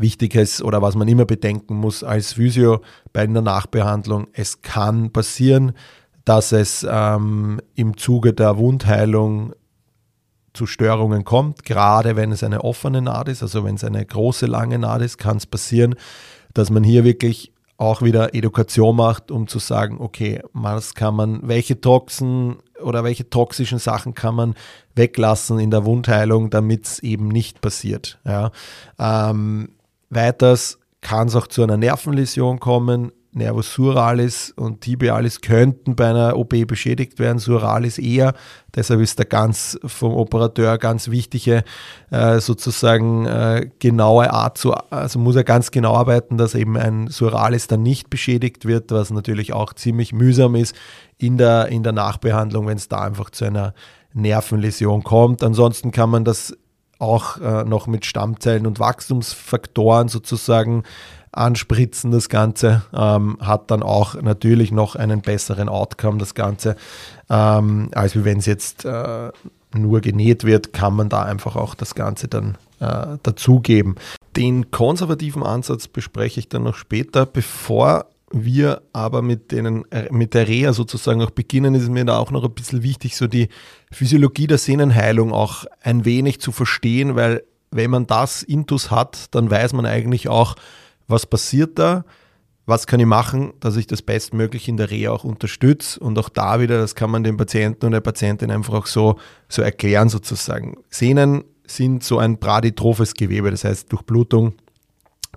wichtig 0.00 0.34
ist 0.34 0.62
oder 0.62 0.82
was 0.82 0.94
man 0.94 1.08
immer 1.08 1.24
bedenken 1.24 1.74
muss 1.74 2.04
als 2.04 2.34
Physio 2.34 2.82
bei 3.12 3.22
einer 3.22 3.40
Nachbehandlung, 3.40 4.28
es 4.32 4.62
kann 4.62 5.10
passieren, 5.10 5.72
dass 6.24 6.52
es 6.52 6.86
ähm, 6.88 7.60
im 7.74 7.96
Zuge 7.96 8.32
der 8.32 8.58
Wundheilung 8.58 9.54
zu 10.56 10.66
Störungen 10.66 11.24
kommt, 11.24 11.64
gerade 11.64 12.16
wenn 12.16 12.32
es 12.32 12.42
eine 12.42 12.64
offene 12.64 13.02
Naht 13.02 13.28
ist, 13.28 13.42
also 13.42 13.64
wenn 13.64 13.76
es 13.76 13.84
eine 13.84 14.04
große, 14.04 14.46
lange 14.46 14.78
Naht 14.78 15.02
ist, 15.02 15.18
kann 15.18 15.36
es 15.36 15.46
passieren, 15.46 15.94
dass 16.54 16.70
man 16.70 16.82
hier 16.82 17.04
wirklich 17.04 17.52
auch 17.78 18.02
wieder 18.02 18.34
Education 18.34 18.96
macht, 18.96 19.30
um 19.30 19.46
zu 19.46 19.58
sagen, 19.58 19.98
okay, 20.00 20.40
was 20.52 20.94
kann 20.94 21.14
man, 21.14 21.40
welche 21.46 21.80
Toxen 21.80 22.56
oder 22.82 23.04
welche 23.04 23.28
toxischen 23.28 23.78
Sachen 23.78 24.14
kann 24.14 24.34
man 24.34 24.54
weglassen 24.94 25.58
in 25.58 25.70
der 25.70 25.84
Wundheilung, 25.84 26.50
damit 26.50 26.86
es 26.86 26.98
eben 27.00 27.28
nicht 27.28 27.60
passiert. 27.60 28.18
Ja. 28.24 28.50
Ähm, 28.98 29.70
weiters 30.10 30.78
kann 31.00 31.28
es 31.28 31.36
auch 31.36 31.46
zu 31.46 31.62
einer 31.62 31.76
Nervenläsion 31.76 32.60
kommen, 32.60 33.12
Nervus 33.36 33.74
suralis 33.74 34.50
und 34.56 34.80
tibialis 34.80 35.42
könnten 35.42 35.94
bei 35.94 36.08
einer 36.08 36.36
OP 36.36 36.54
beschädigt 36.66 37.18
werden, 37.18 37.38
suralis 37.38 37.98
eher. 37.98 38.32
Deshalb 38.74 39.00
ist 39.00 39.20
da 39.20 39.24
ganz 39.24 39.78
vom 39.84 40.14
Operateur 40.14 40.78
ganz 40.78 41.10
wichtige 41.10 41.62
äh, 42.10 42.40
sozusagen 42.40 43.26
äh, 43.26 43.68
genaue 43.78 44.32
Art 44.32 44.56
zu, 44.56 44.72
also 44.90 45.18
muss 45.18 45.36
er 45.36 45.44
ganz 45.44 45.70
genau 45.70 45.94
arbeiten, 45.94 46.38
dass 46.38 46.54
eben 46.54 46.76
ein 46.78 47.08
suralis 47.08 47.66
dann 47.66 47.82
nicht 47.82 48.08
beschädigt 48.08 48.64
wird, 48.64 48.90
was 48.90 49.10
natürlich 49.10 49.52
auch 49.52 49.74
ziemlich 49.74 50.14
mühsam 50.14 50.54
ist 50.54 50.74
in 51.18 51.36
der, 51.36 51.68
in 51.68 51.82
der 51.82 51.92
Nachbehandlung, 51.92 52.66
wenn 52.66 52.78
es 52.78 52.88
da 52.88 53.02
einfach 53.02 53.30
zu 53.30 53.44
einer 53.44 53.74
Nervenläsion 54.14 55.04
kommt. 55.04 55.42
Ansonsten 55.42 55.90
kann 55.90 56.08
man 56.08 56.24
das 56.24 56.56
auch 56.98 57.38
äh, 57.38 57.64
noch 57.64 57.86
mit 57.86 58.06
Stammzellen 58.06 58.66
und 58.66 58.80
Wachstumsfaktoren 58.80 60.08
sozusagen 60.08 60.84
anspritzen, 61.36 62.10
das 62.10 62.28
Ganze, 62.28 62.82
ähm, 62.94 63.38
hat 63.40 63.70
dann 63.70 63.82
auch 63.82 64.20
natürlich 64.20 64.72
noch 64.72 64.96
einen 64.96 65.20
besseren 65.20 65.68
Outcome, 65.68 66.18
das 66.18 66.34
Ganze, 66.34 66.76
ähm, 67.30 67.90
als 67.94 68.24
wenn 68.24 68.38
es 68.38 68.46
jetzt 68.46 68.84
äh, 68.84 69.30
nur 69.74 70.00
genäht 70.00 70.44
wird, 70.44 70.72
kann 70.72 70.94
man 70.94 71.08
da 71.08 71.22
einfach 71.22 71.56
auch 71.56 71.74
das 71.74 71.94
Ganze 71.94 72.28
dann 72.28 72.56
äh, 72.80 73.18
dazugeben. 73.22 73.96
Den 74.36 74.70
konservativen 74.70 75.42
Ansatz 75.42 75.88
bespreche 75.88 76.40
ich 76.40 76.48
dann 76.48 76.64
noch 76.64 76.76
später. 76.76 77.26
Bevor 77.26 78.06
wir 78.32 78.82
aber 78.92 79.22
mit, 79.22 79.52
denen, 79.52 79.90
äh, 79.92 80.08
mit 80.10 80.34
der 80.34 80.48
Reha 80.48 80.72
sozusagen 80.72 81.22
auch 81.22 81.30
beginnen, 81.30 81.74
ist 81.74 81.88
mir 81.88 82.04
da 82.04 82.18
auch 82.18 82.30
noch 82.30 82.44
ein 82.44 82.52
bisschen 82.52 82.82
wichtig, 82.82 83.16
so 83.16 83.26
die 83.26 83.48
Physiologie 83.90 84.46
der 84.46 84.58
Sehnenheilung 84.58 85.32
auch 85.32 85.64
ein 85.82 86.04
wenig 86.04 86.40
zu 86.40 86.52
verstehen, 86.52 87.16
weil 87.16 87.44
wenn 87.70 87.90
man 87.90 88.06
das 88.06 88.42
Intus 88.42 88.90
hat, 88.90 89.34
dann 89.34 89.50
weiß 89.50 89.72
man 89.72 89.86
eigentlich 89.86 90.28
auch, 90.28 90.56
was 91.08 91.26
passiert 91.26 91.78
da, 91.78 92.04
was 92.66 92.86
kann 92.86 92.98
ich 92.98 93.06
machen, 93.06 93.52
dass 93.60 93.76
ich 93.76 93.86
das 93.86 94.02
bestmöglich 94.02 94.68
in 94.68 94.76
der 94.76 94.90
Reha 94.90 95.12
auch 95.12 95.24
unterstütze 95.24 96.00
und 96.00 96.18
auch 96.18 96.28
da 96.28 96.60
wieder, 96.60 96.78
das 96.78 96.94
kann 96.96 97.10
man 97.10 97.22
dem 97.22 97.36
Patienten 97.36 97.86
und 97.86 97.92
der 97.92 98.00
Patientin 98.00 98.50
einfach 98.50 98.74
auch 98.74 98.86
so, 98.86 99.16
so 99.48 99.62
erklären 99.62 100.08
sozusagen. 100.08 100.76
Sehnen 100.90 101.44
sind 101.66 102.02
so 102.02 102.18
ein 102.18 102.38
braditrophes 102.38 103.14
Gewebe, 103.14 103.50
das 103.50 103.64
heißt 103.64 103.92
Durchblutung 103.92 104.54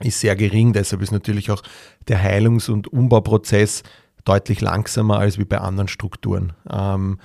ist 0.02 0.22
sehr 0.22 0.36
gering, 0.36 0.74
deshalb 0.74 1.02
ist 1.02 1.12
natürlich 1.12 1.52
auch 1.52 1.62
der 2.08 2.22
Heilungs- 2.22 2.70
und 2.70 2.88
Umbauprozess 2.88 3.84
deutlich 4.24 4.62
langsamer 4.62 5.20
als 5.20 5.38
wie 5.38 5.46
bei 5.46 5.60
anderen 5.60 5.88
Strukturen. 5.88 6.54
Ähm, 6.70 7.20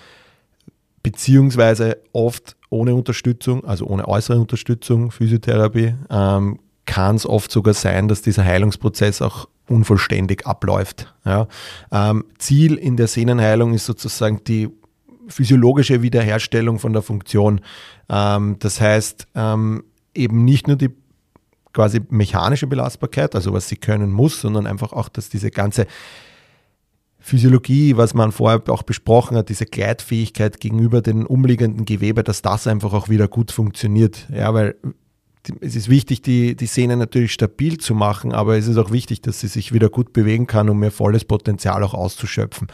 beziehungsweise 1.02 1.98
oft 2.12 2.56
ohne 2.70 2.94
Unterstützung, 2.94 3.64
also 3.64 3.86
ohne 3.86 4.08
äußere 4.08 4.40
Unterstützung, 4.40 5.10
Physiotherapie, 5.10 5.94
ähm, 6.10 6.58
kann 6.94 7.16
es 7.16 7.26
oft 7.26 7.50
sogar 7.50 7.74
sein, 7.74 8.06
dass 8.06 8.22
dieser 8.22 8.44
Heilungsprozess 8.44 9.20
auch 9.20 9.48
unvollständig 9.68 10.46
abläuft. 10.46 11.12
Ja. 11.24 11.48
Ähm, 11.90 12.24
Ziel 12.38 12.76
in 12.76 12.96
der 12.96 13.08
Sehnenheilung 13.08 13.74
ist 13.74 13.84
sozusagen 13.84 14.44
die 14.44 14.70
physiologische 15.26 16.02
Wiederherstellung 16.02 16.78
von 16.78 16.92
der 16.92 17.02
Funktion. 17.02 17.62
Ähm, 18.08 18.60
das 18.60 18.80
heißt, 18.80 19.26
ähm, 19.34 19.82
eben 20.14 20.44
nicht 20.44 20.68
nur 20.68 20.76
die 20.76 20.90
quasi 21.72 22.00
mechanische 22.10 22.68
Belastbarkeit, 22.68 23.34
also 23.34 23.52
was 23.52 23.68
sie 23.68 23.76
können 23.76 24.12
muss, 24.12 24.40
sondern 24.40 24.68
einfach 24.68 24.92
auch, 24.92 25.08
dass 25.08 25.28
diese 25.28 25.50
ganze 25.50 25.88
Physiologie, 27.18 27.96
was 27.96 28.14
man 28.14 28.30
vorher 28.30 28.62
auch 28.68 28.84
besprochen 28.84 29.36
hat, 29.36 29.48
diese 29.48 29.66
Gleitfähigkeit 29.66 30.60
gegenüber 30.60 31.02
den 31.02 31.26
umliegenden 31.26 31.86
Gewebe, 31.86 32.22
dass 32.22 32.40
das 32.40 32.68
einfach 32.68 32.92
auch 32.92 33.08
wieder 33.08 33.26
gut 33.26 33.50
funktioniert. 33.50 34.28
Ja, 34.32 34.54
weil 34.54 34.76
es 35.60 35.76
ist 35.76 35.88
wichtig, 35.88 36.22
die, 36.22 36.56
die 36.56 36.66
Sehne 36.66 36.96
natürlich 36.96 37.32
stabil 37.32 37.78
zu 37.78 37.94
machen, 37.94 38.32
aber 38.32 38.56
es 38.56 38.66
ist 38.66 38.78
auch 38.78 38.90
wichtig, 38.90 39.20
dass 39.22 39.40
sie 39.40 39.48
sich 39.48 39.72
wieder 39.72 39.88
gut 39.88 40.12
bewegen 40.12 40.46
kann, 40.46 40.68
um 40.68 40.82
ihr 40.82 40.90
volles 40.90 41.24
Potenzial 41.24 41.82
auch 41.82 41.94
auszuschöpfen. 41.94 42.68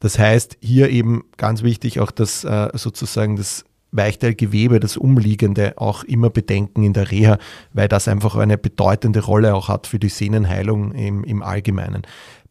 Das 0.00 0.18
heißt, 0.18 0.58
hier 0.60 0.90
eben 0.90 1.24
ganz 1.36 1.62
wichtig 1.62 2.00
auch 2.00 2.10
das 2.10 2.44
äh, 2.44 2.70
sozusagen 2.74 3.36
das 3.36 3.64
Weichteilgewebe, 3.92 4.80
das 4.80 4.96
Umliegende 4.96 5.74
auch 5.76 6.02
immer 6.04 6.30
bedenken 6.30 6.82
in 6.82 6.94
der 6.94 7.10
Reha, 7.10 7.38
weil 7.72 7.88
das 7.88 8.08
einfach 8.08 8.36
eine 8.36 8.56
bedeutende 8.56 9.20
Rolle 9.20 9.54
auch 9.54 9.68
hat 9.68 9.86
für 9.86 9.98
die 9.98 10.08
Sehnenheilung 10.08 10.92
im, 10.92 11.24
im 11.24 11.42
Allgemeinen. 11.42 12.02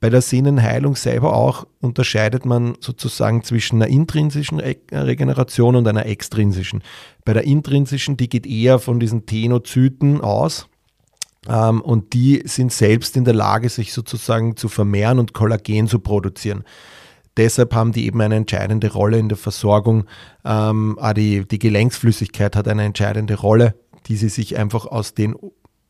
Bei 0.01 0.09
der 0.09 0.21
Sehnenheilung 0.21 0.95
selber 0.95 1.35
auch 1.35 1.67
unterscheidet 1.79 2.45
man 2.45 2.75
sozusagen 2.79 3.43
zwischen 3.43 3.81
einer 3.81 3.91
intrinsischen 3.91 4.59
Regeneration 4.59 5.75
und 5.75 5.87
einer 5.87 6.07
extrinsischen. 6.07 6.83
Bei 7.23 7.33
der 7.33 7.43
intrinsischen, 7.43 8.17
die 8.17 8.27
geht 8.27 8.47
eher 8.47 8.79
von 8.79 8.99
diesen 8.99 9.25
Tenozyten 9.27 10.19
aus, 10.19 10.67
ähm, 11.47 11.81
und 11.81 12.13
die 12.13 12.43
sind 12.45 12.71
selbst 12.71 13.17
in 13.17 13.25
der 13.25 13.33
Lage, 13.33 13.69
sich 13.69 13.93
sozusagen 13.93 14.57
zu 14.57 14.69
vermehren 14.69 15.19
und 15.19 15.33
Kollagen 15.33 15.87
zu 15.87 15.99
produzieren. 15.99 16.63
Deshalb 17.37 17.73
haben 17.73 17.93
die 17.93 18.05
eben 18.05 18.21
eine 18.21 18.35
entscheidende 18.35 18.91
Rolle 18.91 19.17
in 19.17 19.29
der 19.29 19.37
Versorgung. 19.37 20.05
Ähm, 20.43 20.99
auch 20.99 21.13
die, 21.13 21.47
die 21.47 21.59
Gelenksflüssigkeit 21.59 22.55
hat 22.55 22.67
eine 22.67 22.83
entscheidende 22.83 23.35
Rolle, 23.35 23.75
die 24.07 24.17
sie 24.17 24.29
sich 24.29 24.57
einfach 24.57 24.85
aus 24.85 25.13
den 25.13 25.35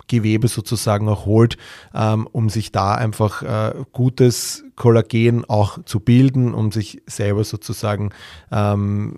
Gewebe 0.07 0.47
sozusagen 0.47 1.07
auch 1.09 1.25
holt, 1.25 1.57
ähm, 1.93 2.27
um 2.31 2.49
sich 2.49 2.71
da 2.71 2.95
einfach 2.95 3.41
äh, 3.43 3.73
gutes 3.91 4.63
Kollagen 4.75 5.45
auch 5.45 5.83
zu 5.85 5.99
bilden, 5.99 6.53
um 6.53 6.71
sich 6.71 7.01
selber 7.05 7.43
sozusagen 7.43 8.11
ähm, 8.51 9.17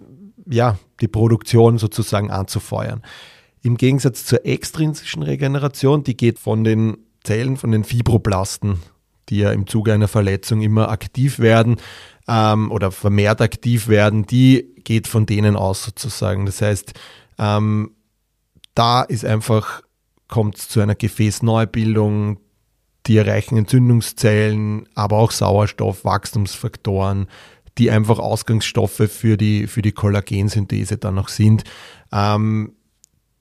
ja, 0.50 0.78
die 1.02 1.08
Produktion 1.08 1.78
sozusagen 1.78 2.32
anzufeuern. 2.32 3.02
Im 3.62 3.78
Gegensatz 3.78 4.26
zur 4.26 4.46
extrinsischen 4.46 5.24
Regeneration, 5.24 6.04
die 6.04 6.18
geht 6.18 6.38
von 6.38 6.64
den 6.64 6.98
Zellen, 7.24 7.56
von 7.56 7.72
den 7.72 7.86
Fibroblasten, 7.86 8.80
die 9.30 9.38
ja 9.38 9.52
im 9.52 9.68
Zuge 9.68 9.94
einer 9.94 10.10
Verletzung 10.10 10.62
immer 10.62 10.90
aktiv 10.90 11.40
werden 11.40 11.78
ähm, 12.28 12.72
oder 12.72 12.92
vermehrt 12.92 13.42
aktiv 13.42 13.88
werden, 13.88 14.26
die 14.26 14.74
geht 14.84 15.08
von 15.08 15.26
denen 15.26 15.56
aus 15.56 15.84
sozusagen. 15.84 16.46
Das 16.46 16.62
heißt, 16.62 16.94
ähm, 17.40 17.92
da 18.76 19.04
ist 19.04 19.24
einfach 19.24 19.84
kommt 20.34 20.58
es 20.58 20.68
zu 20.68 20.80
einer 20.80 20.96
Gefäßneubildung, 20.96 22.40
die 23.06 23.18
erreichen 23.18 23.56
Entzündungszellen, 23.56 24.90
aber 24.96 25.18
auch 25.18 25.30
Sauerstoff, 25.30 26.06
Wachstumsfaktoren, 26.06 27.28
die 27.78 27.92
einfach 27.92 28.18
Ausgangsstoffe 28.18 29.12
für 29.12 29.38
die, 29.38 29.68
für 29.68 29.84
die 29.84 29.92
Kollagensynthese 29.92 30.98
dann 30.98 31.14
noch 31.14 31.28
sind. 31.28 31.66
Ähm, 32.12 32.74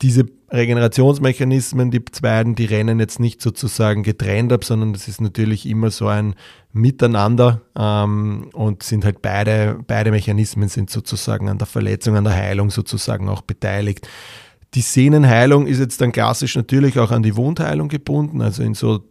diese 0.02 0.26
Regenerationsmechanismen, 0.50 1.90
die 1.90 2.00
beiden, 2.00 2.56
die 2.56 2.66
rennen 2.66 3.00
jetzt 3.00 3.20
nicht 3.20 3.40
sozusagen 3.40 4.02
getrennt 4.02 4.52
ab, 4.52 4.62
sondern 4.62 4.92
das 4.92 5.08
ist 5.08 5.22
natürlich 5.22 5.64
immer 5.64 5.90
so 5.90 6.08
ein 6.08 6.34
Miteinander 6.74 7.62
ähm, 7.74 8.50
und 8.52 8.82
sind 8.82 9.06
halt 9.06 9.22
beide, 9.22 9.80
beide 9.86 10.10
Mechanismen 10.10 10.68
sind 10.68 10.90
sozusagen 10.90 11.48
an 11.48 11.56
der 11.56 11.66
Verletzung, 11.66 12.16
an 12.16 12.24
der 12.24 12.34
Heilung 12.34 12.68
sozusagen 12.68 13.30
auch 13.30 13.40
beteiligt. 13.40 14.06
Die 14.74 14.80
Sehnenheilung 14.80 15.66
ist 15.66 15.78
jetzt 15.78 16.00
dann 16.00 16.12
klassisch 16.12 16.56
natürlich 16.56 16.98
auch 16.98 17.10
an 17.10 17.22
die 17.22 17.36
Wundheilung 17.36 17.88
gebunden, 17.88 18.40
also 18.40 18.62
in 18.62 18.74
so, 18.74 19.04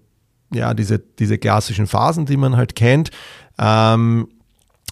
ja, 0.51 0.73
diese, 0.73 0.99
diese 0.99 1.37
klassischen 1.37 1.87
Phasen, 1.87 2.25
die 2.25 2.37
man 2.37 2.57
halt 2.57 2.75
kennt. 2.75 3.11
Ähm, 3.59 4.27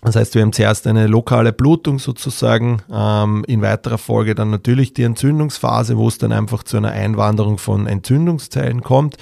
das 0.01 0.15
heißt, 0.15 0.35
wir 0.35 0.43
haben 0.43 0.53
zuerst 0.53 0.87
eine 0.87 1.07
lokale 1.07 1.51
Blutung 1.51 1.99
sozusagen, 1.99 2.81
ähm, 2.91 3.43
in 3.47 3.61
weiterer 3.61 3.97
Folge 3.97 4.33
dann 4.33 4.49
natürlich 4.49 4.93
die 4.93 5.03
Entzündungsphase, 5.03 5.97
wo 5.97 6.07
es 6.07 6.17
dann 6.17 6.31
einfach 6.31 6.63
zu 6.63 6.77
einer 6.77 6.91
Einwanderung 6.91 7.57
von 7.57 7.85
Entzündungszellen 7.85 8.81
kommt. 8.81 9.17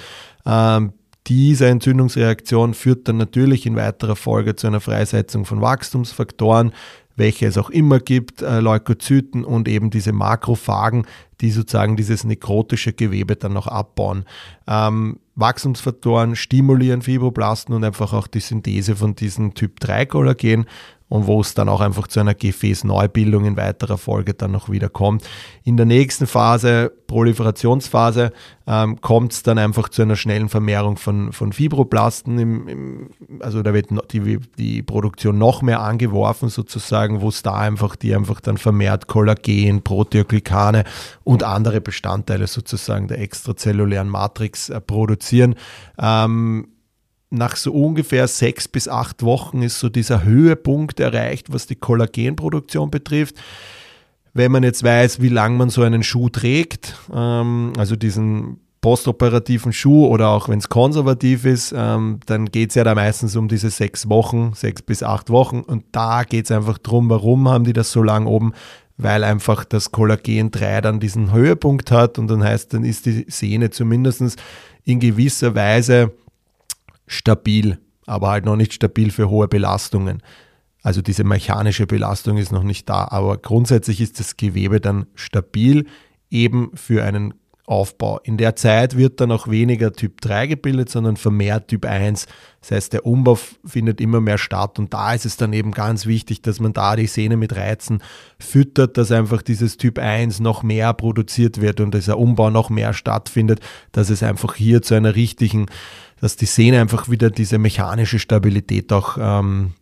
Ähm, 0.46 0.92
diese 1.26 1.66
Entzündungsreaktion 1.66 2.74
führt 2.74 3.08
dann 3.08 3.16
natürlich 3.16 3.66
in 3.66 3.76
weiterer 3.76 4.16
Folge 4.16 4.54
zu 4.54 4.66
einer 4.66 4.80
Freisetzung 4.80 5.44
von 5.44 5.60
Wachstumsfaktoren, 5.60 6.72
welche 7.16 7.46
es 7.46 7.58
auch 7.58 7.70
immer 7.70 7.98
gibt, 7.98 8.42
äh, 8.42 8.60
Leukozyten 8.60 9.44
und 9.44 9.66
eben 9.66 9.90
diese 9.90 10.12
Makrophagen, 10.12 11.06
die 11.40 11.50
sozusagen 11.50 11.96
dieses 11.96 12.24
nekrotische 12.24 12.92
Gewebe 12.92 13.36
dann 13.36 13.52
noch 13.52 13.66
abbauen. 13.66 14.24
Ähm, 14.66 15.20
Wachstumsfaktoren 15.36 16.34
stimulieren 16.34 17.02
Fibroblasten 17.02 17.74
und 17.74 17.84
einfach 17.84 18.12
auch 18.12 18.26
die 18.26 18.40
Synthese 18.40 18.96
von 18.96 19.14
diesem 19.14 19.54
Typ 19.54 19.78
3 19.80 20.06
Kollagen 20.06 20.66
und 21.08 21.26
wo 21.26 21.40
es 21.40 21.54
dann 21.54 21.68
auch 21.68 21.80
einfach 21.80 22.08
zu 22.08 22.20
einer 22.20 22.34
Gefäßneubildung 22.34 23.44
in 23.44 23.56
weiterer 23.56 23.98
Folge 23.98 24.34
dann 24.34 24.52
noch 24.52 24.70
wieder 24.70 24.88
kommt. 24.88 25.24
In 25.64 25.76
der 25.76 25.86
nächsten 25.86 26.26
Phase, 26.26 26.92
Proliferationsphase, 27.06 28.32
ähm, 28.66 29.00
kommt 29.00 29.32
es 29.32 29.42
dann 29.42 29.58
einfach 29.58 29.88
zu 29.88 30.02
einer 30.02 30.16
schnellen 30.16 30.48
Vermehrung 30.48 30.98
von, 30.98 31.32
von 31.32 31.52
Fibroblasten. 31.52 32.38
Im, 32.38 32.68
im, 32.68 33.10
also 33.40 33.62
da 33.62 33.72
wird 33.72 33.88
die, 34.12 34.38
die 34.58 34.82
Produktion 34.82 35.38
noch 35.38 35.62
mehr 35.62 35.80
angeworfen 35.80 36.50
sozusagen, 36.50 37.22
wo 37.22 37.28
es 37.28 37.42
da 37.42 37.54
einfach, 37.54 37.96
die 37.96 38.14
einfach 38.14 38.40
dann 38.40 38.58
vermehrt 38.58 39.06
Kollagen, 39.06 39.82
Proteoglycane 39.82 40.84
und 41.24 41.42
andere 41.42 41.80
Bestandteile 41.80 42.46
sozusagen 42.46 43.08
der 43.08 43.20
extrazellulären 43.20 44.08
Matrix 44.08 44.68
äh, 44.68 44.80
produzieren. 44.80 45.54
Ähm, 45.98 46.68
nach 47.30 47.56
so 47.56 47.72
ungefähr 47.72 48.26
sechs 48.26 48.68
bis 48.68 48.88
acht 48.88 49.22
Wochen 49.22 49.62
ist 49.62 49.78
so 49.78 49.88
dieser 49.88 50.24
Höhepunkt 50.24 51.00
erreicht, 51.00 51.52
was 51.52 51.66
die 51.66 51.76
Kollagenproduktion 51.76 52.90
betrifft. 52.90 53.36
Wenn 54.32 54.52
man 54.52 54.62
jetzt 54.62 54.82
weiß, 54.82 55.20
wie 55.20 55.28
lange 55.28 55.56
man 55.56 55.70
so 55.70 55.82
einen 55.82 56.02
Schuh 56.02 56.28
trägt, 56.28 56.96
ähm, 57.12 57.72
also 57.76 57.96
diesen 57.96 58.60
postoperativen 58.80 59.72
Schuh 59.72 60.06
oder 60.06 60.28
auch 60.28 60.48
wenn 60.48 60.58
es 60.58 60.68
konservativ 60.68 61.44
ist, 61.44 61.74
ähm, 61.76 62.20
dann 62.26 62.46
geht 62.46 62.70
es 62.70 62.76
ja 62.76 62.84
da 62.84 62.94
meistens 62.94 63.34
um 63.36 63.48
diese 63.48 63.70
sechs 63.70 64.08
Wochen, 64.08 64.52
sechs 64.54 64.82
bis 64.82 65.02
acht 65.02 65.30
Wochen. 65.30 65.60
Und 65.60 65.84
da 65.92 66.22
geht 66.22 66.44
es 66.44 66.50
einfach 66.50 66.78
drum, 66.78 67.10
warum 67.10 67.48
haben 67.48 67.64
die 67.64 67.72
das 67.72 67.90
so 67.90 68.02
lang 68.02 68.26
oben? 68.26 68.52
Weil 68.96 69.24
einfach 69.24 69.64
das 69.64 69.92
Kollagen 69.92 70.50
3 70.50 70.80
dann 70.80 71.00
diesen 71.00 71.32
Höhepunkt 71.32 71.90
hat 71.90 72.18
und 72.18 72.28
dann 72.28 72.42
heißt, 72.42 72.74
dann 72.74 72.84
ist 72.84 73.06
die 73.06 73.26
Sehne 73.28 73.70
zumindest 73.70 74.40
in 74.84 75.00
gewisser 75.00 75.54
Weise 75.54 76.12
stabil, 77.08 77.78
aber 78.06 78.28
halt 78.28 78.44
noch 78.44 78.56
nicht 78.56 78.72
stabil 78.72 79.10
für 79.10 79.28
hohe 79.28 79.48
Belastungen. 79.48 80.22
Also 80.82 81.02
diese 81.02 81.24
mechanische 81.24 81.86
Belastung 81.86 82.38
ist 82.38 82.52
noch 82.52 82.62
nicht 82.62 82.88
da, 82.88 83.08
aber 83.10 83.36
grundsätzlich 83.36 84.00
ist 84.00 84.20
das 84.20 84.36
Gewebe 84.36 84.80
dann 84.80 85.06
stabil, 85.14 85.86
eben 86.30 86.70
für 86.74 87.04
einen 87.04 87.34
Aufbau. 87.68 88.18
In 88.22 88.36
der 88.36 88.56
Zeit 88.56 88.96
wird 88.96 89.20
dann 89.20 89.30
auch 89.30 89.48
weniger 89.48 89.92
Typ 89.92 90.20
3 90.20 90.46
gebildet, 90.46 90.88
sondern 90.88 91.16
vermehrt 91.16 91.68
Typ 91.68 91.84
1. 91.84 92.26
Das 92.60 92.70
heißt, 92.70 92.92
der 92.92 93.06
Umbau 93.06 93.38
findet 93.64 94.00
immer 94.00 94.20
mehr 94.20 94.38
statt 94.38 94.78
und 94.78 94.92
da 94.94 95.14
ist 95.14 95.26
es 95.26 95.36
dann 95.36 95.52
eben 95.52 95.72
ganz 95.72 96.06
wichtig, 96.06 96.42
dass 96.42 96.60
man 96.60 96.72
da 96.72 96.96
die 96.96 97.06
Sehne 97.06 97.36
mit 97.36 97.54
Reizen 97.54 98.02
füttert, 98.38 98.96
dass 98.96 99.12
einfach 99.12 99.42
dieses 99.42 99.76
Typ 99.76 99.98
1 99.98 100.40
noch 100.40 100.62
mehr 100.62 100.92
produziert 100.94 101.60
wird 101.60 101.80
und 101.80 101.94
dieser 101.94 102.18
Umbau 102.18 102.50
noch 102.50 102.70
mehr 102.70 102.92
stattfindet, 102.94 103.60
dass 103.92 104.10
es 104.10 104.22
einfach 104.22 104.54
hier 104.54 104.82
zu 104.82 104.94
einer 104.94 105.14
richtigen, 105.14 105.66
dass 106.20 106.36
die 106.36 106.46
Sehne 106.46 106.80
einfach 106.80 107.08
wieder 107.08 107.30
diese 107.30 107.58
mechanische 107.58 108.18
Stabilität 108.18 108.92
auch 108.92 109.18
ähm, 109.20 109.74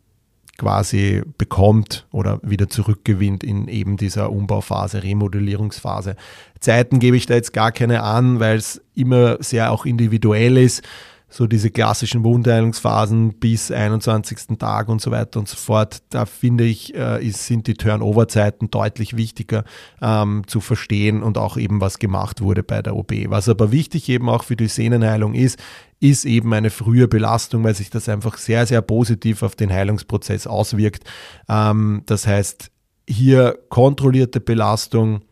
quasi 0.59 1.23
bekommt 1.39 2.07
oder 2.13 2.41
wieder 2.43 2.69
zurückgewinnt 2.69 3.45
in 3.45 3.69
eben 3.69 3.97
dieser 3.97 4.31
Umbauphase, 4.31 5.03
Remodellierungsphase. 5.03 6.17
Zeiten 6.61 6.99
gebe 6.99 7.17
ich 7.17 7.27
da 7.27 7.35
jetzt 7.35 7.53
gar 7.53 7.73
keine 7.73 8.03
an, 8.03 8.41
weil 8.41 8.57
es 8.57 8.81
immer 8.95 9.43
sehr 9.43 9.71
auch 9.73 9.85
individuell 9.85 10.57
ist. 10.57 10.83
So 11.29 11.49
diese 11.49 11.71
klassischen 11.71 12.23
Wundheilungsphasen 12.23 13.35
bis 13.41 13.73
21. 13.73 14.59
Tag 14.59 14.89
und 14.89 15.01
so 15.01 15.11
weiter 15.11 15.41
und 15.41 15.49
so 15.49 15.57
fort. 15.57 16.03
Da 16.11 16.25
finde 16.25 16.65
ich, 16.65 16.95
äh, 16.95 17.27
ist, 17.27 17.47
sind 17.47 17.67
die 17.67 17.75
Turnover-Zeiten 17.75 18.71
deutlich 18.71 19.17
wichtiger 19.17 19.65
ähm, 20.01 20.45
zu 20.47 20.61
verstehen 20.61 21.25
und 21.25 21.37
auch 21.37 21.57
eben 21.57 21.81
was 21.81 21.99
gemacht 21.99 22.41
wurde 22.41 22.63
bei 22.63 22.81
der 22.81 22.95
OP. 22.95 23.13
Was 23.27 23.49
aber 23.49 23.73
wichtig 23.73 24.09
eben 24.09 24.29
auch 24.29 24.45
für 24.45 24.55
die 24.55 24.69
Sehnenheilung 24.69 25.35
ist, 25.35 25.59
ist 25.99 26.25
eben 26.25 26.55
eine 26.55 26.71
frühe 26.71 27.09
Belastung, 27.09 27.65
weil 27.65 27.75
sich 27.75 27.91
das 27.91 28.09
einfach 28.09 28.39
sehr, 28.39 28.65
sehr 28.65 28.83
positiv 28.83 29.43
auf 29.43 29.57
den 29.57 29.73
Heilungsprozess 29.73 30.47
auswirkt. 30.47 31.03
Ähm, 31.49 32.03
das 32.07 32.29
heißt, 32.29 32.71
hier 33.09 33.59
kontrollierte 33.69 34.41
Belastung, 34.41 35.23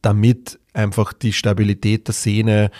damit 0.00 0.58
einfach 0.74 1.12
die 1.12 1.32
Stabilität 1.32 2.08
der 2.08 2.14
Sehne 2.14 2.70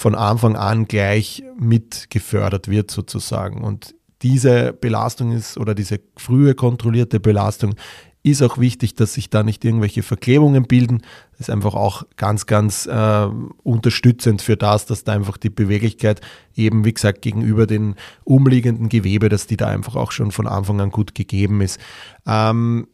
von 0.00 0.14
Anfang 0.14 0.56
an 0.56 0.86
gleich 0.86 1.44
mit 1.58 2.08
gefördert 2.08 2.68
wird 2.68 2.90
sozusagen. 2.90 3.62
Und 3.62 3.94
diese 4.22 4.72
Belastung 4.72 5.32
ist 5.32 5.58
oder 5.58 5.74
diese 5.74 6.00
frühe 6.16 6.54
kontrollierte 6.54 7.20
Belastung 7.20 7.74
ist 8.22 8.42
auch 8.42 8.56
wichtig, 8.56 8.94
dass 8.94 9.12
sich 9.12 9.28
da 9.28 9.42
nicht 9.42 9.62
irgendwelche 9.62 10.02
Verklebungen 10.02 10.64
bilden. 10.64 11.02
Das 11.32 11.40
ist 11.40 11.50
einfach 11.50 11.74
auch 11.74 12.04
ganz, 12.16 12.46
ganz 12.46 12.86
äh, 12.86 13.28
unterstützend 13.62 14.40
für 14.40 14.56
das, 14.56 14.86
dass 14.86 15.04
da 15.04 15.12
einfach 15.12 15.36
die 15.36 15.50
Beweglichkeit 15.50 16.22
eben, 16.56 16.86
wie 16.86 16.94
gesagt, 16.94 17.20
gegenüber 17.20 17.66
den 17.66 17.94
umliegenden 18.24 18.88
Gewebe, 18.88 19.28
dass 19.28 19.46
die 19.46 19.58
da 19.58 19.66
einfach 19.66 19.96
auch 19.96 20.12
schon 20.12 20.32
von 20.32 20.46
Anfang 20.46 20.80
an 20.80 20.90
gut 20.90 21.14
gegeben 21.14 21.60
ist. 21.60 21.78
Ähm, 22.26 22.86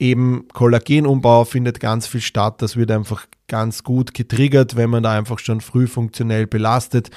eben 0.00 0.48
Kollagenumbau 0.52 1.44
findet 1.44 1.78
ganz 1.78 2.06
viel 2.06 2.20
statt. 2.20 2.62
Das 2.62 2.76
wird 2.76 2.90
einfach 2.90 3.26
ganz 3.46 3.84
gut 3.84 4.14
getriggert, 4.14 4.76
wenn 4.76 4.90
man 4.90 5.02
da 5.02 5.12
einfach 5.12 5.38
schon 5.38 5.60
früh 5.60 5.86
funktionell 5.86 6.46
belastet. 6.46 7.10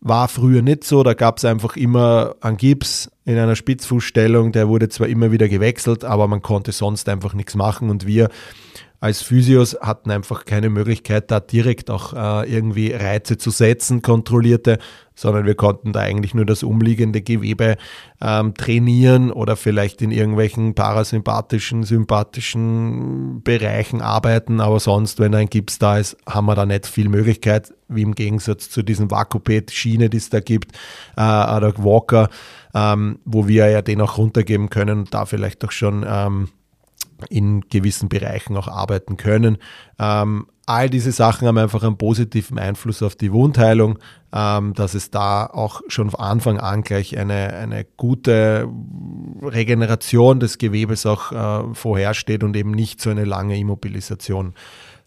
War 0.00 0.28
früher 0.28 0.62
nicht 0.62 0.84
so, 0.84 1.02
da 1.02 1.14
gab 1.14 1.38
es 1.38 1.44
einfach 1.44 1.76
immer 1.76 2.36
einen 2.40 2.58
Gips 2.58 3.10
in 3.24 3.38
einer 3.38 3.56
Spitzfußstellung, 3.56 4.52
der 4.52 4.68
wurde 4.68 4.90
zwar 4.90 5.08
immer 5.08 5.32
wieder 5.32 5.48
gewechselt, 5.48 6.04
aber 6.04 6.28
man 6.28 6.42
konnte 6.42 6.72
sonst 6.72 7.08
einfach 7.08 7.32
nichts 7.32 7.54
machen 7.54 7.88
und 7.88 8.06
wir 8.06 8.28
als 9.04 9.20
Physios 9.20 9.76
hatten 9.82 10.10
einfach 10.10 10.46
keine 10.46 10.70
Möglichkeit, 10.70 11.30
da 11.30 11.38
direkt 11.38 11.90
auch 11.90 12.14
äh, 12.14 12.50
irgendwie 12.50 12.90
Reize 12.90 13.36
zu 13.36 13.50
setzen, 13.50 14.00
kontrollierte, 14.00 14.78
sondern 15.14 15.44
wir 15.44 15.56
konnten 15.56 15.92
da 15.92 16.00
eigentlich 16.00 16.32
nur 16.32 16.46
das 16.46 16.62
umliegende 16.62 17.20
Gewebe 17.20 17.76
ähm, 18.22 18.54
trainieren 18.54 19.30
oder 19.30 19.56
vielleicht 19.56 20.00
in 20.00 20.10
irgendwelchen 20.10 20.74
parasympathischen, 20.74 21.82
sympathischen 21.82 23.42
Bereichen 23.42 24.00
arbeiten. 24.00 24.62
Aber 24.62 24.80
sonst, 24.80 25.20
wenn 25.20 25.34
ein 25.34 25.50
Gips 25.50 25.78
da 25.78 25.98
ist, 25.98 26.16
haben 26.26 26.46
wir 26.46 26.54
da 26.54 26.64
nicht 26.64 26.86
viel 26.86 27.10
Möglichkeit, 27.10 27.74
wie 27.88 28.02
im 28.02 28.14
Gegensatz 28.14 28.70
zu 28.70 28.82
diesen 28.82 29.10
Vakupet-Schiene, 29.10 30.08
die 30.08 30.16
es 30.16 30.30
da 30.30 30.40
gibt, 30.40 30.72
äh, 31.18 31.20
oder 31.20 31.74
Walker, 31.76 32.30
ähm, 32.74 33.18
wo 33.26 33.48
wir 33.48 33.68
ja 33.68 33.82
den 33.82 34.00
auch 34.00 34.16
runtergeben 34.16 34.70
können 34.70 35.00
und 35.00 35.12
da 35.12 35.26
vielleicht 35.26 35.62
auch 35.62 35.72
schon 35.72 36.06
ähm, 36.08 36.48
in 37.28 37.62
gewissen 37.68 38.08
Bereichen 38.08 38.56
auch 38.56 38.68
arbeiten 38.68 39.16
können. 39.16 39.58
Ähm, 39.98 40.46
all 40.66 40.88
diese 40.88 41.12
Sachen 41.12 41.46
haben 41.46 41.58
einfach 41.58 41.82
einen 41.82 41.98
positiven 41.98 42.58
Einfluss 42.58 43.02
auf 43.02 43.16
die 43.16 43.32
Wundheilung, 43.32 43.98
ähm, 44.32 44.74
dass 44.74 44.94
es 44.94 45.10
da 45.10 45.46
auch 45.46 45.82
schon 45.88 46.10
von 46.10 46.20
Anfang 46.20 46.58
an 46.58 46.82
gleich 46.82 47.16
eine, 47.18 47.52
eine 47.54 47.84
gute 47.96 48.68
Regeneration 49.42 50.40
des 50.40 50.58
Gewebes 50.58 51.06
auch 51.06 51.32
äh, 51.32 51.74
vorhersteht 51.74 52.42
und 52.42 52.56
eben 52.56 52.70
nicht 52.70 53.00
so 53.00 53.10
eine 53.10 53.24
lange 53.24 53.58
Immobilisation 53.58 54.54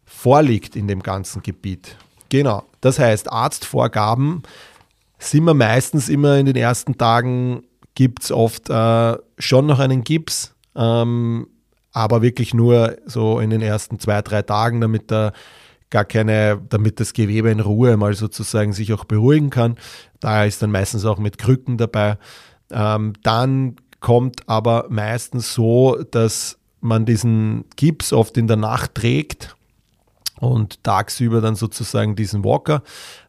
vorliegt 0.05 0.75
in 0.75 0.87
dem 0.87 1.01
ganzen 1.01 1.41
Gebiet. 1.43 1.97
Genau, 2.29 2.63
das 2.81 2.99
heißt, 2.99 3.31
Arztvorgaben 3.31 4.43
sind 5.19 5.45
wir 5.45 5.53
meistens 5.53 6.09
immer 6.09 6.37
in 6.37 6.45
den 6.45 6.55
ersten 6.55 6.97
Tagen, 6.97 7.63
gibt 7.95 8.23
es 8.23 8.31
oft 8.31 8.69
äh, 8.69 9.17
schon 9.39 9.65
noch 9.65 9.79
einen 9.79 10.03
Gips. 10.03 10.53
Ähm, 10.75 11.47
aber 11.97 12.21
wirklich 12.21 12.53
nur 12.53 12.95
so 13.07 13.39
in 13.39 13.49
den 13.49 13.63
ersten 13.63 13.99
zwei, 13.99 14.21
drei 14.21 14.43
Tagen, 14.43 14.81
damit 14.81 15.09
da 15.09 15.33
gar 15.89 16.05
keine, 16.05 16.61
damit 16.69 16.99
das 16.99 17.13
Gewebe 17.13 17.49
in 17.49 17.59
Ruhe 17.59 17.97
mal 17.97 18.13
sozusagen 18.13 18.71
sich 18.71 18.93
auch 18.93 19.05
beruhigen 19.05 19.49
kann. 19.49 19.77
Da 20.19 20.43
ist 20.45 20.61
dann 20.61 20.69
meistens 20.69 21.05
auch 21.05 21.17
mit 21.17 21.39
Krücken 21.39 21.77
dabei. 21.77 22.19
Ähm, 22.69 23.13
dann 23.23 23.77
kommt 23.99 24.47
aber 24.47 24.85
meistens 24.89 25.55
so, 25.55 25.97
dass 26.11 26.59
man 26.81 27.05
diesen 27.05 27.65
Gips 27.77 28.13
oft 28.13 28.37
in 28.37 28.45
der 28.45 28.57
Nacht 28.57 28.93
trägt 28.93 29.55
und 30.39 30.83
tagsüber 30.83 31.41
dann 31.41 31.55
sozusagen 31.55 32.15
diesen 32.15 32.43
Walker. 32.43 32.83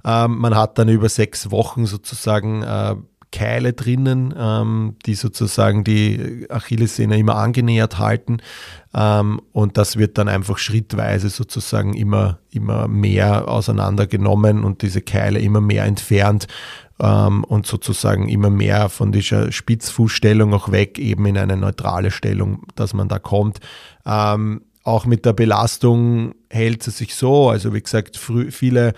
Ähm, 0.04 0.36
man 0.36 0.54
hat 0.54 0.76
dann 0.76 0.90
über 0.90 1.08
sechs 1.08 1.50
Wochen 1.50 1.86
sozusagen 1.86 2.62
äh, 2.62 2.96
Keile 3.30 3.74
drinnen, 3.74 4.34
ähm, 4.36 4.96
die 5.04 5.14
sozusagen 5.14 5.84
die 5.84 6.46
Achillessehne 6.48 7.18
immer 7.18 7.36
angenähert 7.36 7.98
halten. 7.98 8.38
Ähm, 8.94 9.40
und 9.52 9.76
das 9.76 9.96
wird 9.96 10.18
dann 10.18 10.28
einfach 10.28 10.58
schrittweise 10.58 11.28
sozusagen 11.28 11.94
immer, 11.94 12.38
immer 12.50 12.88
mehr 12.88 13.48
auseinandergenommen 13.48 14.64
und 14.64 14.82
diese 14.82 15.02
Keile 15.02 15.40
immer 15.40 15.60
mehr 15.60 15.84
entfernt 15.84 16.46
ähm, 17.00 17.44
und 17.44 17.66
sozusagen 17.66 18.28
immer 18.28 18.50
mehr 18.50 18.88
von 18.88 19.12
dieser 19.12 19.52
Spitzfußstellung 19.52 20.54
auch 20.54 20.72
weg, 20.72 20.98
eben 20.98 21.26
in 21.26 21.36
eine 21.36 21.56
neutrale 21.56 22.10
Stellung, 22.10 22.64
dass 22.74 22.94
man 22.94 23.08
da 23.08 23.18
kommt. 23.18 23.58
Ähm, 24.06 24.62
auch 24.84 25.04
mit 25.04 25.26
der 25.26 25.34
Belastung 25.34 26.34
hält 26.48 26.86
es 26.86 26.96
sich 26.96 27.14
so. 27.14 27.50
Also 27.50 27.74
wie 27.74 27.82
gesagt, 27.82 28.16
viele 28.16 28.94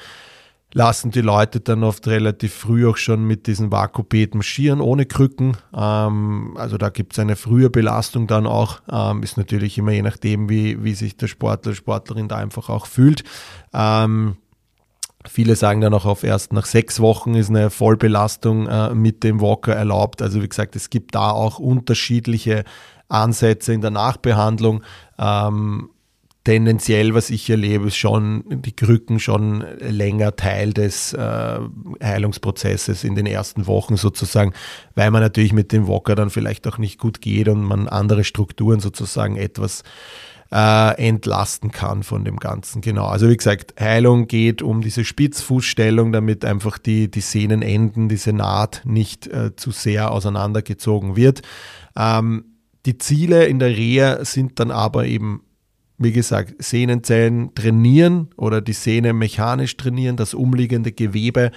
lassen 0.72 1.10
die 1.10 1.20
Leute 1.20 1.60
dann 1.60 1.82
oft 1.82 2.06
relativ 2.06 2.54
früh 2.54 2.88
auch 2.88 2.96
schon 2.96 3.24
mit 3.24 3.46
diesen 3.46 3.72
Vakupet 3.72 4.34
marschieren, 4.34 4.80
ohne 4.80 5.06
Krücken. 5.06 5.56
Ähm, 5.74 6.54
also 6.56 6.78
da 6.78 6.90
gibt 6.90 7.12
es 7.12 7.18
eine 7.18 7.36
frühe 7.36 7.70
Belastung 7.70 8.26
dann 8.26 8.46
auch. 8.46 8.80
Ähm, 8.90 9.22
ist 9.22 9.36
natürlich 9.36 9.78
immer 9.78 9.92
je 9.92 10.02
nachdem, 10.02 10.48
wie, 10.48 10.82
wie 10.84 10.94
sich 10.94 11.16
der 11.16 11.26
Sportler, 11.26 11.74
Sportlerin 11.74 12.28
da 12.28 12.36
einfach 12.36 12.68
auch 12.68 12.86
fühlt. 12.86 13.24
Ähm, 13.74 14.36
viele 15.26 15.56
sagen 15.56 15.80
dann 15.80 15.94
auch 15.94 16.06
auf 16.06 16.22
erst 16.22 16.52
nach 16.52 16.66
sechs 16.66 17.00
Wochen 17.00 17.34
ist 17.34 17.50
eine 17.50 17.70
Vollbelastung 17.70 18.68
äh, 18.68 18.94
mit 18.94 19.24
dem 19.24 19.40
Walker 19.40 19.74
erlaubt. 19.74 20.22
Also 20.22 20.40
wie 20.40 20.48
gesagt, 20.48 20.76
es 20.76 20.88
gibt 20.88 21.16
da 21.16 21.30
auch 21.30 21.58
unterschiedliche 21.58 22.64
Ansätze 23.08 23.72
in 23.72 23.80
der 23.80 23.90
Nachbehandlung. 23.90 24.82
Ähm, 25.18 25.90
tendenziell, 26.44 27.14
was 27.14 27.30
ich 27.30 27.48
erlebe, 27.50 27.88
ist 27.88 27.96
schon 27.96 28.44
die 28.48 28.74
Krücken 28.74 29.20
schon 29.20 29.64
länger 29.78 30.36
Teil 30.36 30.72
des 30.72 31.12
äh, 31.12 31.58
Heilungsprozesses 32.02 33.04
in 33.04 33.14
den 33.14 33.26
ersten 33.26 33.66
Wochen 33.66 33.96
sozusagen, 33.96 34.52
weil 34.94 35.10
man 35.10 35.22
natürlich 35.22 35.52
mit 35.52 35.72
dem 35.72 35.86
Walker 35.86 36.14
dann 36.14 36.30
vielleicht 36.30 36.66
auch 36.66 36.78
nicht 36.78 36.98
gut 36.98 37.20
geht 37.20 37.48
und 37.48 37.62
man 37.62 37.88
andere 37.88 38.24
Strukturen 38.24 38.80
sozusagen 38.80 39.36
etwas 39.36 39.82
äh, 40.52 41.08
entlasten 41.08 41.70
kann 41.70 42.02
von 42.02 42.24
dem 42.24 42.38
Ganzen. 42.38 42.80
Genau. 42.80 43.06
Also 43.06 43.28
wie 43.28 43.36
gesagt, 43.36 43.74
Heilung 43.78 44.26
geht 44.26 44.62
um 44.62 44.80
diese 44.80 45.04
Spitzfußstellung, 45.04 46.10
damit 46.12 46.44
einfach 46.44 46.78
die, 46.78 47.10
die 47.10 47.20
Sehnenenden, 47.20 48.08
diese 48.08 48.32
Naht 48.32 48.82
nicht 48.84 49.26
äh, 49.28 49.54
zu 49.54 49.70
sehr 49.70 50.10
auseinandergezogen 50.10 51.16
wird. 51.16 51.42
Ähm, 51.96 52.44
die 52.86 52.98
Ziele 52.98 53.44
in 53.46 53.58
der 53.58 53.76
Reha 53.76 54.24
sind 54.24 54.58
dann 54.58 54.70
aber 54.70 55.04
eben 55.04 55.42
wie 56.02 56.12
gesagt, 56.12 56.54
Sehnenzellen 56.62 57.54
trainieren 57.54 58.28
oder 58.36 58.62
die 58.62 58.72
Sehne 58.72 59.12
mechanisch 59.12 59.76
trainieren, 59.76 60.16
das 60.16 60.32
umliegende 60.32 60.92
Gewebe 60.92 61.52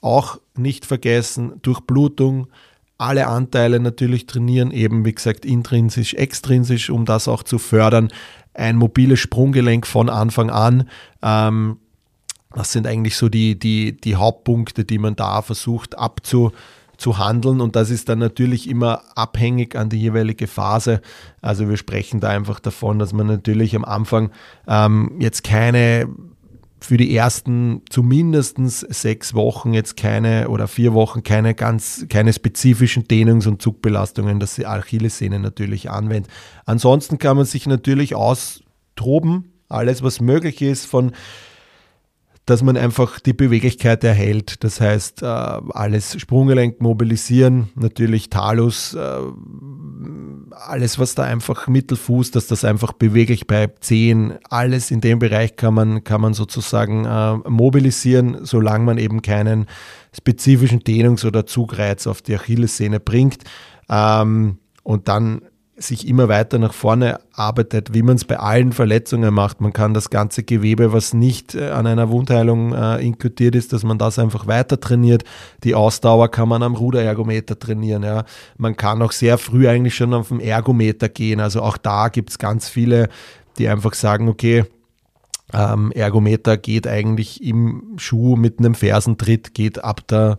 auch 0.00 0.40
nicht 0.56 0.86
vergessen, 0.86 1.60
Durchblutung, 1.60 2.46
alle 2.96 3.26
Anteile 3.26 3.80
natürlich 3.80 4.24
trainieren, 4.24 4.70
eben 4.70 5.04
wie 5.04 5.14
gesagt 5.14 5.44
intrinsisch, 5.44 6.14
extrinsisch, 6.14 6.88
um 6.88 7.04
das 7.04 7.28
auch 7.28 7.42
zu 7.42 7.58
fördern. 7.58 8.08
Ein 8.54 8.76
mobiles 8.76 9.20
Sprunggelenk 9.20 9.86
von 9.86 10.08
Anfang 10.08 10.48
an. 10.48 10.88
Ähm, 11.22 11.76
das 12.54 12.72
sind 12.72 12.86
eigentlich 12.86 13.16
so 13.16 13.28
die, 13.28 13.58
die, 13.58 13.94
die 14.00 14.16
Hauptpunkte, 14.16 14.86
die 14.86 14.98
man 14.98 15.16
da 15.16 15.42
versucht 15.42 15.98
abzu, 15.98 16.52
zu 17.02 17.18
handeln 17.18 17.60
und 17.60 17.76
das 17.76 17.90
ist 17.90 18.08
dann 18.08 18.18
natürlich 18.18 18.70
immer 18.70 19.02
abhängig 19.16 19.76
an 19.76 19.90
die 19.90 20.00
jeweilige 20.00 20.46
Phase. 20.46 21.02
Also 21.42 21.68
wir 21.68 21.76
sprechen 21.76 22.20
da 22.20 22.28
einfach 22.28 22.60
davon, 22.60 22.98
dass 22.98 23.12
man 23.12 23.26
natürlich 23.26 23.76
am 23.76 23.84
Anfang 23.84 24.30
ähm, 24.66 25.16
jetzt 25.18 25.44
keine 25.44 26.08
für 26.80 26.96
die 26.96 27.14
ersten 27.16 27.82
zumindest 27.88 28.58
sechs 28.92 29.34
Wochen 29.34 29.72
jetzt 29.72 29.96
keine 29.96 30.48
oder 30.48 30.68
vier 30.68 30.94
Wochen 30.94 31.22
keine 31.22 31.54
ganz, 31.54 32.06
keine 32.08 32.32
spezifischen 32.32 33.04
Dehnungs- 33.04 33.46
und 33.46 33.62
Zugbelastungen, 33.62 34.40
dass 34.40 34.56
die 34.56 34.66
Achillessehne 34.66 35.38
natürlich 35.38 35.90
anwendet. 35.90 36.30
Ansonsten 36.64 37.18
kann 37.18 37.36
man 37.36 37.46
sich 37.46 37.66
natürlich 37.66 38.14
austoben, 38.14 39.52
alles 39.68 40.02
was 40.02 40.20
möglich 40.20 40.60
ist 40.60 40.86
von 40.86 41.12
dass 42.46 42.62
man 42.62 42.76
einfach 42.76 43.20
die 43.20 43.32
Beweglichkeit 43.32 44.02
erhält. 44.02 44.64
Das 44.64 44.80
heißt, 44.80 45.22
äh, 45.22 45.26
alles 45.26 46.20
Sprunggelenk 46.20 46.80
mobilisieren, 46.80 47.70
natürlich 47.76 48.30
Talus, 48.30 48.94
äh, 48.94 49.18
alles, 50.50 50.98
was 50.98 51.14
da 51.14 51.22
einfach 51.22 51.68
Mittelfuß, 51.68 52.32
dass 52.32 52.48
das 52.48 52.64
einfach 52.64 52.92
beweglich 52.92 53.46
bleibt, 53.46 53.84
Zehen, 53.84 54.34
alles 54.50 54.90
in 54.90 55.00
dem 55.00 55.20
Bereich 55.20 55.56
kann 55.56 55.74
man, 55.74 56.04
kann 56.04 56.20
man 56.20 56.34
sozusagen 56.34 57.04
äh, 57.04 57.36
mobilisieren, 57.48 58.44
solange 58.44 58.84
man 58.84 58.98
eben 58.98 59.22
keinen 59.22 59.66
spezifischen 60.14 60.80
Dehnungs- 60.80 61.24
oder 61.24 61.46
Zugreiz 61.46 62.06
auf 62.06 62.22
die 62.22 62.34
Achillessehne 62.34 62.98
bringt. 62.98 63.44
Ähm, 63.88 64.58
und 64.82 65.06
dann 65.06 65.42
sich 65.76 66.06
immer 66.06 66.28
weiter 66.28 66.58
nach 66.58 66.74
vorne 66.74 67.18
arbeitet, 67.32 67.94
wie 67.94 68.02
man 68.02 68.16
es 68.16 68.24
bei 68.24 68.38
allen 68.38 68.72
Verletzungen 68.72 69.32
macht. 69.32 69.60
Man 69.60 69.72
kann 69.72 69.94
das 69.94 70.10
ganze 70.10 70.42
Gewebe, 70.42 70.92
was 70.92 71.14
nicht 71.14 71.54
äh, 71.54 71.70
an 71.70 71.86
einer 71.86 72.10
Wundheilung 72.10 72.74
äh, 72.74 73.04
inkutiert 73.04 73.54
ist, 73.54 73.72
dass 73.72 73.82
man 73.82 73.98
das 73.98 74.18
einfach 74.18 74.46
weiter 74.46 74.78
trainiert. 74.78 75.24
Die 75.64 75.74
Ausdauer 75.74 76.30
kann 76.30 76.48
man 76.48 76.62
am 76.62 76.76
Ruderergometer 76.76 77.58
trainieren. 77.58 78.02
Ja. 78.02 78.24
Man 78.58 78.76
kann 78.76 79.00
auch 79.00 79.12
sehr 79.12 79.38
früh 79.38 79.66
eigentlich 79.66 79.94
schon 79.94 80.12
auf 80.12 80.28
dem 80.28 80.40
Ergometer 80.40 81.08
gehen. 81.08 81.40
Also 81.40 81.62
auch 81.62 81.78
da 81.78 82.08
gibt 82.08 82.30
es 82.30 82.38
ganz 82.38 82.68
viele, 82.68 83.08
die 83.58 83.68
einfach 83.68 83.94
sagen, 83.94 84.28
okay, 84.28 84.64
ähm, 85.54 85.90
Ergometer 85.92 86.58
geht 86.58 86.86
eigentlich 86.86 87.42
im 87.42 87.94
Schuh 87.96 88.36
mit 88.36 88.58
einem 88.58 88.74
Fersentritt, 88.74 89.54
geht 89.54 89.82
ab 89.82 90.06
der 90.06 90.38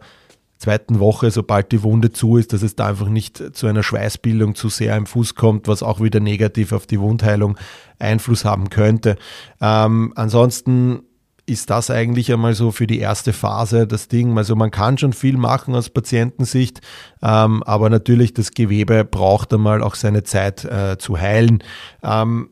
zweiten 0.63 0.99
Woche, 0.99 1.29
sobald 1.29 1.71
die 1.71 1.83
Wunde 1.83 2.11
zu 2.11 2.37
ist, 2.37 2.53
dass 2.53 2.61
es 2.61 2.75
da 2.75 2.87
einfach 2.87 3.09
nicht 3.09 3.55
zu 3.55 3.67
einer 3.67 3.83
Schweißbildung 3.83 4.55
zu 4.55 4.69
sehr 4.69 4.95
im 4.95 5.05
Fuß 5.05 5.35
kommt, 5.35 5.67
was 5.67 5.83
auch 5.83 5.99
wieder 5.99 6.19
negativ 6.19 6.71
auf 6.71 6.87
die 6.87 6.99
Wundheilung 6.99 7.57
Einfluss 7.99 8.45
haben 8.45 8.69
könnte. 8.69 9.17
Ähm, 9.61 10.13
ansonsten 10.15 11.03
ist 11.45 11.69
das 11.69 11.91
eigentlich 11.91 12.31
einmal 12.31 12.53
so 12.53 12.71
für 12.71 12.87
die 12.87 12.99
erste 12.99 13.33
Phase 13.33 13.85
das 13.85 14.07
Ding. 14.07 14.37
Also 14.37 14.55
man 14.55 14.71
kann 14.71 14.97
schon 14.97 15.11
viel 15.11 15.35
machen 15.35 15.75
aus 15.75 15.89
Patientensicht, 15.89 16.79
ähm, 17.21 17.61
aber 17.63 17.89
natürlich 17.89 18.33
das 18.33 18.51
Gewebe 18.51 19.03
braucht 19.03 19.53
einmal 19.53 19.83
auch 19.83 19.95
seine 19.95 20.23
Zeit 20.23 20.63
äh, 20.63 20.97
zu 20.97 21.19
heilen. 21.19 21.61
Ähm, 22.01 22.49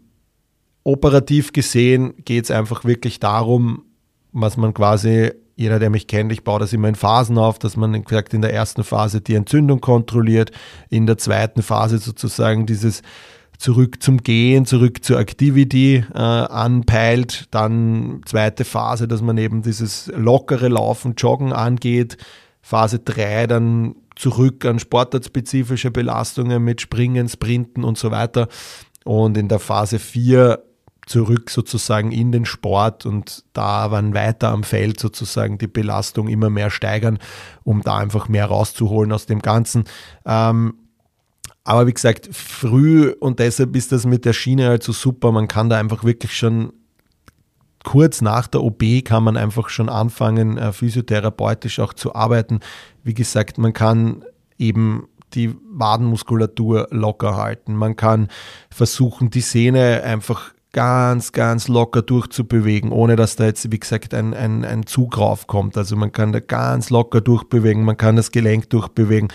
operativ 0.83 1.53
gesehen 1.53 2.13
geht 2.25 2.43
es 2.43 2.51
einfach 2.51 2.83
wirklich 2.83 3.21
darum, 3.21 3.85
was 4.33 4.57
man 4.57 4.73
quasi 4.73 5.31
jeder, 5.55 5.79
der 5.79 5.89
mich 5.89 6.07
kennt, 6.07 6.31
ich 6.31 6.43
baue 6.43 6.59
das 6.59 6.73
immer 6.73 6.87
in 6.87 6.95
Phasen 6.95 7.37
auf, 7.37 7.59
dass 7.59 7.77
man 7.77 8.03
gesagt 8.03 8.33
in 8.33 8.41
der 8.41 8.53
ersten 8.53 8.83
Phase 8.83 9.21
die 9.21 9.35
Entzündung 9.35 9.81
kontrolliert, 9.81 10.51
in 10.89 11.05
der 11.05 11.17
zweiten 11.17 11.61
Phase 11.61 11.97
sozusagen 11.97 12.65
dieses 12.65 13.01
zurück 13.57 14.01
zum 14.01 14.17
Gehen, 14.17 14.65
zurück 14.65 15.03
zur 15.03 15.19
Activity 15.19 16.03
äh, 16.13 16.17
anpeilt, 16.17 17.45
dann 17.51 18.21
zweite 18.25 18.65
Phase, 18.65 19.07
dass 19.07 19.21
man 19.21 19.37
eben 19.37 19.61
dieses 19.61 20.11
lockere 20.15 20.67
Laufen, 20.67 21.13
Joggen 21.15 21.53
angeht, 21.53 22.17
Phase 22.61 22.99
3 22.99 23.47
dann 23.47 23.95
zurück 24.15 24.65
an 24.65 24.79
sportartspezifische 24.79 25.91
Belastungen 25.91 26.63
mit 26.63 26.81
Springen, 26.81 27.29
Sprinten 27.29 27.83
und 27.83 27.97
so 27.97 28.11
weiter. 28.11 28.47
Und 29.03 29.37
in 29.37 29.47
der 29.47 29.59
Phase 29.59 29.99
4 29.99 30.63
zurück 31.11 31.49
sozusagen 31.49 32.11
in 32.11 32.31
den 32.31 32.45
Sport 32.45 33.05
und 33.05 33.43
da 33.53 33.91
wann 33.91 34.13
weiter 34.13 34.49
am 34.49 34.63
Feld 34.63 34.99
sozusagen 34.99 35.57
die 35.57 35.67
Belastung 35.67 36.29
immer 36.29 36.49
mehr 36.49 36.69
steigern, 36.69 37.19
um 37.63 37.81
da 37.81 37.97
einfach 37.97 38.29
mehr 38.29 38.45
rauszuholen 38.45 39.11
aus 39.11 39.25
dem 39.25 39.41
Ganzen. 39.41 39.83
Ähm, 40.25 40.75
aber 41.63 41.85
wie 41.85 41.93
gesagt, 41.93 42.29
früh 42.31 43.13
und 43.19 43.39
deshalb 43.39 43.75
ist 43.75 43.91
das 43.91 44.05
mit 44.05 44.25
der 44.25 44.33
Schiene 44.33 44.67
halt 44.67 44.83
so 44.83 44.93
super. 44.93 45.31
Man 45.31 45.47
kann 45.47 45.69
da 45.69 45.77
einfach 45.77 46.03
wirklich 46.03 46.35
schon 46.35 46.71
kurz 47.83 48.21
nach 48.21 48.47
der 48.47 48.63
OB 48.63 49.03
kann 49.03 49.23
man 49.23 49.37
einfach 49.37 49.69
schon 49.69 49.89
anfangen, 49.89 50.57
äh, 50.57 50.71
physiotherapeutisch 50.71 51.79
auch 51.79 51.93
zu 51.93 52.15
arbeiten. 52.15 52.59
Wie 53.03 53.13
gesagt, 53.13 53.57
man 53.57 53.73
kann 53.73 54.23
eben 54.57 55.07
die 55.33 55.55
Wadenmuskulatur 55.71 56.87
locker 56.91 57.37
halten. 57.37 57.75
Man 57.75 57.95
kann 57.95 58.27
versuchen, 58.69 59.29
die 59.29 59.41
Sehne 59.41 60.03
einfach 60.03 60.53
ganz, 60.73 61.31
ganz 61.31 61.67
locker 61.67 62.01
durchzubewegen, 62.01 62.91
ohne 62.91 63.15
dass 63.15 63.35
da 63.35 63.45
jetzt, 63.45 63.71
wie 63.71 63.79
gesagt, 63.79 64.13
ein, 64.13 64.33
ein, 64.33 64.63
ein 64.63 64.85
Zug 64.85 65.17
raufkommt. 65.17 65.77
Also 65.77 65.95
man 65.95 66.11
kann 66.11 66.31
da 66.31 66.39
ganz 66.39 66.89
locker 66.89 67.21
durchbewegen, 67.21 67.83
man 67.83 67.97
kann 67.97 68.15
das 68.15 68.31
Gelenk 68.31 68.69
durchbewegen, 68.69 69.29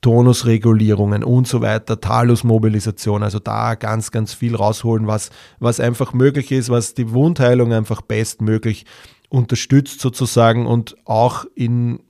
Tonusregulierungen 0.00 1.22
und 1.22 1.46
so 1.46 1.60
weiter, 1.60 2.00
Talusmobilisation, 2.00 3.22
also 3.22 3.38
da 3.38 3.74
ganz, 3.74 4.10
ganz 4.10 4.32
viel 4.32 4.56
rausholen, 4.56 5.06
was, 5.06 5.30
was 5.58 5.78
einfach 5.78 6.12
möglich 6.14 6.50
ist, 6.52 6.70
was 6.70 6.94
die 6.94 7.12
Wundheilung 7.12 7.72
einfach 7.72 8.00
bestmöglich 8.00 8.86
unterstützt 9.28 10.00
sozusagen 10.00 10.66
und 10.66 10.96
auch 11.04 11.44
in 11.54 12.00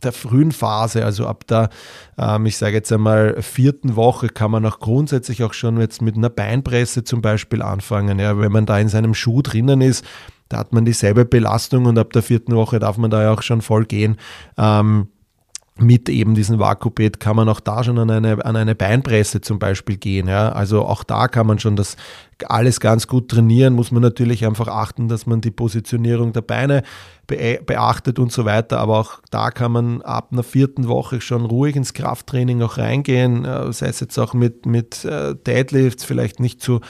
der 0.00 0.12
frühen 0.12 0.52
Phase, 0.52 1.04
also 1.04 1.26
ab 1.26 1.46
der, 1.46 1.70
ähm, 2.18 2.46
ich 2.46 2.56
sage 2.56 2.76
jetzt 2.76 2.92
einmal, 2.92 3.40
vierten 3.42 3.96
Woche, 3.96 4.28
kann 4.28 4.50
man 4.50 4.64
auch 4.66 4.80
grundsätzlich 4.80 5.42
auch 5.44 5.52
schon 5.52 5.80
jetzt 5.80 6.02
mit 6.02 6.16
einer 6.16 6.30
Beinpresse 6.30 7.04
zum 7.04 7.22
Beispiel 7.22 7.62
anfangen. 7.62 8.18
Ja, 8.18 8.38
wenn 8.38 8.52
man 8.52 8.66
da 8.66 8.78
in 8.78 8.88
seinem 8.88 9.14
Schuh 9.14 9.42
drinnen 9.42 9.80
ist, 9.80 10.04
da 10.48 10.58
hat 10.58 10.72
man 10.72 10.84
dieselbe 10.84 11.24
Belastung 11.24 11.86
und 11.86 11.98
ab 11.98 12.12
der 12.12 12.22
vierten 12.22 12.54
Woche 12.54 12.78
darf 12.78 12.98
man 12.98 13.10
da 13.10 13.22
ja 13.22 13.32
auch 13.32 13.42
schon 13.42 13.62
voll 13.62 13.84
gehen. 13.84 14.16
Ähm, 14.58 15.08
mit 15.78 16.08
eben 16.08 16.34
diesem 16.34 16.58
Vakupet 16.58 17.20
kann 17.20 17.36
man 17.36 17.48
auch 17.48 17.60
da 17.60 17.82
schon 17.82 17.98
an 17.98 18.10
eine, 18.10 18.44
an 18.44 18.56
eine 18.56 18.74
Beinpresse 18.74 19.40
zum 19.40 19.58
Beispiel 19.58 19.96
gehen. 19.96 20.28
Ja? 20.28 20.52
Also 20.52 20.84
auch 20.84 21.04
da 21.04 21.28
kann 21.28 21.46
man 21.46 21.58
schon 21.58 21.76
das 21.76 21.96
alles 22.48 22.80
ganz 22.80 23.06
gut 23.06 23.28
trainieren, 23.28 23.74
muss 23.74 23.90
man 23.90 24.02
natürlich 24.02 24.46
einfach 24.46 24.68
achten, 24.68 25.08
dass 25.08 25.26
man 25.26 25.40
die 25.40 25.50
Positionierung 25.50 26.32
der 26.32 26.42
Beine 26.42 26.82
beachtet 27.26 28.18
und 28.18 28.32
so 28.32 28.44
weiter. 28.44 28.78
Aber 28.78 28.98
auch 28.98 29.20
da 29.30 29.50
kann 29.50 29.72
man 29.72 30.02
ab 30.02 30.28
einer 30.32 30.42
vierten 30.42 30.88
Woche 30.88 31.20
schon 31.20 31.44
ruhig 31.44 31.76
ins 31.76 31.94
Krafttraining 31.94 32.62
auch 32.62 32.78
reingehen, 32.78 33.44
äh, 33.44 33.72
sei 33.72 33.86
es 33.86 34.00
jetzt 34.00 34.18
auch 34.18 34.34
mit, 34.34 34.66
mit 34.66 35.04
äh, 35.04 35.34
Deadlifts, 35.34 36.04
vielleicht 36.04 36.40
nicht 36.40 36.60
zu 36.60 36.80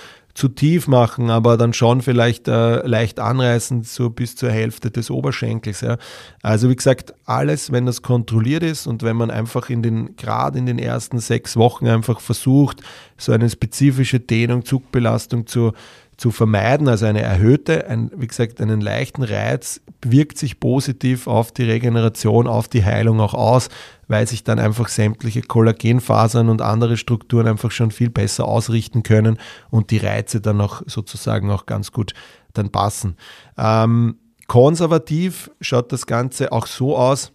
zu 0.41 0.49
tief 0.49 0.89
machen, 0.89 1.29
aber 1.29 1.59
dann 1.59 1.75
schon 1.75 2.01
vielleicht 2.01 2.49
äh, 2.49 2.87
leicht 2.87 3.21
anreißen, 3.21 3.83
so 3.83 4.09
bis 4.09 4.37
zur 4.37 4.51
Hälfte 4.51 4.91
des 4.91 5.11
Oberschenkels. 5.11 5.83
Ja. 5.83 5.99
Also 6.41 6.71
wie 6.71 6.77
gesagt, 6.77 7.13
alles, 7.27 7.73
wenn 7.73 7.85
das 7.85 8.01
kontrolliert 8.01 8.63
ist 8.63 8.87
und 8.87 9.03
wenn 9.03 9.17
man 9.17 9.31
einfach 9.31 9.69
in 9.69 9.83
den, 9.83 10.17
gerade 10.17 10.59
in 10.59 10.65
den 10.65 10.79
ersten 10.79 11.19
sechs 11.19 11.59
Wochen 11.59 11.87
einfach 11.87 12.21
versucht, 12.21 12.81
so 13.19 13.33
eine 13.33 13.51
spezifische 13.51 14.19
Dehnung, 14.19 14.65
Zugbelastung 14.65 15.47
zu, 15.47 15.73
zu 16.21 16.31
vermeiden, 16.31 16.87
also 16.87 17.07
eine 17.07 17.23
erhöhte, 17.23 17.89
ein, 17.89 18.11
wie 18.15 18.27
gesagt, 18.27 18.61
einen 18.61 18.83
leichten 18.83 19.23
Reiz 19.23 19.81
wirkt 20.05 20.37
sich 20.37 20.61
positiv 20.61 21.27
auf 21.27 21.51
die 21.51 21.63
Regeneration, 21.63 22.47
auf 22.47 22.69
die 22.69 22.85
Heilung 22.85 23.21
auch 23.21 23.33
aus, 23.33 23.71
weil 24.07 24.27
sich 24.27 24.45
dann 24.45 24.59
einfach 24.59 24.89
sämtliche 24.89 25.41
Kollagenfasern 25.41 26.51
und 26.51 26.61
andere 26.61 26.99
Strukturen 26.99 27.47
einfach 27.49 27.71
schon 27.71 27.91
viel 27.91 28.11
besser 28.11 28.45
ausrichten 28.45 29.03
können 29.03 29.39
und 29.71 29.91
die 29.91 29.97
Reize 29.97 30.43
dann 30.43 30.61
auch 30.61 30.83
sozusagen 30.85 31.51
auch 31.51 31.65
ganz 31.65 31.91
gut 31.91 32.13
dann 32.53 32.69
passen. 32.69 33.17
Ähm, 33.57 34.17
konservativ 34.47 35.51
schaut 35.63 35.91
das 35.91 36.05
Ganze 36.05 36.53
auch 36.53 36.67
so 36.67 36.99
aus, 36.99 37.33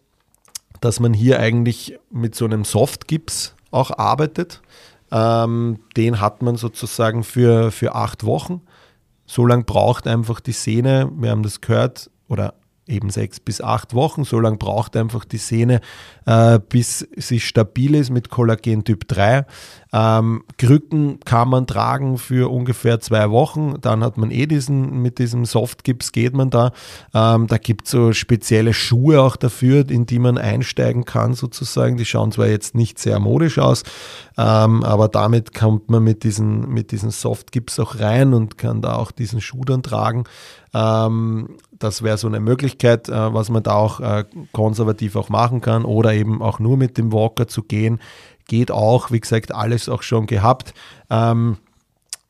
dass 0.80 1.00
man 1.00 1.16
hier 1.16 1.40
eigentlich 1.40 1.98
mit 2.12 2.36
so 2.36 2.46
einem 2.46 2.64
Softgips 2.64 3.56
auch 3.72 3.98
arbeitet. 3.98 4.62
Ähm, 5.12 5.80
den 5.98 6.22
hat 6.22 6.44
man 6.44 6.56
sozusagen 6.56 7.24
für, 7.24 7.72
für 7.72 7.96
acht 7.96 8.24
Wochen. 8.26 8.62
So 9.26 9.46
lange 9.46 9.64
braucht 9.64 10.08
einfach 10.08 10.40
die 10.40 10.52
Sehne, 10.52 11.10
wir 11.16 11.32
haben 11.32 11.44
das 11.44 11.62
gehört, 11.62 12.10
oder 12.28 12.54
eben 12.88 13.10
sechs 13.10 13.40
bis 13.40 13.62
acht 13.62 13.94
Wochen. 13.94 14.24
So 14.24 14.40
lange 14.40 14.58
braucht 14.58 14.96
einfach 14.96 15.26
die 15.26 15.38
Sehne, 15.38 15.82
äh, 16.26 16.60
bis 16.60 17.08
sie 17.16 17.40
stabil 17.40 17.96
ist 17.96 18.10
mit 18.10 18.30
Kollagen 18.30 18.84
Typ 18.84 19.08
3. 19.08 19.46
Ähm, 19.96 20.44
Krücken 20.58 21.22
kann 21.24 21.48
man 21.48 21.68
tragen 21.68 22.18
für 22.18 22.52
ungefähr 22.52 23.00
zwei 23.00 23.32
Wochen. 23.32 23.76
Dann 23.80 24.04
hat 24.04 24.18
man 24.18 24.30
eh 24.30 24.46
diesen, 24.46 25.02
mit 25.02 25.20
diesem 25.20 25.46
Softgips 25.46 26.12
geht 26.12 26.34
man 26.34 26.50
da. 26.50 26.74
Ähm, 27.14 27.48
da 27.48 27.58
gibt 27.58 27.86
es 27.86 27.92
so 27.92 28.12
spezielle 28.12 28.74
Schuhe 28.74 29.22
auch 29.22 29.38
dafür, 29.38 29.90
in 29.90 30.06
die 30.06 30.20
man 30.20 30.38
einsteigen 30.38 31.06
kann 31.06 31.34
sozusagen. 31.34 31.96
Die 31.96 32.04
schauen 32.04 32.34
zwar 32.34 32.48
jetzt 32.48 32.76
nicht 32.76 33.00
sehr 33.00 33.22
modisch 33.22 33.58
aus, 33.58 33.84
ähm, 34.38 34.84
aber 34.84 35.08
damit 35.08 35.54
kommt 35.54 35.90
man 35.90 36.04
mit 36.04 36.26
diesen, 36.26 36.68
mit 36.68 36.92
diesen 36.92 37.12
Softgips 37.12 37.80
auch 37.80 37.98
rein 37.98 38.34
und 38.34 38.58
kann 38.58 38.82
da 38.82 38.98
auch 38.98 39.12
diesen 39.12 39.40
Schuh 39.40 39.64
dann 39.64 39.82
tragen. 39.82 40.26
Ähm, 40.74 41.56
das 41.72 42.04
wäre 42.04 42.18
so 42.18 42.28
eine 42.28 42.42
Möglichkeit, 42.42 43.08
äh, 43.08 43.34
was 43.34 43.50
man 43.50 43.64
da 43.64 43.76
auch 43.76 44.02
äh, 44.02 44.26
konservativ 44.52 45.16
auch 45.16 45.30
machen 45.30 45.62
kann 45.62 45.86
oder 45.86 46.14
eben 46.14 46.42
auch 46.42 46.60
nur 46.60 46.76
mit 46.76 46.98
dem 46.98 47.14
Walker 47.14 47.48
zu 47.48 47.64
gehen. 47.64 48.00
Geht 48.48 48.72
auch, 48.72 49.12
wie 49.12 49.20
gesagt, 49.20 49.54
alles 49.54 49.90
auch 49.90 50.04
schon 50.04 50.28
gehabt. 50.28 50.74
Ähm, 51.10 51.58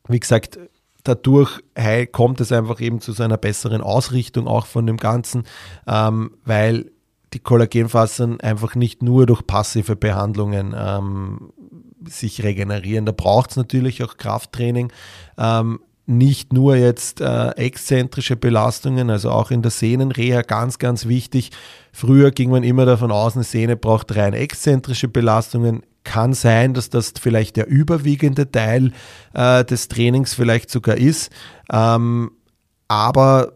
wie 0.08 0.20
gesagt, 0.20 0.58
dadurch 1.04 1.60
kommt 2.12 2.40
es 2.40 2.52
einfach 2.52 2.80
eben 2.80 3.00
zu 3.00 3.12
so 3.12 3.22
einer 3.22 3.36
besseren 3.36 3.80
Ausrichtung 3.80 4.46
auch 4.46 4.66
von 4.66 4.86
dem 4.86 4.96
Ganzen, 4.96 5.44
ähm, 5.86 6.32
weil 6.44 6.90
die 7.32 7.38
Kollagenfasern 7.38 8.40
einfach 8.40 8.74
nicht 8.74 9.02
nur 9.02 9.26
durch 9.26 9.46
passive 9.46 9.96
Behandlungen 9.96 10.74
ähm, 10.76 11.52
sich 12.08 12.42
regenerieren. 12.42 13.04
Da 13.04 13.12
braucht 13.12 13.50
es 13.50 13.56
natürlich 13.56 14.02
auch 14.02 14.16
Krafttraining. 14.16 14.92
Ähm, 15.36 15.80
nicht 16.06 16.52
nur 16.52 16.76
jetzt 16.76 17.20
äh, 17.20 17.50
exzentrische 17.50 18.36
Belastungen, 18.36 19.10
also 19.10 19.30
auch 19.30 19.50
in 19.50 19.62
der 19.62 19.72
Sehnenreha 19.72 20.42
ganz, 20.42 20.78
ganz 20.78 21.06
wichtig. 21.06 21.50
Früher 21.92 22.30
ging 22.30 22.50
man 22.50 22.62
immer 22.62 22.86
davon 22.86 23.10
aus, 23.10 23.34
eine 23.34 23.42
Sehne 23.42 23.76
braucht 23.76 24.14
rein 24.14 24.32
exzentrische 24.32 25.08
Belastungen. 25.08 25.82
Kann 26.06 26.32
sein, 26.32 26.72
dass 26.72 26.88
das 26.88 27.12
vielleicht 27.20 27.56
der 27.56 27.66
überwiegende 27.66 28.50
Teil 28.50 28.92
äh, 29.34 29.64
des 29.64 29.88
Trainings 29.88 30.34
vielleicht 30.34 30.70
sogar 30.70 30.96
ist. 30.96 31.30
Ähm, 31.70 32.30
aber 32.88 33.52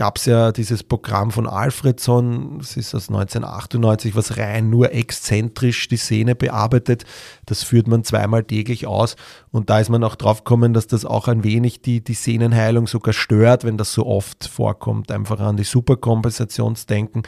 gab 0.00 0.16
es 0.16 0.24
ja 0.24 0.50
dieses 0.50 0.82
Programm 0.82 1.30
von 1.30 1.46
Alfredson, 1.46 2.56
das 2.58 2.78
ist 2.78 2.94
aus 2.94 3.10
1998, 3.10 4.16
was 4.16 4.38
rein 4.38 4.70
nur 4.70 4.94
exzentrisch 4.94 5.88
die 5.88 5.98
Sehne 5.98 6.34
bearbeitet. 6.34 7.04
Das 7.44 7.64
führt 7.64 7.86
man 7.86 8.02
zweimal 8.02 8.44
täglich 8.44 8.86
aus 8.86 9.16
und 9.50 9.68
da 9.68 9.78
ist 9.78 9.90
man 9.90 10.02
auch 10.02 10.16
drauf 10.16 10.42
gekommen, 10.42 10.72
dass 10.72 10.86
das 10.86 11.04
auch 11.04 11.28
ein 11.28 11.44
wenig 11.44 11.82
die, 11.82 12.02
die 12.02 12.14
Sehnenheilung 12.14 12.86
sogar 12.86 13.12
stört, 13.12 13.64
wenn 13.64 13.76
das 13.76 13.92
so 13.92 14.06
oft 14.06 14.46
vorkommt. 14.46 15.12
Einfach 15.12 15.38
an 15.38 15.58
die 15.58 15.64
Superkompensationsdenken, 15.64 17.24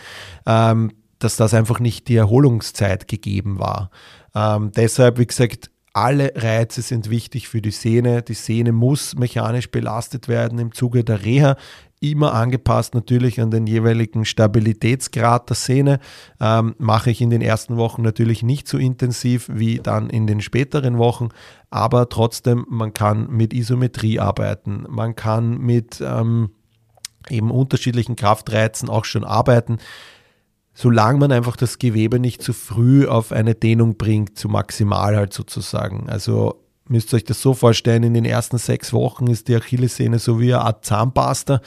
ähm, 0.46 0.92
dass 1.18 1.36
das 1.36 1.52
einfach 1.52 1.78
nicht 1.78 2.08
die 2.08 2.16
Erholungszeit 2.16 3.06
gegeben 3.06 3.58
war. 3.58 3.90
Ähm, 4.34 4.72
deshalb, 4.74 5.18
wie 5.18 5.26
gesagt, 5.26 5.70
alle 5.94 6.32
Reize 6.34 6.80
sind 6.80 7.10
wichtig 7.10 7.48
für 7.48 7.60
die 7.60 7.70
Sehne. 7.70 8.22
Die 8.22 8.34
Sehne 8.34 8.72
muss 8.72 9.14
mechanisch 9.14 9.70
belastet 9.70 10.26
werden 10.26 10.58
im 10.58 10.72
Zuge 10.72 11.04
der 11.04 11.24
Reha 11.24 11.56
immer 12.02 12.34
angepasst 12.34 12.94
natürlich 12.94 13.40
an 13.40 13.52
den 13.52 13.66
jeweiligen 13.66 14.24
Stabilitätsgrad 14.24 15.48
der 15.48 15.56
Sehne. 15.56 16.00
Ähm, 16.40 16.74
mache 16.78 17.10
ich 17.10 17.20
in 17.20 17.30
den 17.30 17.40
ersten 17.40 17.76
Wochen 17.76 18.02
natürlich 18.02 18.42
nicht 18.42 18.66
so 18.66 18.76
intensiv 18.76 19.48
wie 19.52 19.78
dann 19.78 20.10
in 20.10 20.26
den 20.26 20.40
späteren 20.40 20.98
Wochen, 20.98 21.28
aber 21.70 22.08
trotzdem, 22.08 22.66
man 22.68 22.92
kann 22.92 23.30
mit 23.30 23.54
Isometrie 23.54 24.18
arbeiten, 24.18 24.84
man 24.88 25.14
kann 25.14 25.58
mit 25.58 26.02
ähm, 26.04 26.50
eben 27.30 27.52
unterschiedlichen 27.52 28.16
Kraftreizen 28.16 28.88
auch 28.88 29.04
schon 29.04 29.22
arbeiten 29.22 29.78
solange 30.74 31.18
man 31.18 31.32
einfach 31.32 31.56
das 31.56 31.78
Gewebe 31.78 32.18
nicht 32.18 32.42
zu 32.42 32.52
früh 32.52 33.06
auf 33.06 33.32
eine 33.32 33.54
Dehnung 33.54 33.96
bringt, 33.96 34.38
zu 34.38 34.48
maximal 34.48 35.16
halt 35.16 35.32
sozusagen. 35.32 36.08
Also 36.08 36.62
müsst 36.88 37.12
ihr 37.12 37.16
euch 37.16 37.24
das 37.24 37.42
so 37.42 37.54
vorstellen, 37.54 38.02
in 38.02 38.14
den 38.14 38.24
ersten 38.24 38.58
sechs 38.58 38.92
Wochen 38.92 39.26
ist 39.26 39.48
die 39.48 39.56
Achillessehne 39.56 40.18
so 40.18 40.40
wie 40.40 40.54
eine 40.54 40.64
Art 40.64 40.84
Zahnpasta, 40.84 41.60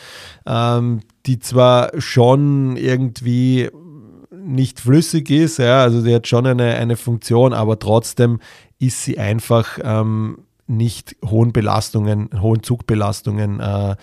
ähm, 0.45 1.01
die 1.26 1.39
zwar 1.39 1.91
schon 1.99 2.78
irgendwie 2.78 3.70
nicht 4.32 4.80
flüssig 4.80 5.30
ist, 5.30 5.58
ja, 5.58 5.82
also 5.82 6.03
die 6.03 6.14
hat 6.14 6.28
schon 6.28 6.45
eine, 6.45 6.76
eine 6.76 6.97
Funktion, 6.97 7.53
aber 7.53 7.80
trotzdem 7.80 8.39
ist 8.80 9.03
sie 9.03 9.18
einfach 9.18 9.80
ähm, 9.82 10.39
nicht 10.68 11.16
hohen 11.26 11.53
Belastungen, 11.53 12.30
hohen 12.41 12.64
Zugbelastungen 12.64 13.60
äh, 13.60 13.95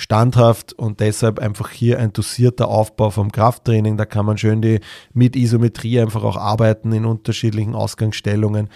standhaft 0.00 0.72
und 0.72 1.00
deshalb 1.00 1.38
einfach 1.38 1.70
hier 1.70 1.98
ein 1.98 2.12
dosierter 2.12 2.68
Aufbau 2.68 3.10
vom 3.10 3.30
Krafttraining. 3.30 3.96
Da 3.96 4.06
kann 4.06 4.26
man 4.26 4.38
schön 4.38 4.62
die, 4.62 4.80
mit 5.12 5.36
Isometrie 5.36 6.00
einfach 6.00 6.24
auch 6.24 6.36
arbeiten 6.36 6.92
in 6.92 7.04
unterschiedlichen 7.04 7.74
Ausgangsstellungen. 7.74 8.68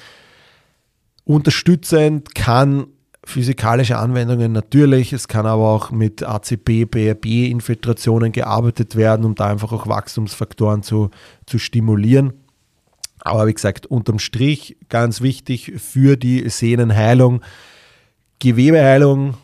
Unterstützend 1.25 2.35
kann 2.35 2.87
physikalische 3.25 3.97
Anwendungen 3.97 4.53
natürlich, 4.53 5.15
es 5.15 5.29
kann 5.29 5.47
aber 5.47 5.67
auch 5.71 5.91
mit 5.91 6.23
ACP, 6.23 6.85
BRB-Infiltrationen 6.85 8.33
gearbeitet 8.33 8.97
werden, 8.97 9.25
um 9.25 9.35
da 9.35 9.47
einfach 9.47 9.73
auch 9.73 9.87
Wachstumsfaktoren 9.87 10.83
zu, 10.83 11.11
zu 11.47 11.59
stimulieren. 11.59 12.35
Aber 13.21 13.47
wie 13.47 13.55
gesagt, 13.55 13.87
unterm 13.87 14.19
Strich 14.19 14.77
ganz 14.91 15.23
wichtig 15.23 15.73
für 15.79 16.19
die 16.19 16.47
Sehnenheilung. 16.51 17.41
Gewebeheilung 18.41 19.39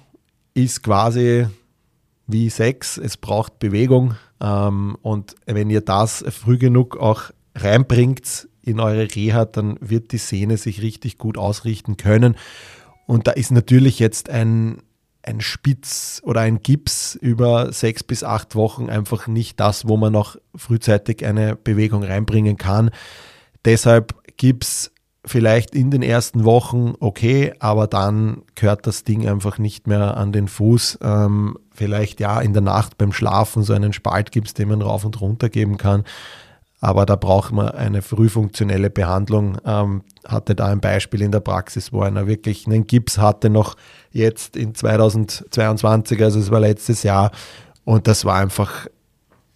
ist 0.52 0.82
quasi 0.82 1.46
wie 2.32 2.50
Sex, 2.50 2.96
es 2.98 3.16
braucht 3.16 3.58
Bewegung. 3.58 4.14
Ähm, 4.40 4.96
und 5.02 5.34
wenn 5.46 5.70
ihr 5.70 5.80
das 5.80 6.24
früh 6.28 6.58
genug 6.58 6.96
auch 6.96 7.30
reinbringt 7.54 8.48
in 8.62 8.80
eure 8.80 9.14
Reha, 9.14 9.44
dann 9.44 9.76
wird 9.80 10.12
die 10.12 10.18
Sehne 10.18 10.56
sich 10.56 10.82
richtig 10.82 11.18
gut 11.18 11.38
ausrichten 11.38 11.96
können. 11.96 12.36
Und 13.06 13.26
da 13.26 13.32
ist 13.32 13.50
natürlich 13.50 13.98
jetzt 13.98 14.30
ein, 14.30 14.78
ein 15.22 15.40
Spitz 15.40 16.22
oder 16.24 16.40
ein 16.42 16.62
Gips 16.62 17.16
über 17.16 17.72
sechs 17.72 18.04
bis 18.04 18.22
acht 18.22 18.54
Wochen 18.54 18.88
einfach 18.88 19.26
nicht 19.26 19.58
das, 19.58 19.88
wo 19.88 19.96
man 19.96 20.12
noch 20.12 20.36
frühzeitig 20.54 21.24
eine 21.26 21.56
Bewegung 21.56 22.04
reinbringen 22.04 22.56
kann. 22.56 22.90
Deshalb 23.64 24.14
Gips 24.36 24.92
vielleicht 25.24 25.74
in 25.74 25.90
den 25.90 26.02
ersten 26.02 26.44
Wochen 26.44 26.94
okay, 27.00 27.52
aber 27.58 27.86
dann 27.86 28.42
gehört 28.54 28.86
das 28.86 29.04
Ding 29.04 29.28
einfach 29.28 29.58
nicht 29.58 29.86
mehr 29.86 30.16
an 30.16 30.32
den 30.32 30.48
Fuß. 30.48 30.98
Ähm, 31.02 31.58
vielleicht 31.72 32.20
ja 32.20 32.40
in 32.40 32.52
der 32.52 32.62
Nacht 32.62 32.98
beim 32.98 33.12
Schlafen 33.12 33.62
so 33.62 33.72
einen 33.72 33.92
Spalt 33.92 34.32
gibt, 34.32 34.56
den 34.58 34.68
man 34.68 34.82
rauf 34.82 35.04
und 35.04 35.20
runter 35.20 35.48
geben 35.48 35.76
kann. 35.76 36.04
Aber 36.80 37.04
da 37.04 37.16
braucht 37.16 37.52
man 37.52 37.68
eine 37.68 38.00
frühfunktionelle 38.00 38.88
Behandlung. 38.88 39.58
Ähm, 39.66 40.02
hatte 40.26 40.54
da 40.54 40.66
ein 40.66 40.80
Beispiel 40.80 41.20
in 41.20 41.32
der 41.32 41.40
Praxis, 41.40 41.92
wo 41.92 42.00
einer 42.00 42.26
wirklich 42.26 42.66
einen 42.66 42.86
Gips 42.86 43.18
hatte, 43.18 43.50
noch 43.50 43.76
jetzt 44.10 44.56
in 44.56 44.74
2022, 44.74 46.22
also 46.22 46.40
es 46.40 46.50
war 46.50 46.60
letztes 46.60 47.02
Jahr. 47.02 47.32
Und 47.84 48.06
das 48.06 48.24
war 48.24 48.36
einfach 48.36 48.86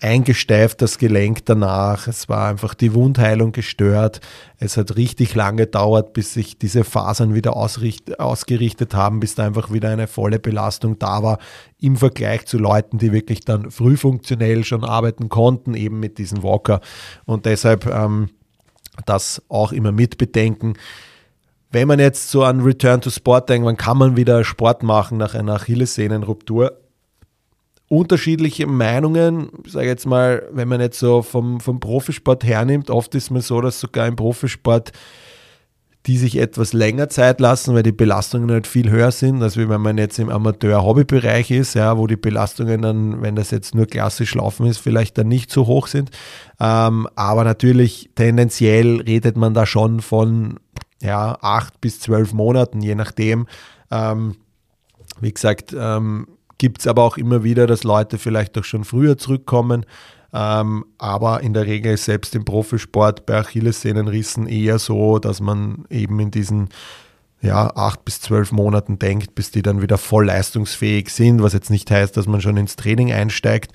eingesteift, 0.01 0.83
das 0.83 0.99
Gelenk 0.99 1.47
danach. 1.47 2.09
Es 2.09 2.29
war 2.29 2.49
einfach 2.49 2.75
die 2.75 2.95
Wundheilung 2.95 3.53
gestört. 3.53 4.21
Es 4.59 4.77
hat 4.77 4.97
richtig 4.97 5.35
lange 5.35 5.65
gedauert, 5.65 6.13
bis 6.13 6.35
sich 6.35 6.59
diese 6.59 6.85
Fasern 6.85 7.35
wieder 7.35 7.57
ausgerichtet 7.57 8.95
haben, 8.95 9.21
bis 9.21 9.35
da 9.35 9.47
einfach 9.47 9.73
wieder 9.73 9.91
eine 9.91 10.07
volle 10.07 10.39
Belastung 10.39 10.99
da 10.99 11.23
war 11.23 11.39
im 11.81 11.97
Vergleich 11.97 12.47
zu 12.47 12.59
Leuten, 12.59 12.99
die 12.99 13.13
wirklich 13.13 13.41
dann 13.41 13.71
früh 13.71 13.97
funktionell 13.97 14.65
schon 14.65 14.85
arbeiten 14.85 15.29
konnten, 15.29 15.75
eben 15.75 16.01
mit 16.01 16.19
diesem 16.19 16.43
Walker. 16.43 16.81
Und 17.25 17.47
deshalb 17.47 17.87
ähm, 17.87 18.31
das 19.07 19.43
auch 19.49 19.73
immer 19.73 19.93
mitbedenken. 19.93 20.75
Wenn 21.71 21.89
man 21.89 21.99
jetzt 21.99 22.31
so 22.31 22.45
an 22.45 22.61
Return 22.61 23.01
to 23.01 23.11
Sport 23.11 23.49
denkt, 23.49 23.67
wann 23.67 23.77
kann 23.77 23.99
man 23.99 24.17
wieder 24.17 24.45
Sport 24.45 24.83
machen 24.83 25.19
nach 25.19 25.35
einer 25.35 25.55
Achillessehnenruptur? 25.55 26.84
Unterschiedliche 27.89 28.67
Meinungen, 28.67 29.51
ich 29.65 29.73
sage 29.73 29.89
jetzt 29.89 30.07
mal, 30.07 30.49
wenn 30.53 30.69
man 30.69 30.81
jetzt 30.81 30.99
so 30.99 31.23
vom, 31.23 31.61
vom 31.61 31.81
Profisport 31.81 32.45
hernimmt, 32.45 32.91
oft 32.91 33.15
ist 33.15 33.31
man 33.31 33.43
so, 33.43 33.61
dass 33.61 33.81
sogar 33.81 34.07
im 34.07 34.17
Profisport 34.17 34.93
die 36.07 36.19
sich 36.19 36.37
etwas 36.37 36.75
länger 36.75 37.09
Zeit 37.09 37.41
lassen, 37.41 37.75
weil 37.75 37.83
die 37.83 37.93
Belastungen 37.93 38.51
halt 38.51 38.67
viel 38.67 38.91
höher 38.91 39.11
sind, 39.11 39.43
als 39.43 39.57
wenn 39.57 39.69
man 39.81 39.97
jetzt 39.97 40.19
im 40.19 40.29
Amateur-Hobby-Bereich 40.29 41.51
ist, 41.51 41.75
ja, 41.75 41.97
wo 41.97 42.07
die 42.07 42.17
Belastungen 42.17 42.83
dann, 42.83 43.23
wenn 43.23 43.37
das 43.37 43.51
jetzt 43.51 43.75
nur 43.75 43.87
klassisch 43.87 44.35
laufen 44.35 44.67
ist, 44.67 44.79
vielleicht 44.79 45.17
dann 45.17 45.29
nicht 45.29 45.51
so 45.51 45.67
hoch 45.67 45.87
sind. 45.87 46.11
Ähm, 46.61 47.09
aber 47.15 47.45
natürlich 47.45 48.11
tendenziell 48.15 49.01
redet 49.01 49.37
man 49.37 49.55
da 49.55 49.65
schon 49.65 50.01
von 50.01 50.61
ja, 51.01 51.39
acht 51.41 51.81
bis 51.81 52.01
zwölf 52.01 52.35
Monaten, 52.35 52.83
je 52.83 52.95
nachdem. 52.95 53.47
Ähm, 53.91 54.37
wie 55.21 55.33
gesagt, 55.33 55.75
ähm, 55.79 56.27
Gibt 56.65 56.81
es 56.81 56.87
aber 56.87 57.03
auch 57.03 57.19
immer 57.19 57.45
wieder, 57.45 57.67
dass 57.67 57.85
Leute 57.85 58.17
vielleicht 58.17 58.57
auch 58.57 58.65
schon 58.65 58.85
früher 58.85 59.19
zurückkommen. 59.19 59.85
Ähm, 60.33 60.87
aber 60.97 61.43
in 61.43 61.53
der 61.53 61.67
Regel 61.67 61.93
ist 61.93 62.07
selbst 62.07 62.35
im 62.35 62.47
Profisport 62.47 63.27
bei 63.27 63.37
Achillessehnenrissen 63.37 64.47
eher 64.47 64.79
so, 64.79 65.19
dass 65.19 65.43
man 65.43 65.85
eben 65.91 66.19
in 66.21 66.31
diesen 66.31 66.71
ja, 67.43 67.71
acht 67.77 68.07
bis 68.07 68.23
zwölf 68.23 68.51
Monaten 68.51 68.99
denkt, 68.99 69.35
bis 69.35 69.51
die 69.51 69.61
dann 69.61 69.83
wieder 69.83 69.99
voll 69.99 70.25
leistungsfähig 70.25 71.11
sind, 71.11 71.43
was 71.43 71.53
jetzt 71.53 71.69
nicht 71.69 71.91
heißt, 71.91 72.17
dass 72.17 72.27
man 72.27 72.41
schon 72.41 72.57
ins 72.57 72.77
Training 72.77 73.13
einsteigt, 73.13 73.73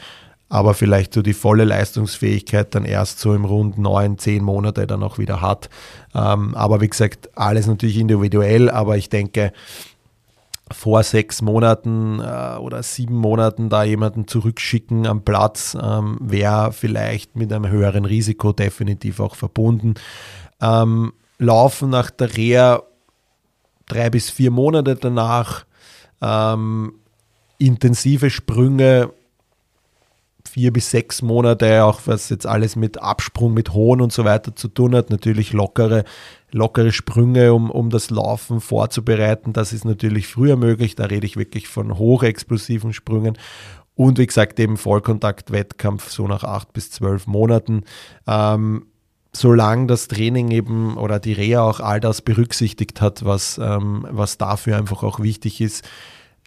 aber 0.50 0.74
vielleicht 0.74 1.14
so 1.14 1.22
die 1.22 1.36
volle 1.36 1.66
Leistungsfähigkeit 1.66 2.74
dann 2.74 2.86
erst 2.86 3.20
so 3.20 3.36
im 3.36 3.46
rund 3.46 3.78
neun, 3.78 4.18
zehn 4.18 4.44
Monate 4.44 4.88
dann 4.88 5.04
auch 5.04 5.20
wieder 5.20 5.44
hat. 5.44 5.70
Ähm, 6.16 6.56
aber 6.56 6.82
wie 6.82 6.90
gesagt, 6.90 7.30
alles 7.38 7.68
natürlich 7.68 8.00
individuell, 8.00 8.72
aber 8.72 8.98
ich 8.98 9.10
denke, 9.10 9.54
vor 10.72 11.04
sechs 11.04 11.42
Monaten 11.42 12.20
äh, 12.20 12.58
oder 12.58 12.84
sieben 12.84 13.16
Monaten 13.16 13.70
da 13.70 13.84
jemanden 13.84 14.28
zurückschicken 14.28 15.08
am 15.08 15.24
Platz, 15.24 15.78
ähm, 15.82 16.18
wäre 16.22 16.72
vielleicht 16.72 17.36
mit 17.36 17.52
einem 17.52 17.70
höheren 17.70 18.06
Risiko 18.06 18.54
definitiv 18.54 19.20
auch 19.20 19.36
verbunden. 19.36 19.96
Ähm, 20.62 21.14
laufen 21.38 21.90
nach 21.90 22.12
der 22.12 22.36
Reha 22.36 22.84
drei 23.88 24.10
bis 24.10 24.30
vier 24.30 24.52
Monate 24.52 24.96
danach, 24.96 25.66
ähm, 26.22 26.94
intensive 27.58 28.30
Sprünge 28.30 29.12
vier 30.50 30.74
bis 30.74 30.90
sechs 30.90 31.22
Monate, 31.22 31.84
auch 31.84 32.02
was 32.06 32.30
jetzt 32.30 32.46
alles 32.46 32.76
mit 32.76 33.02
Absprung, 33.02 33.54
mit 33.54 33.74
Hohn 33.74 34.02
und 34.02 34.12
so 34.12 34.26
weiter 34.26 34.56
zu 34.56 34.68
tun 34.68 34.96
hat, 34.96 35.10
natürlich 35.10 35.54
lockere 35.54 36.04
lockere 36.52 36.92
Sprünge, 36.92 37.54
um, 37.54 37.70
um 37.72 37.90
das 37.90 38.10
Laufen 38.10 38.62
vorzubereiten. 38.62 39.54
Das 39.54 39.74
ist 39.74 39.86
natürlich 39.86 40.28
früher 40.28 40.56
möglich. 40.56 40.96
Da 40.96 41.06
rede 41.06 41.26
ich 41.26 41.38
wirklich 41.38 41.68
von 41.68 41.98
hochexplosiven 41.98 42.94
Sprüngen. 42.94 43.38
Und 43.96 44.18
wie 44.18 44.28
gesagt, 44.28 44.60
eben 44.60 44.78
Vollkontakt-Wettkampf 44.78 46.10
so 46.10 46.28
nach 46.28 46.44
acht 46.44 46.72
bis 46.74 46.92
zwölf 46.92 47.28
Monaten. 47.28 47.84
Ähm, 48.28 48.86
solange 49.34 49.88
das 49.88 50.08
Training 50.08 50.52
eben 50.52 50.98
oder 50.98 51.20
die 51.20 51.34
Reha 51.34 51.62
auch 51.62 51.80
all 51.80 52.00
das 52.00 52.22
berücksichtigt 52.22 53.02
hat, 53.02 53.26
was, 53.26 53.60
ähm, 53.62 54.08
was 54.10 54.38
dafür 54.38 54.78
einfach 54.78 55.04
auch 55.04 55.20
wichtig 55.20 55.62
ist. 55.62 55.88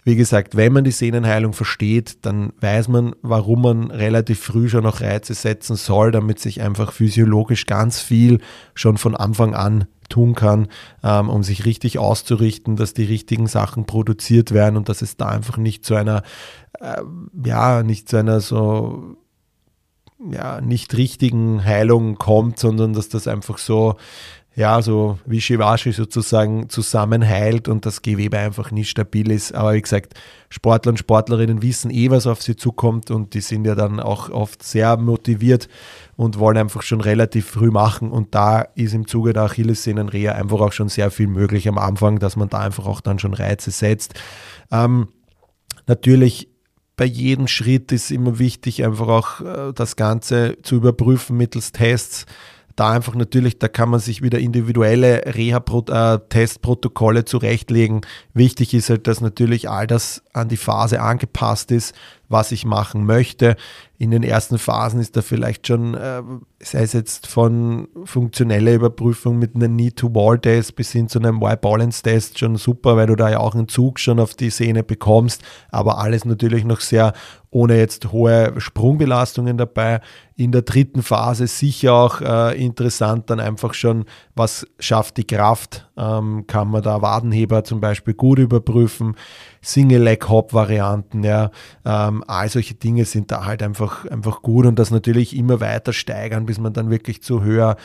Wie 0.03 0.15
gesagt, 0.15 0.57
wenn 0.57 0.73
man 0.73 0.83
die 0.83 0.91
Sehnenheilung 0.91 1.53
versteht, 1.53 2.25
dann 2.25 2.51
weiß 2.59 2.89
man, 2.89 3.15
warum 3.21 3.61
man 3.61 3.91
relativ 3.91 4.39
früh 4.41 4.67
schon 4.67 4.83
noch 4.83 5.01
Reize 5.01 5.33
setzen 5.33 5.75
soll, 5.75 6.11
damit 6.11 6.39
sich 6.39 6.61
einfach 6.61 6.91
physiologisch 6.91 7.65
ganz 7.65 8.01
viel 8.01 8.39
schon 8.75 8.97
von 8.97 9.15
Anfang 9.15 9.53
an 9.53 9.85
tun 10.09 10.35
kann, 10.35 10.67
ähm, 11.03 11.29
um 11.29 11.43
sich 11.43 11.65
richtig 11.65 11.99
auszurichten, 11.99 12.75
dass 12.75 12.93
die 12.93 13.05
richtigen 13.05 13.47
Sachen 13.47 13.85
produziert 13.85 14.51
werden 14.51 14.75
und 14.77 14.89
dass 14.89 15.01
es 15.01 15.17
da 15.17 15.29
einfach 15.29 15.57
nicht 15.57 15.85
zu 15.85 15.95
einer, 15.95 16.23
äh, 16.79 17.01
ja, 17.45 17.81
nicht 17.83 18.09
zu 18.09 18.17
einer 18.17 18.41
so 18.41 19.17
ja, 20.31 20.61
nicht 20.61 20.95
richtigen 20.95 21.63
Heilung 21.63 22.15
kommt, 22.15 22.59
sondern 22.59 22.93
dass 22.93 23.09
das 23.09 23.27
einfach 23.27 23.57
so, 23.57 23.95
ja, 24.55 24.81
so 24.83 25.17
wie 25.25 25.41
Shivashi 25.41 25.91
sozusagen 25.91 26.69
zusammenheilt 26.69 27.67
und 27.67 27.87
das 27.87 28.03
Gewebe 28.03 28.37
einfach 28.37 28.69
nicht 28.69 28.89
stabil 28.89 29.31
ist. 29.31 29.55
Aber 29.55 29.73
wie 29.73 29.81
gesagt, 29.81 30.13
Sportler 30.49 30.91
und 30.91 30.99
Sportlerinnen 30.99 31.63
wissen 31.63 31.89
eh, 31.89 32.11
was 32.11 32.27
auf 32.27 32.43
sie 32.43 32.55
zukommt 32.55 33.09
und 33.09 33.33
die 33.33 33.41
sind 33.41 33.65
ja 33.65 33.73
dann 33.73 33.99
auch 33.99 34.29
oft 34.29 34.61
sehr 34.61 34.95
motiviert 34.97 35.69
und 36.17 36.37
wollen 36.37 36.57
einfach 36.57 36.83
schon 36.83 37.01
relativ 37.01 37.47
früh 37.47 37.71
machen. 37.71 38.11
Und 38.11 38.35
da 38.35 38.61
ist 38.61 38.93
im 38.93 39.07
Zuge 39.07 39.33
der 39.33 39.43
Achillessehnenreha 39.43 40.33
einfach 40.33 40.59
auch 40.59 40.71
schon 40.71 40.89
sehr 40.89 41.09
viel 41.09 41.27
möglich 41.27 41.67
am 41.67 41.79
Anfang, 41.79 42.19
dass 42.19 42.35
man 42.35 42.49
da 42.49 42.59
einfach 42.59 42.85
auch 42.85 43.01
dann 43.01 43.17
schon 43.17 43.33
Reize 43.33 43.71
setzt. 43.71 44.13
Ähm, 44.71 45.07
natürlich 45.87 46.49
bei 46.95 47.05
jedem 47.05 47.47
Schritt 47.47 47.91
ist 47.91 48.11
immer 48.11 48.37
wichtig, 48.37 48.83
einfach 48.83 49.07
auch 49.07 49.41
äh, 49.41 49.73
das 49.73 49.95
Ganze 49.95 50.57
zu 50.61 50.75
überprüfen 50.75 51.37
mittels 51.37 51.71
Tests. 51.71 52.27
Da 52.75 52.91
einfach 52.91 53.13
natürlich, 53.15 53.59
da 53.59 53.67
kann 53.67 53.89
man 53.89 53.99
sich 53.99 54.21
wieder 54.21 54.39
individuelle 54.39 55.23
Reha-Testprotokolle 55.35 57.19
äh, 57.19 57.25
zurechtlegen. 57.25 58.01
Wichtig 58.33 58.73
ist 58.73 58.89
halt, 58.89 59.07
dass 59.07 59.21
natürlich 59.21 59.69
all 59.69 59.85
das 59.85 60.23
an 60.33 60.49
die 60.49 60.57
Phase 60.57 61.01
angepasst 61.01 61.71
ist, 61.71 61.93
was 62.29 62.51
ich 62.51 62.65
machen 62.65 63.05
möchte 63.05 63.55
in 64.03 64.11
den 64.11 64.23
ersten 64.23 64.57
Phasen 64.57 64.99
ist 64.99 65.15
da 65.15 65.21
vielleicht 65.21 65.65
schon, 65.65 65.93
äh, 65.93 66.21
sei 66.59 66.81
es 66.81 66.91
jetzt 66.91 67.25
von 67.25 67.87
funktioneller 68.03 68.73
Überprüfung 68.73 69.39
mit 69.39 69.55
einem 69.55 69.77
Need-to-Wall-Test 69.77 70.75
bis 70.75 70.91
hin 70.91 71.07
zu 71.07 71.19
einem 71.19 71.41
Y-Balance-Test 71.41 72.37
schon 72.37 72.57
super, 72.57 72.97
weil 72.97 73.07
du 73.07 73.15
da 73.15 73.29
ja 73.29 73.39
auch 73.39 73.55
einen 73.55 73.69
Zug 73.69 73.99
schon 73.99 74.19
auf 74.19 74.35
die 74.35 74.49
Sehne 74.49 74.83
bekommst, 74.83 75.41
aber 75.71 75.99
alles 75.99 76.25
natürlich 76.25 76.65
noch 76.65 76.81
sehr 76.81 77.13
ohne 77.53 77.77
jetzt 77.77 78.11
hohe 78.11 78.53
Sprungbelastungen 78.57 79.57
dabei. 79.57 80.01
In 80.35 80.51
der 80.51 80.63
dritten 80.63 81.03
Phase 81.03 81.45
sicher 81.45 81.93
auch 81.93 82.19
äh, 82.19 82.59
interessant 82.59 83.29
dann 83.29 83.39
einfach 83.39 83.75
schon, 83.75 84.05
was 84.35 84.65
schafft 84.79 85.17
die 85.17 85.27
Kraft, 85.27 85.87
ähm, 85.95 86.45
kann 86.47 86.69
man 86.69 86.81
da 86.81 87.03
Wadenheber 87.03 87.63
zum 87.63 87.79
Beispiel 87.79 88.15
gut 88.15 88.39
überprüfen. 88.39 89.15
Single-Leg-Hop-Varianten, 89.61 91.23
ja, 91.23 91.51
ähm, 91.85 92.23
all 92.27 92.49
solche 92.49 92.73
Dinge 92.73 93.05
sind 93.05 93.31
da 93.31 93.45
halt 93.45 93.61
einfach, 93.61 93.92
einfach 94.09 94.41
gut 94.41 94.65
und 94.65 94.77
das 94.77 94.91
natürlich 94.91 95.35
immer 95.35 95.59
weiter 95.59 95.93
steigern, 95.93 96.45
bis 96.45 96.59
man 96.59 96.73
dann 96.73 96.89
wirklich 96.89 97.21
zu 97.23 97.43
höher, 97.43 97.77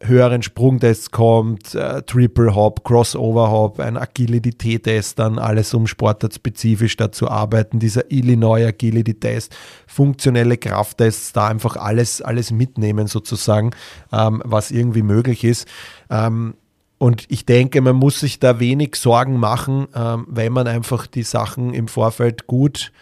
höheren 0.00 0.42
Sprungtests 0.42 1.10
kommt, 1.10 1.74
äh, 1.74 2.02
Triple 2.02 2.54
Hop, 2.54 2.84
Crossover 2.84 3.50
Hop, 3.50 3.80
ein 3.80 3.96
Agility-Test, 3.96 5.18
dann 5.18 5.38
alles 5.38 5.74
um 5.74 5.86
sportartspezifisch 5.86 6.96
da 6.96 7.12
zu 7.12 7.28
arbeiten, 7.28 7.78
dieser 7.78 8.10
Illinois 8.10 8.66
Agility-Test, 8.66 9.54
funktionelle 9.86 10.56
Krafttests, 10.56 11.32
da 11.32 11.48
einfach 11.48 11.76
alles, 11.76 12.22
alles 12.22 12.50
mitnehmen 12.50 13.06
sozusagen, 13.06 13.70
ähm, 14.12 14.42
was 14.44 14.70
irgendwie 14.70 15.02
möglich 15.02 15.44
ist. 15.44 15.66
Ähm, 16.08 16.54
und 16.98 17.24
ich 17.28 17.46
denke, 17.46 17.80
man 17.80 17.96
muss 17.96 18.20
sich 18.20 18.40
da 18.40 18.60
wenig 18.60 18.96
Sorgen 18.96 19.38
machen, 19.38 19.88
ähm, 19.94 20.26
wenn 20.28 20.52
man 20.52 20.66
einfach 20.66 21.06
die 21.06 21.22
Sachen 21.22 21.72
im 21.72 21.88
Vorfeld 21.88 22.46
gut 22.46 22.92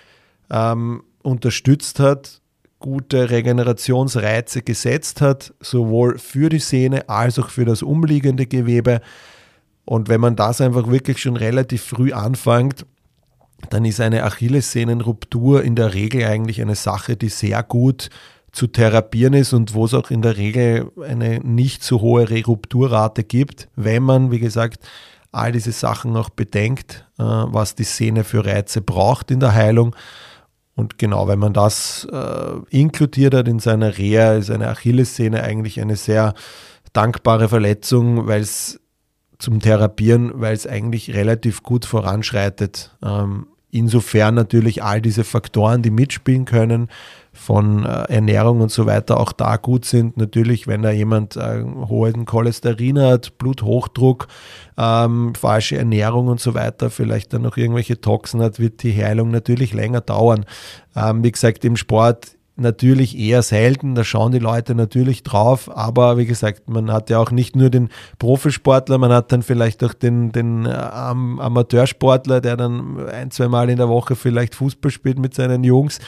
ähm, 0.50 1.02
unterstützt 1.22 1.98
hat, 1.98 2.40
gute 2.78 3.30
Regenerationsreize 3.30 4.62
gesetzt 4.62 5.20
hat, 5.20 5.52
sowohl 5.60 6.18
für 6.18 6.48
die 6.48 6.60
Sehne 6.60 7.08
als 7.08 7.38
auch 7.38 7.50
für 7.50 7.64
das 7.64 7.82
umliegende 7.82 8.46
Gewebe. 8.46 9.00
Und 9.84 10.08
wenn 10.08 10.20
man 10.20 10.36
das 10.36 10.60
einfach 10.60 10.88
wirklich 10.88 11.18
schon 11.18 11.36
relativ 11.36 11.82
früh 11.82 12.12
anfängt, 12.12 12.86
dann 13.70 13.84
ist 13.84 14.00
eine 14.00 14.24
Achillessehnenruptur 14.24 15.64
in 15.64 15.74
der 15.74 15.94
Regel 15.94 16.24
eigentlich 16.24 16.60
eine 16.60 16.76
Sache, 16.76 17.16
die 17.16 17.28
sehr 17.28 17.62
gut 17.62 18.10
zu 18.52 18.66
therapieren 18.66 19.34
ist 19.34 19.52
und 19.52 19.74
wo 19.74 19.84
es 19.84 19.94
auch 19.94 20.10
in 20.10 20.22
der 20.22 20.36
Regel 20.36 20.90
eine 21.04 21.40
nicht 21.40 21.82
so 21.82 22.00
hohe 22.00 22.30
Rerupturrate 22.30 23.24
gibt, 23.24 23.68
wenn 23.76 24.02
man, 24.02 24.30
wie 24.30 24.38
gesagt, 24.38 24.88
all 25.32 25.52
diese 25.52 25.72
Sachen 25.72 26.16
auch 26.16 26.30
bedenkt, 26.30 27.06
äh, 27.18 27.22
was 27.22 27.74
die 27.74 27.84
Sehne 27.84 28.24
für 28.24 28.46
Reize 28.46 28.80
braucht 28.80 29.30
in 29.30 29.40
der 29.40 29.54
Heilung. 29.54 29.94
Und 30.78 30.96
genau, 30.96 31.26
wenn 31.26 31.40
man 31.40 31.52
das 31.52 32.06
äh, 32.12 32.52
inkludiert 32.70 33.34
hat 33.34 33.48
in 33.48 33.58
seiner 33.58 33.98
Reha, 33.98 34.34
ist 34.34 34.48
eine 34.48 34.68
Achillessehne 34.68 35.42
eigentlich 35.42 35.80
eine 35.80 35.96
sehr 35.96 36.34
dankbare 36.92 37.48
Verletzung, 37.48 38.28
weil 38.28 38.42
es 38.42 38.78
zum 39.40 39.58
Therapieren, 39.58 40.30
weil 40.34 40.54
es 40.54 40.68
eigentlich 40.68 41.12
relativ 41.12 41.64
gut 41.64 41.84
voranschreitet. 41.84 42.96
Ähm, 43.02 43.48
insofern 43.72 44.36
natürlich 44.36 44.84
all 44.84 45.02
diese 45.02 45.24
Faktoren, 45.24 45.82
die 45.82 45.90
mitspielen 45.90 46.44
können, 46.44 46.90
von 47.38 47.86
äh, 47.86 48.12
Ernährung 48.12 48.60
und 48.60 48.70
so 48.70 48.84
weiter 48.86 49.18
auch 49.20 49.32
da 49.32 49.56
gut 49.56 49.84
sind. 49.84 50.16
Natürlich, 50.16 50.66
wenn 50.66 50.82
da 50.82 50.90
jemand 50.90 51.36
äh, 51.36 51.62
hohen 51.62 52.26
Cholesterin 52.26 52.98
hat, 52.98 53.38
Bluthochdruck, 53.38 54.26
ähm, 54.76 55.34
falsche 55.34 55.78
Ernährung 55.78 56.26
und 56.26 56.40
so 56.40 56.54
weiter, 56.54 56.90
vielleicht 56.90 57.32
dann 57.32 57.42
noch 57.42 57.56
irgendwelche 57.56 58.00
Toxen 58.00 58.42
hat, 58.42 58.58
wird 58.58 58.82
die 58.82 58.94
Heilung 58.94 59.30
natürlich 59.30 59.72
länger 59.72 60.00
dauern. 60.00 60.44
Ähm, 60.96 61.22
wie 61.22 61.32
gesagt, 61.32 61.64
im 61.64 61.76
Sport 61.76 62.38
natürlich 62.58 63.16
eher 63.16 63.42
selten, 63.42 63.94
da 63.94 64.02
schauen 64.02 64.32
die 64.32 64.40
Leute 64.40 64.74
natürlich 64.74 65.22
drauf, 65.22 65.70
aber 65.74 66.18
wie 66.18 66.26
gesagt, 66.26 66.68
man 66.68 66.92
hat 66.92 67.08
ja 67.08 67.18
auch 67.20 67.30
nicht 67.30 67.54
nur 67.54 67.70
den 67.70 67.88
Profisportler, 68.18 68.98
man 68.98 69.12
hat 69.12 69.30
dann 69.30 69.42
vielleicht 69.42 69.84
auch 69.84 69.94
den, 69.94 70.32
den 70.32 70.66
äh, 70.66 70.70
Amateursportler, 70.70 72.40
der 72.40 72.56
dann 72.56 73.08
ein, 73.08 73.30
zwei 73.30 73.46
Mal 73.46 73.70
in 73.70 73.76
der 73.76 73.88
Woche 73.88 74.16
vielleicht 74.16 74.56
Fußball 74.56 74.90
spielt 74.90 75.20
mit 75.20 75.34
seinen 75.34 75.62
Jungs 75.62 76.00